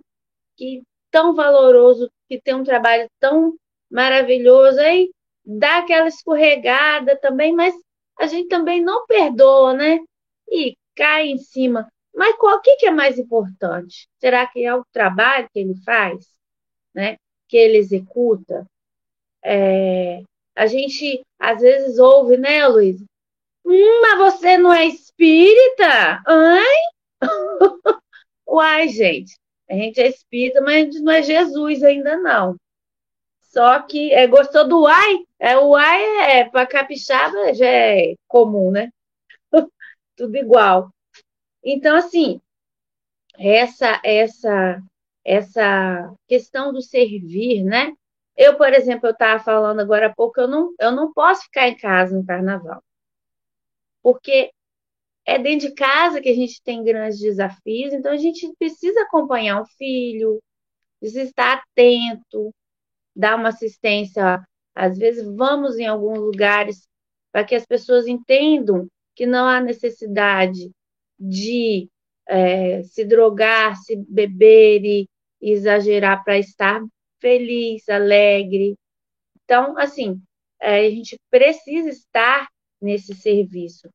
que 0.56 0.82
tão 1.10 1.34
valoroso, 1.34 2.10
que 2.28 2.40
tem 2.40 2.54
um 2.54 2.64
trabalho 2.64 3.08
tão 3.20 3.54
maravilhoso, 3.90 4.80
aí 4.80 5.10
dá 5.44 5.78
aquela 5.78 6.08
escorregada 6.08 7.16
também, 7.18 7.54
mas 7.54 7.74
a 8.18 8.26
gente 8.26 8.48
também 8.48 8.82
não 8.82 9.06
perdoa, 9.06 9.74
né? 9.74 9.98
E 10.48 10.76
cai 10.94 11.28
em 11.28 11.38
cima. 11.38 11.88
Mas 12.16 12.34
qual 12.36 12.60
que, 12.62 12.76
que 12.76 12.86
é 12.86 12.90
mais 12.90 13.18
importante? 13.18 14.08
Será 14.18 14.46
que 14.46 14.64
é 14.64 14.74
o 14.74 14.84
trabalho 14.90 15.48
que 15.52 15.58
ele 15.60 15.74
faz, 15.84 16.26
né? 16.94 17.16
Que 17.46 17.58
ele 17.58 17.76
executa? 17.76 18.66
É, 19.44 20.22
a 20.56 20.66
gente 20.66 21.22
às 21.38 21.60
vezes 21.60 21.98
ouve, 21.98 22.38
né, 22.38 22.66
Luiz? 22.66 23.02
Hum, 23.66 24.00
mas 24.00 24.18
você 24.18 24.56
não 24.56 24.72
é 24.72 24.86
espírita? 24.86 26.22
Ai? 26.26 26.80
Uai, 28.48 28.88
gente, 28.88 29.36
a 29.68 29.74
gente 29.74 30.00
é 30.00 30.08
espírita, 30.08 30.60
mas 30.62 30.74
a 30.74 30.78
gente 30.78 31.00
não 31.00 31.12
é 31.12 31.22
Jesus 31.22 31.82
ainda 31.82 32.16
não. 32.16 32.56
Só 33.42 33.82
que 33.82 34.12
é, 34.12 34.26
gostou 34.26 34.66
do 34.68 34.82
uai? 34.82 35.24
É, 35.38 35.56
o 35.58 35.70
uai 35.70 36.02
é 36.30 36.44
para 36.44 36.66
capixaba 36.66 37.52
já 37.54 37.66
é 37.66 38.14
comum, 38.28 38.70
né? 38.70 38.90
Tudo 40.16 40.36
igual. 40.36 40.90
Então, 41.66 41.96
assim, 41.96 42.40
essa 43.38 44.00
essa 44.04 44.80
essa 45.24 46.14
questão 46.28 46.72
do 46.72 46.80
servir, 46.82 47.64
né? 47.64 47.92
Eu, 48.36 48.56
por 48.56 48.72
exemplo, 48.72 49.08
eu 49.08 49.12
estava 49.12 49.42
falando 49.42 49.80
agora 49.80 50.06
há 50.08 50.14
pouco, 50.14 50.40
eu 50.40 50.48
não, 50.48 50.74
eu 50.80 50.92
não 50.92 51.12
posso 51.12 51.42
ficar 51.44 51.68
em 51.68 51.76
casa 51.76 52.16
no 52.16 52.24
carnaval. 52.26 52.82
Porque 54.02 54.50
é 55.26 55.38
dentro 55.38 55.68
de 55.68 55.74
casa 55.74 56.20
que 56.20 56.28
a 56.30 56.34
gente 56.34 56.62
tem 56.62 56.84
grandes 56.84 57.18
desafios, 57.20 57.92
então 57.92 58.12
a 58.12 58.16
gente 58.16 58.52
precisa 58.58 59.02
acompanhar 59.02 59.60
o 59.62 59.66
filho, 59.78 60.40
precisa 61.00 61.22
estar 61.24 61.54
atento, 61.58 62.54
dar 63.16 63.36
uma 63.36 63.50
assistência. 63.50 64.44
Às 64.74 64.98
vezes 64.98 65.24
vamos 65.36 65.78
em 65.78 65.86
alguns 65.86 66.18
lugares 66.18 66.88
para 67.32 67.44
que 67.44 67.54
as 67.54 67.66
pessoas 67.66 68.06
entendam 68.06 68.88
que 69.14 69.26
não 69.26 69.46
há 69.48 69.60
necessidade 69.60 70.70
de 71.18 71.88
é, 72.28 72.82
se 72.82 73.04
drogar, 73.04 73.76
se 73.76 73.96
beber 73.96 74.84
e 74.84 75.08
exagerar 75.40 76.24
para 76.24 76.38
estar 76.38 76.82
feliz, 77.20 77.88
alegre. 77.88 78.76
Então, 79.44 79.78
assim, 79.78 80.20
é, 80.60 80.86
a 80.86 80.90
gente 80.90 81.16
precisa 81.30 81.88
estar 81.88 82.48
nesse 82.80 83.14
serviço. 83.14 83.88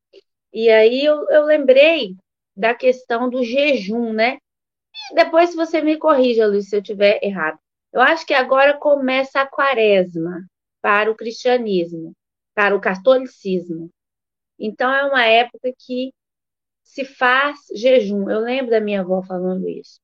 E 0.53 0.69
aí 0.69 1.03
eu, 1.03 1.29
eu 1.29 1.43
lembrei 1.43 2.15
da 2.55 2.73
questão 2.75 3.29
do 3.29 3.43
jejum, 3.43 4.13
né? 4.13 4.37
E 5.11 5.15
depois, 5.15 5.55
você 5.55 5.81
me 5.81 5.97
corrija, 5.97 6.47
Luiz, 6.47 6.69
se 6.69 6.75
eu 6.75 6.81
estiver 6.81 7.19
errado. 7.23 7.57
Eu 7.93 8.01
acho 8.01 8.25
que 8.25 8.33
agora 8.33 8.77
começa 8.77 9.41
a 9.41 9.47
quaresma 9.47 10.45
para 10.81 11.11
o 11.11 11.15
cristianismo, 11.15 12.13
para 12.53 12.75
o 12.75 12.81
catolicismo. 12.81 13.89
Então, 14.59 14.93
é 14.93 15.05
uma 15.05 15.25
época 15.25 15.71
que 15.77 16.11
se 16.91 17.05
faz 17.05 17.57
jejum. 17.73 18.29
Eu 18.29 18.41
lembro 18.41 18.71
da 18.71 18.81
minha 18.81 18.99
avó 18.99 19.23
falando 19.23 19.67
isso. 19.67 20.01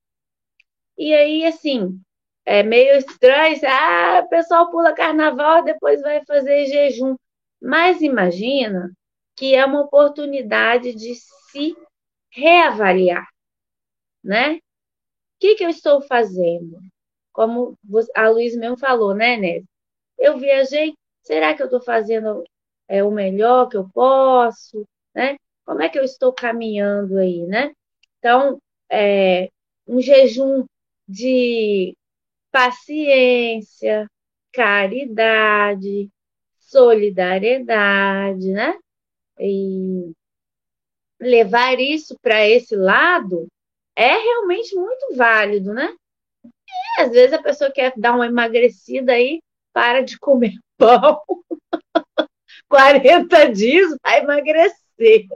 E 0.96 1.14
aí, 1.14 1.44
assim, 1.44 2.00
é 2.46 2.62
meio 2.62 2.96
estranho, 2.96 3.60
ah, 3.66 4.22
o 4.24 4.28
pessoal 4.30 4.70
pula 4.70 4.94
carnaval, 4.94 5.62
depois 5.62 6.00
vai 6.00 6.24
fazer 6.24 6.66
jejum. 6.66 7.14
Mas 7.60 8.00
imagina 8.00 8.90
que 9.36 9.54
é 9.54 9.64
uma 9.66 9.82
oportunidade 9.82 10.94
de 10.94 11.14
se 11.14 11.76
reavaliar, 12.32 13.26
né? 14.24 14.54
O 14.56 14.60
que, 15.40 15.56
que 15.56 15.64
eu 15.64 15.68
estou 15.68 16.00
fazendo? 16.02 16.78
Como 17.32 17.78
a 18.14 18.28
Luiz 18.30 18.56
mesmo 18.56 18.78
falou, 18.78 19.14
né, 19.14 19.36
Nézia? 19.36 19.68
Eu 20.18 20.38
viajei, 20.38 20.94
será 21.22 21.54
que 21.54 21.62
eu 21.62 21.66
estou 21.66 21.82
fazendo 21.82 22.44
é, 22.88 23.04
o 23.04 23.10
melhor 23.10 23.68
que 23.68 23.76
eu 23.76 23.88
posso, 23.90 24.86
né? 25.14 25.36
Como 25.68 25.82
é 25.82 25.88
que 25.90 25.98
eu 25.98 26.02
estou 26.02 26.32
caminhando 26.32 27.18
aí, 27.18 27.44
né? 27.44 27.74
Então, 28.18 28.58
é, 28.90 29.50
um 29.86 30.00
jejum 30.00 30.64
de 31.06 31.94
paciência, 32.50 34.08
caridade, 34.50 36.08
solidariedade, 36.58 38.50
né? 38.50 38.78
E 39.38 40.10
levar 41.20 41.78
isso 41.78 42.16
para 42.22 42.48
esse 42.48 42.74
lado 42.74 43.46
é 43.94 44.14
realmente 44.14 44.74
muito 44.74 45.16
válido, 45.16 45.74
né? 45.74 45.94
E 46.98 47.02
às 47.02 47.10
vezes 47.10 47.34
a 47.34 47.42
pessoa 47.42 47.70
quer 47.70 47.92
dar 47.94 48.14
uma 48.14 48.26
emagrecida 48.26 49.12
aí, 49.12 49.42
para 49.74 50.00
de 50.00 50.18
comer 50.18 50.54
pão. 50.78 51.20
40 52.70 53.52
dias 53.52 53.94
vai 54.02 54.20
emagrecer. 54.20 54.87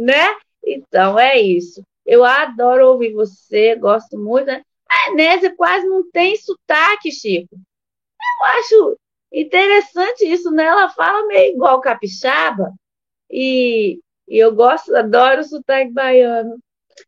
né? 0.00 0.36
Então 0.64 1.18
é 1.18 1.40
isso. 1.40 1.82
Eu 2.04 2.24
adoro 2.24 2.88
ouvir 2.88 3.12
você, 3.12 3.74
gosto 3.76 4.18
muito. 4.18 4.46
Né? 4.46 4.62
A 4.88 5.10
Enésia 5.10 5.54
quase 5.56 5.86
não 5.86 6.08
tem 6.10 6.36
sotaque, 6.36 7.10
Chico. 7.10 7.54
Eu 7.54 8.46
acho 8.58 8.98
interessante 9.32 10.24
isso, 10.24 10.50
né? 10.50 10.64
Ela 10.64 10.88
fala 10.90 11.26
meio 11.26 11.54
igual 11.54 11.80
capixaba. 11.80 12.72
E, 13.30 13.98
e 14.28 14.38
eu 14.38 14.54
gosto, 14.54 14.94
adoro 14.94 15.40
o 15.40 15.44
sotaque 15.44 15.92
baiano. 15.92 16.58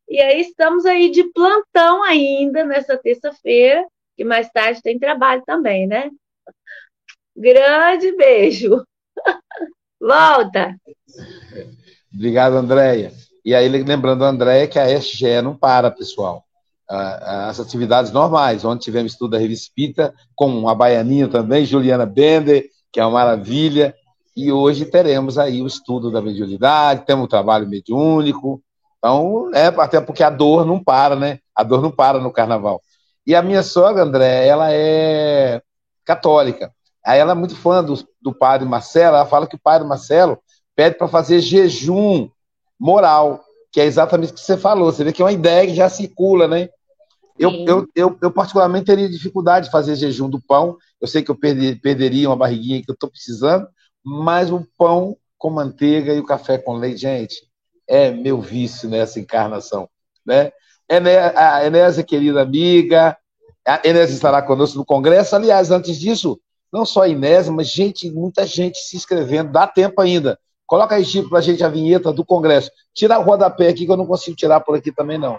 E 0.08 0.20
aí 0.20 0.40
estamos 0.40 0.86
aí 0.86 1.10
de 1.10 1.24
plantão 1.32 2.02
ainda 2.02 2.64
nessa 2.64 2.96
terça-feira, 2.98 3.86
que 4.16 4.24
mais 4.24 4.48
tarde 4.50 4.82
tem 4.82 4.98
trabalho 4.98 5.42
também, 5.44 5.86
né? 5.86 6.10
Grande 7.36 8.12
beijo. 8.16 8.84
Volta. 10.04 10.76
Obrigado, 12.12 12.56
Andréia. 12.56 13.10
E 13.42 13.54
aí, 13.54 13.68
lembrando, 13.68 14.22
Andréia, 14.22 14.68
que 14.68 14.78
a 14.78 14.90
SGE 14.90 15.40
não 15.42 15.56
para, 15.56 15.90
pessoal. 15.90 16.44
As 16.86 17.58
atividades 17.58 18.12
normais, 18.12 18.64
onde 18.64 18.84
tivemos 18.84 19.12
estudo 19.12 19.30
da 19.30 19.38
Revista 19.38 19.64
Espírita, 19.64 20.14
com 20.34 20.68
a 20.68 20.74
Baianinha 20.74 21.26
também, 21.28 21.64
Juliana 21.64 22.04
Bender, 22.04 22.68
que 22.92 23.00
é 23.00 23.04
uma 23.04 23.12
maravilha. 23.12 23.94
E 24.36 24.52
hoje 24.52 24.84
teremos 24.84 25.38
aí 25.38 25.62
o 25.62 25.66
estudo 25.66 26.10
da 26.10 26.20
mediunidade, 26.20 27.06
temos 27.06 27.24
o 27.24 27.28
trabalho 27.28 27.66
mediúnico. 27.66 28.62
Então, 28.98 29.50
é, 29.54 29.66
até 29.66 30.00
porque 30.00 30.22
a 30.22 30.30
dor 30.30 30.66
não 30.66 30.82
para, 30.82 31.16
né? 31.16 31.38
A 31.54 31.62
dor 31.62 31.80
não 31.80 31.90
para 31.90 32.18
no 32.18 32.32
carnaval. 32.32 32.82
E 33.26 33.34
a 33.34 33.42
minha 33.42 33.62
sogra, 33.62 34.02
André, 34.02 34.46
ela 34.46 34.70
é 34.70 35.62
católica. 36.04 36.70
Aí 37.04 37.18
ela 37.18 37.32
é 37.32 37.34
muito 37.34 37.54
fã 37.54 37.84
do, 37.84 37.94
do 38.20 38.34
padre 38.34 38.66
Marcelo, 38.66 39.16
ela 39.16 39.26
fala 39.26 39.46
que 39.46 39.56
o 39.56 39.60
padre 39.60 39.86
Marcelo 39.86 40.38
pede 40.74 40.96
para 40.96 41.08
fazer 41.08 41.40
jejum 41.40 42.28
moral, 42.78 43.44
que 43.70 43.80
é 43.80 43.84
exatamente 43.84 44.32
o 44.32 44.34
que 44.34 44.40
você 44.40 44.56
falou. 44.56 44.90
Você 44.90 45.04
vê 45.04 45.12
que 45.12 45.20
é 45.20 45.24
uma 45.24 45.32
ideia 45.32 45.66
que 45.66 45.74
já 45.74 45.88
circula, 45.88 46.48
né? 46.48 46.68
Eu, 47.38 47.50
eu, 47.66 47.88
eu, 47.96 48.18
eu, 48.22 48.30
particularmente, 48.30 48.86
teria 48.86 49.08
dificuldade 49.08 49.66
de 49.66 49.72
fazer 49.72 49.96
jejum 49.96 50.30
do 50.30 50.40
pão. 50.40 50.76
Eu 51.00 51.08
sei 51.08 51.22
que 51.22 51.30
eu 51.30 51.34
perder, 51.34 51.80
perderia 51.80 52.28
uma 52.28 52.36
barriguinha 52.36 52.82
que 52.82 52.90
eu 52.90 52.94
estou 52.94 53.10
precisando, 53.10 53.66
mas 54.04 54.50
o 54.50 54.66
pão 54.78 55.16
com 55.36 55.50
manteiga 55.50 56.14
e 56.14 56.20
o 56.20 56.24
café 56.24 56.58
com 56.58 56.74
leite, 56.74 57.02
gente, 57.02 57.36
é 57.88 58.10
meu 58.10 58.40
vício 58.40 58.88
nessa 58.88 59.18
encarnação. 59.18 59.88
Né? 60.24 60.52
A 61.36 61.66
Enésia, 61.66 62.04
querida 62.04 62.40
amiga, 62.40 63.16
a 63.66 63.80
Enésia 63.84 64.14
estará 64.14 64.40
conosco 64.40 64.78
no 64.78 64.84
Congresso. 64.84 65.34
Aliás, 65.34 65.70
antes 65.70 65.98
disso, 65.98 66.40
não 66.74 66.84
só 66.84 67.02
a 67.02 67.08
Enésia, 67.08 67.52
mas 67.52 67.68
gente, 67.68 68.10
muita 68.10 68.44
gente 68.44 68.78
se 68.78 68.96
inscrevendo, 68.96 69.52
dá 69.52 69.64
tempo 69.64 70.00
ainda. 70.00 70.36
Coloca 70.66 70.96
aí, 70.96 71.04
Chico, 71.04 71.28
para 71.28 71.38
a 71.38 71.40
gente 71.42 71.62
a 71.62 71.68
vinheta 71.68 72.12
do 72.12 72.24
Congresso. 72.24 72.68
Tira 72.92 73.16
o 73.16 73.22
rodapé 73.22 73.68
aqui, 73.68 73.86
que 73.86 73.92
eu 73.92 73.96
não 73.96 74.04
consigo 74.04 74.36
tirar 74.36 74.58
por 74.58 74.76
aqui 74.76 74.90
também, 74.90 75.16
não. 75.16 75.38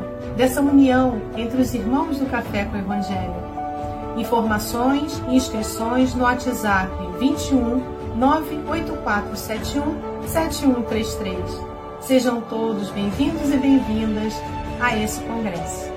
dessa 0.35 0.61
união 0.61 1.21
entre 1.35 1.61
os 1.61 1.73
irmãos 1.73 2.17
do 2.17 2.25
Café 2.25 2.65
com 2.65 2.77
o 2.77 2.79
Evangelho. 2.79 3.35
Informações 4.17 5.21
e 5.29 5.35
inscrições 5.35 6.13
no 6.13 6.23
WhatsApp 6.23 6.91
21 7.19 8.15
98471 8.15 10.27
7133. 10.27 11.37
Sejam 12.01 12.41
todos 12.41 12.89
bem-vindos 12.89 13.51
e 13.51 13.57
bem-vindas 13.57 14.33
a 14.79 14.97
esse 14.97 15.21
congresso. 15.21 15.91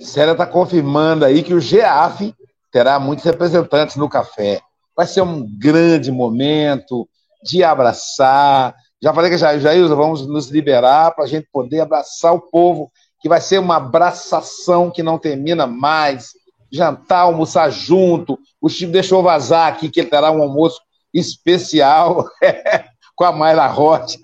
Célia 0.00 0.32
está 0.32 0.46
confirmando 0.46 1.24
aí 1.24 1.42
que 1.42 1.54
o 1.54 1.60
GEAF 1.60 2.34
terá 2.70 2.98
muitos 2.98 3.24
representantes 3.24 3.96
no 3.96 4.08
café. 4.08 4.60
Vai 4.96 5.06
ser 5.06 5.22
um 5.22 5.46
grande 5.58 6.10
momento 6.10 7.08
de 7.42 7.64
abraçar. 7.64 8.74
Já 9.02 9.12
falei 9.12 9.30
que 9.30 9.38
já, 9.38 9.58
Jailza, 9.58 9.94
vamos 9.94 10.26
nos 10.26 10.48
liberar 10.48 11.14
para 11.14 11.24
a 11.24 11.28
gente 11.28 11.48
poder 11.52 11.80
abraçar 11.80 12.34
o 12.34 12.40
povo, 12.40 12.90
que 13.20 13.28
vai 13.28 13.40
ser 13.40 13.58
uma 13.58 13.76
abraçação 13.76 14.90
que 14.90 15.02
não 15.02 15.18
termina 15.18 15.66
mais. 15.66 16.30
Jantar, 16.70 17.22
almoçar 17.22 17.70
junto. 17.70 18.38
O 18.60 18.68
Chico 18.68 18.92
deixou 18.92 19.22
vazar 19.22 19.72
aqui 19.72 19.90
que 19.90 20.00
ele 20.00 20.08
terá 20.08 20.30
um 20.30 20.42
almoço 20.42 20.80
especial 21.12 22.26
com 23.14 23.24
a 23.24 23.32
Mayra 23.32 23.66
Rocha. 23.66 24.18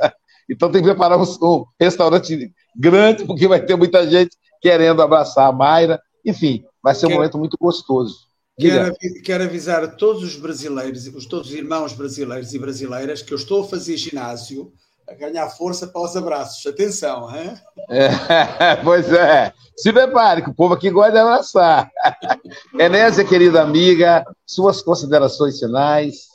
Então 0.51 0.71
tem 0.71 0.81
que 0.81 0.89
preparar 0.89 1.19
um, 1.19 1.25
um 1.43 1.65
restaurante 1.79 2.51
grande, 2.75 3.25
porque 3.25 3.47
vai 3.47 3.61
ter 3.61 3.77
muita 3.77 4.09
gente 4.09 4.37
querendo 4.63 5.03
abraçar 5.03 5.49
a 5.49 5.53
Mayra. 5.53 6.01
Enfim, 6.25 6.65
vai 6.83 6.95
ser 6.95 7.07
um 7.07 7.11
momento 7.11 7.37
muito 7.39 7.57
gostoso. 7.61 8.28
Quero, 8.59 8.95
quero, 9.25 9.45
avisar 9.45 9.85
a 9.85 9.89
todos 9.89 10.25
os 10.25 10.35
brasileiros, 10.35 11.07
os 11.07 11.27
todos 11.27 11.49
os 11.49 11.55
irmãos 11.55 11.93
brasileiros 11.93 12.53
e 12.53 12.59
brasileiras, 12.59 13.23
que 13.23 13.33
eu 13.33 13.37
estou 13.37 13.63
a 13.63 13.69
fazer 13.69 13.97
ginásio 13.97 14.73
a 15.09 15.15
ganhar 15.15 15.49
força 15.49 15.87
para 15.87 16.03
os 16.03 16.17
abraços. 16.17 16.67
Atenção, 16.67 17.33
hein? 17.35 17.55
É, 17.89 18.77
pois 18.83 19.13
é. 19.13 19.53
Se 19.77 19.93
prepare, 19.93 20.43
que 20.43 20.51
o 20.51 20.55
povo 20.55 20.75
aqui 20.75 20.91
gosta 20.91 21.13
de 21.13 21.19
abraçar. 21.19 21.89
Enésia, 22.77 23.25
querida 23.25 23.63
amiga, 23.63 24.25
suas 24.45 24.83
considerações 24.83 25.61
finais. 25.61 26.27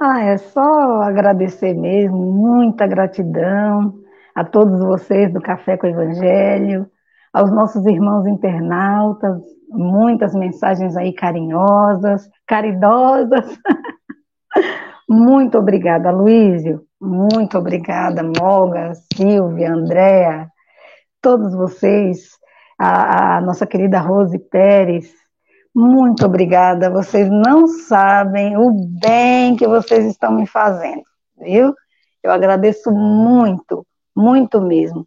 Ah, 0.00 0.24
é 0.24 0.38
só 0.38 1.02
agradecer 1.02 1.74
mesmo, 1.74 2.16
muita 2.16 2.86
gratidão 2.86 3.94
a 4.34 4.42
todos 4.42 4.80
vocês 4.80 5.30
do 5.30 5.40
Café 5.40 5.76
com 5.76 5.86
o 5.86 5.90
Evangelho 5.90 6.90
aos 7.32 7.50
nossos 7.50 7.86
irmãos 7.86 8.26
internautas, 8.26 9.40
muitas 9.68 10.34
mensagens 10.34 10.96
aí 10.96 11.12
carinhosas, 11.14 12.28
caridosas. 12.46 13.58
Muito 15.08 15.58
obrigada, 15.58 16.10
Luísio. 16.10 16.84
Muito 17.00 17.58
obrigada, 17.58 18.22
Moga, 18.22 18.92
Silvia, 19.14 19.72
Andréa, 19.72 20.48
todos 21.20 21.54
vocês, 21.54 22.30
a, 22.78 23.38
a, 23.38 23.40
nossa 23.40 23.66
querida 23.66 23.98
Rose 23.98 24.38
Pérez. 24.38 25.12
Muito 25.74 26.24
obrigada. 26.24 26.90
Vocês 26.90 27.28
não 27.28 27.66
sabem 27.66 28.56
o 28.56 28.70
bem 29.00 29.56
que 29.56 29.66
vocês 29.66 30.06
estão 30.06 30.32
me 30.32 30.46
fazendo, 30.46 31.02
viu? 31.40 31.74
Eu 32.22 32.30
agradeço 32.30 32.90
muito, 32.92 33.84
muito 34.14 34.60
mesmo. 34.60 35.06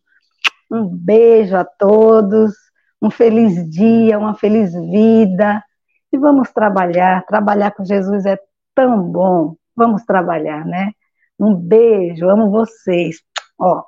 Um 0.75 0.87
beijo 0.87 1.55
a 1.55 1.63
todos, 1.63 2.53
um 3.01 3.09
feliz 3.09 3.69
dia, 3.69 4.19
uma 4.19 4.35
feliz 4.35 4.73
vida. 4.73 5.63
E 6.11 6.17
vamos 6.17 6.51
trabalhar. 6.51 7.25
Trabalhar 7.25 7.71
com 7.71 7.85
Jesus 7.85 8.25
é 8.25 8.37
tão 8.73 9.01
bom. 9.09 9.55
Vamos 9.73 10.03
trabalhar, 10.03 10.65
né? 10.65 10.91
Um 11.39 11.55
beijo, 11.55 12.29
amo 12.29 12.51
vocês. 12.51 13.21
Ó, 13.57 13.83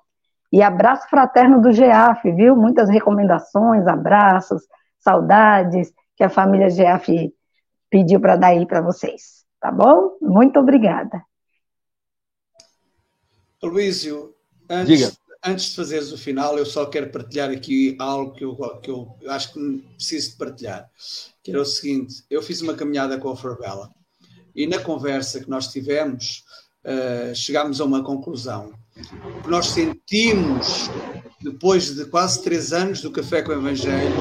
e 0.52 0.62
abraço 0.62 1.10
fraterno 1.10 1.62
do 1.62 1.74
GEAF, 1.74 2.32
viu? 2.32 2.56
Muitas 2.56 2.90
recomendações, 2.90 3.86
abraços, 3.86 4.64
saudades 4.98 5.94
que 6.16 6.24
a 6.24 6.30
família 6.30 6.70
GEAF 6.70 7.34
pediu 7.90 8.22
para 8.22 8.38
dar 8.38 8.48
aí 8.48 8.66
para 8.66 8.82
vocês. 8.82 9.46
Tá 9.60 9.72
bom? 9.72 10.18
Muito 10.22 10.58
obrigada. 10.58 11.22
Luísio, 13.62 14.34
antes, 14.70 15.00
Diga 15.00 15.27
antes 15.48 15.70
de 15.70 15.76
fazeres 15.76 16.12
o 16.12 16.18
final, 16.18 16.58
eu 16.58 16.66
só 16.66 16.86
quero 16.86 17.10
partilhar 17.10 17.50
aqui 17.50 17.96
algo 18.00 18.34
que 18.34 18.44
eu, 18.44 18.56
que 18.82 18.90
eu 18.90 19.18
acho 19.28 19.54
que 19.54 19.84
preciso 19.96 20.32
de 20.32 20.38
partilhar. 20.38 20.90
Que 21.44 21.52
era 21.52 21.62
o 21.62 21.66
seguinte: 21.66 22.24
eu 22.30 22.42
fiz 22.42 22.62
uma 22.62 22.74
caminhada 22.74 23.18
com 23.18 23.30
a 23.30 23.36
Farbella 23.36 23.90
e 24.56 24.68
na 24.68 24.80
conversa 24.80 25.40
que 25.40 25.50
nós 25.50 25.72
tivemos, 25.72 26.44
uh, 26.84 27.34
chegámos 27.36 27.80
a 27.80 27.86
uma 27.86 28.04
conclusão. 28.04 28.74
Que 29.44 29.50
nós 29.50 29.68
sentimos, 29.68 30.90
depois 31.42 31.96
de 31.96 32.06
quase 32.06 32.44
três 32.44 32.74
anos 32.74 33.02
do 33.02 33.12
Café 33.12 33.44
com 33.44 33.52
o 33.52 33.56
Evangelho, 33.56 34.16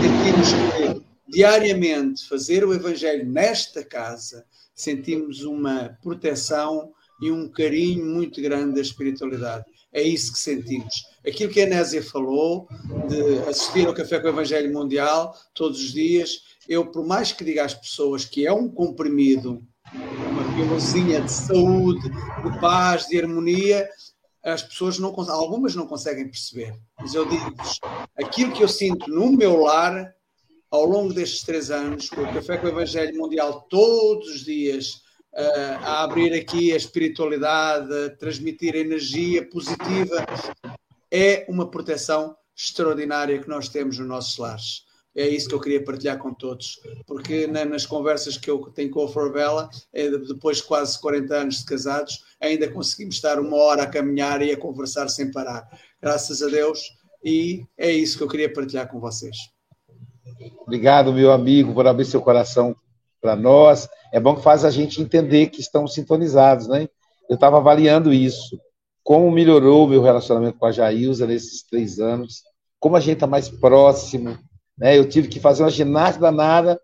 sentimos 0.00 0.48
que 0.52 1.02
diariamente 1.28 2.28
fazer 2.28 2.64
o 2.64 2.72
Evangelho 2.72 3.28
nesta 3.28 3.84
casa, 3.84 4.44
sentimos 4.74 5.42
uma 5.42 5.98
proteção 6.00 6.92
e 7.20 7.30
um 7.30 7.48
carinho 7.48 8.04
muito 8.04 8.40
grande 8.40 8.74
da 8.74 8.80
espiritualidade. 8.80 9.64
É 9.92 10.02
isso 10.02 10.32
que 10.32 10.38
sentimos. 10.38 10.94
Aquilo 11.26 11.52
que 11.52 11.60
a 11.60 11.66
Nésia 11.66 12.02
falou, 12.02 12.66
de 13.08 13.38
assistir 13.48 13.86
ao 13.86 13.94
Café 13.94 14.18
com 14.18 14.26
o 14.26 14.30
Evangelho 14.30 14.72
Mundial 14.72 15.34
todos 15.54 15.78
os 15.78 15.92
dias, 15.92 16.40
eu, 16.68 16.90
por 16.90 17.06
mais 17.06 17.32
que 17.32 17.44
diga 17.44 17.64
às 17.64 17.74
pessoas 17.74 18.24
que 18.24 18.46
é 18.46 18.52
um 18.52 18.68
comprimido, 18.68 19.62
uma 19.94 20.54
pílulazinha 20.56 21.20
de 21.20 21.30
saúde, 21.30 22.08
de 22.08 22.60
paz, 22.60 23.06
de 23.06 23.20
harmonia, 23.20 23.88
as 24.42 24.62
pessoas 24.62 24.98
não 24.98 25.14
algumas 25.30 25.74
não 25.74 25.86
conseguem 25.86 26.24
perceber. 26.24 26.74
Mas 26.98 27.14
eu 27.14 27.28
digo-vos, 27.28 27.78
aquilo 28.16 28.52
que 28.52 28.62
eu 28.62 28.68
sinto 28.68 29.08
no 29.10 29.30
meu 29.32 29.60
lar, 29.60 30.12
ao 30.70 30.84
longo 30.84 31.12
destes 31.12 31.42
três 31.42 31.70
anos, 31.70 32.08
com 32.08 32.22
o 32.22 32.32
Café 32.32 32.56
com 32.56 32.66
o 32.66 32.70
Evangelho 32.70 33.16
Mundial 33.18 33.66
todos 33.68 34.28
os 34.28 34.40
dias, 34.40 35.02
a 35.34 36.02
abrir 36.02 36.32
aqui 36.34 36.72
a 36.72 36.76
espiritualidade, 36.76 37.92
a 37.92 38.10
transmitir 38.16 38.74
energia 38.74 39.48
positiva, 39.48 40.24
é 41.10 41.44
uma 41.48 41.70
proteção 41.70 42.36
extraordinária 42.56 43.38
que 43.38 43.48
nós 43.48 43.68
temos 43.68 43.98
nos 43.98 44.08
nossos 44.08 44.36
lares. 44.38 44.84
É 45.14 45.28
isso 45.28 45.46
que 45.46 45.54
eu 45.54 45.60
queria 45.60 45.84
partilhar 45.84 46.16
com 46.18 46.32
todos, 46.32 46.80
porque 47.06 47.46
nas 47.46 47.84
conversas 47.84 48.38
que 48.38 48.50
eu 48.50 48.58
tenho 48.74 48.90
com 48.90 49.04
a 49.04 49.08
Forbella, 49.08 49.68
é 49.92 50.08
depois 50.08 50.58
de 50.58 50.62
quase 50.64 50.98
40 50.98 51.34
anos 51.34 51.58
de 51.58 51.66
casados, 51.66 52.24
ainda 52.40 52.70
conseguimos 52.70 53.16
estar 53.16 53.38
uma 53.38 53.56
hora 53.56 53.82
a 53.82 53.86
caminhar 53.86 54.40
e 54.40 54.50
a 54.50 54.56
conversar 54.56 55.08
sem 55.08 55.30
parar. 55.30 55.68
Graças 56.00 56.42
a 56.42 56.46
Deus, 56.46 56.80
e 57.22 57.62
é 57.76 57.90
isso 57.90 58.16
que 58.16 58.24
eu 58.24 58.28
queria 58.28 58.50
partilhar 58.50 58.88
com 58.88 58.98
vocês. 58.98 59.36
Obrigado, 60.62 61.12
meu 61.12 61.30
amigo, 61.30 61.74
por 61.74 61.86
abrir 61.86 62.06
seu 62.06 62.22
coração 62.22 62.74
para 63.22 63.36
nós. 63.36 63.88
É 64.12 64.18
bom 64.18 64.34
que 64.34 64.42
faz 64.42 64.64
a 64.64 64.70
gente 64.70 65.00
entender 65.00 65.46
que 65.46 65.60
estamos 65.60 65.94
sintonizados, 65.94 66.66
né? 66.66 66.88
Eu 67.30 67.36
estava 67.36 67.56
avaliando 67.56 68.12
isso, 68.12 68.60
como 69.02 69.30
melhorou 69.30 69.84
o 69.86 69.88
meu 69.88 70.02
relacionamento 70.02 70.58
com 70.58 70.66
a 70.66 70.72
Jailza 70.72 71.26
nesses 71.26 71.62
três 71.62 71.98
anos, 72.00 72.42
como 72.78 72.96
a 72.96 73.00
gente 73.00 73.14
está 73.14 73.26
mais 73.26 73.48
próximo, 73.48 74.36
né? 74.76 74.98
Eu 74.98 75.08
tive 75.08 75.28
que 75.28 75.40
fazer 75.40 75.62
uma 75.62 75.70
ginástica 75.70 76.26
danada 76.26 76.78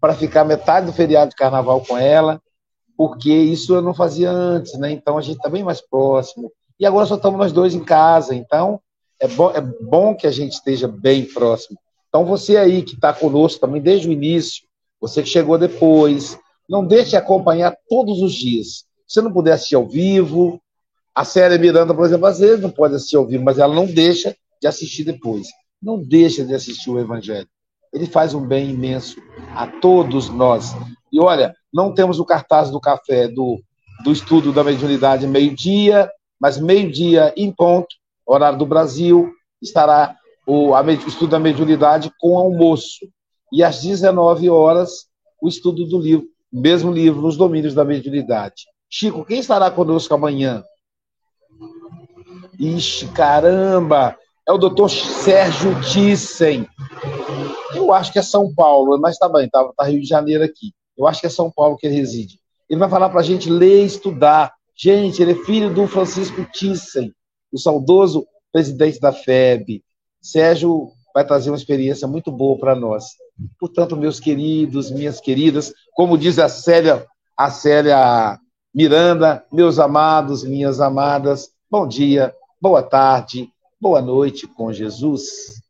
para 0.00 0.14
ficar 0.14 0.44
metade 0.44 0.86
do 0.86 0.92
feriado 0.92 1.30
de 1.30 1.36
carnaval 1.36 1.80
com 1.80 1.96
ela, 1.96 2.42
porque 2.96 3.32
isso 3.32 3.74
eu 3.74 3.80
não 3.80 3.94
fazia 3.94 4.30
antes, 4.30 4.78
né? 4.78 4.90
Então 4.90 5.16
a 5.16 5.22
gente 5.22 5.36
está 5.36 5.48
bem 5.48 5.62
mais 5.62 5.80
próximo. 5.80 6.52
E 6.78 6.84
agora 6.84 7.06
só 7.06 7.14
estamos 7.14 7.38
nós 7.38 7.52
dois 7.52 7.74
em 7.74 7.84
casa, 7.84 8.34
então 8.34 8.80
é 9.20 9.26
é 9.26 9.60
bom 9.60 10.14
que 10.14 10.26
a 10.26 10.30
gente 10.30 10.52
esteja 10.52 10.88
bem 10.88 11.24
próximo. 11.24 11.78
Então 12.08 12.24
você 12.24 12.56
aí 12.56 12.82
que 12.82 12.94
está 12.94 13.12
conosco 13.12 13.60
também 13.60 13.80
desde 13.80 14.08
o 14.08 14.12
início, 14.12 14.64
você 15.08 15.22
que 15.22 15.28
chegou 15.28 15.58
depois, 15.58 16.38
não 16.68 16.84
deixe 16.84 17.10
de 17.10 17.16
acompanhar 17.16 17.76
todos 17.88 18.20
os 18.22 18.32
dias. 18.32 18.84
Se 19.06 19.20
não 19.20 19.32
puder 19.32 19.52
assistir 19.52 19.74
ao 19.74 19.86
vivo, 19.86 20.60
a 21.14 21.24
série 21.24 21.58
Miranda, 21.58 21.94
por 21.94 22.04
exemplo, 22.04 22.26
às 22.26 22.38
vezes 22.38 22.60
não 22.60 22.70
pode 22.70 22.94
assistir 22.94 23.16
ao 23.16 23.26
vivo, 23.26 23.44
mas 23.44 23.58
ela 23.58 23.74
não 23.74 23.86
deixa 23.86 24.36
de 24.60 24.66
assistir 24.66 25.04
depois 25.04 25.46
não 25.84 26.02
deixa 26.02 26.44
de 26.44 26.54
assistir 26.54 26.90
o 26.90 26.98
Evangelho. 26.98 27.46
Ele 27.92 28.06
faz 28.06 28.32
um 28.34 28.44
bem 28.44 28.70
imenso 28.70 29.20
a 29.54 29.66
todos 29.66 30.30
nós. 30.30 30.74
E 31.12 31.20
olha, 31.20 31.54
não 31.72 31.92
temos 31.92 32.18
o 32.18 32.24
cartaz 32.24 32.70
do 32.70 32.80
café 32.80 33.28
do, 33.28 33.60
do 34.02 34.10
estudo 34.10 34.52
da 34.52 34.64
mediunidade 34.64 35.26
meio-dia, 35.26 36.10
mas 36.40 36.58
meio-dia 36.58 37.32
em 37.36 37.52
ponto, 37.52 37.94
horário 38.26 38.58
do 38.58 38.66
Brasil, 38.66 39.30
estará 39.62 40.16
o, 40.46 40.74
a, 40.74 40.80
o 40.80 40.90
estudo 40.90 41.28
da 41.28 41.38
mediunidade 41.38 42.10
com 42.18 42.38
almoço. 42.38 43.06
E 43.54 43.62
às 43.62 43.80
19 43.80 44.50
horas, 44.50 45.06
o 45.40 45.48
estudo 45.48 45.86
do 45.86 46.00
livro, 46.00 46.26
mesmo 46.52 46.90
livro, 46.90 47.22
nos 47.22 47.36
domínios 47.36 47.72
da 47.72 47.84
mediunidade. 47.84 48.64
Chico, 48.90 49.24
quem 49.24 49.38
estará 49.38 49.70
conosco 49.70 50.12
amanhã? 50.12 50.64
Ixi, 52.58 53.06
caramba! 53.08 54.18
é 54.46 54.52
o 54.52 54.58
doutor 54.58 54.90
Sérgio 54.90 55.70
Thyssen. 55.80 56.66
Eu 57.74 57.92
acho 57.92 58.12
que 58.12 58.18
é 58.18 58.22
São 58.22 58.54
Paulo, 58.54 58.98
mas 59.00 59.16
tá 59.16 59.28
bem, 59.28 59.48
tá, 59.48 59.64
tá 59.76 59.84
Rio 59.84 60.00
de 60.00 60.06
Janeiro 60.06 60.44
aqui. 60.44 60.72
Eu 60.96 61.06
acho 61.06 61.20
que 61.20 61.26
é 61.26 61.30
São 61.30 61.50
Paulo 61.50 61.76
que 61.76 61.86
ele 61.86 61.96
reside. 61.96 62.38
Ele 62.68 62.78
vai 62.78 62.88
falar 62.88 63.08
para 63.08 63.22
gente 63.22 63.48
ler 63.48 63.82
e 63.82 63.86
estudar. 63.86 64.52
Gente, 64.76 65.22
ele 65.22 65.32
é 65.32 65.44
filho 65.44 65.72
do 65.72 65.86
Francisco 65.86 66.44
Thyssen, 66.52 67.12
o 67.52 67.58
saudoso 67.58 68.26
presidente 68.52 69.00
da 69.00 69.12
FEB. 69.12 69.82
Sérgio 70.20 70.92
vai 71.14 71.24
trazer 71.24 71.50
uma 71.50 71.56
experiência 71.56 72.08
muito 72.08 72.32
boa 72.32 72.58
para 72.58 72.74
nós. 72.74 73.10
Portanto, 73.58 73.96
meus 73.96 74.18
queridos, 74.18 74.90
minhas 74.90 75.20
queridas, 75.20 75.72
como 75.94 76.18
diz 76.18 76.40
a 76.40 76.48
Célia, 76.48 77.06
a 77.36 77.50
Célia 77.50 78.38
Miranda, 78.74 79.44
meus 79.52 79.78
amados, 79.78 80.42
minhas 80.42 80.80
amadas, 80.80 81.50
bom 81.70 81.86
dia, 81.86 82.34
boa 82.60 82.82
tarde, 82.82 83.48
boa 83.80 84.02
noite 84.02 84.48
com 84.48 84.72
Jesus. 84.72 85.62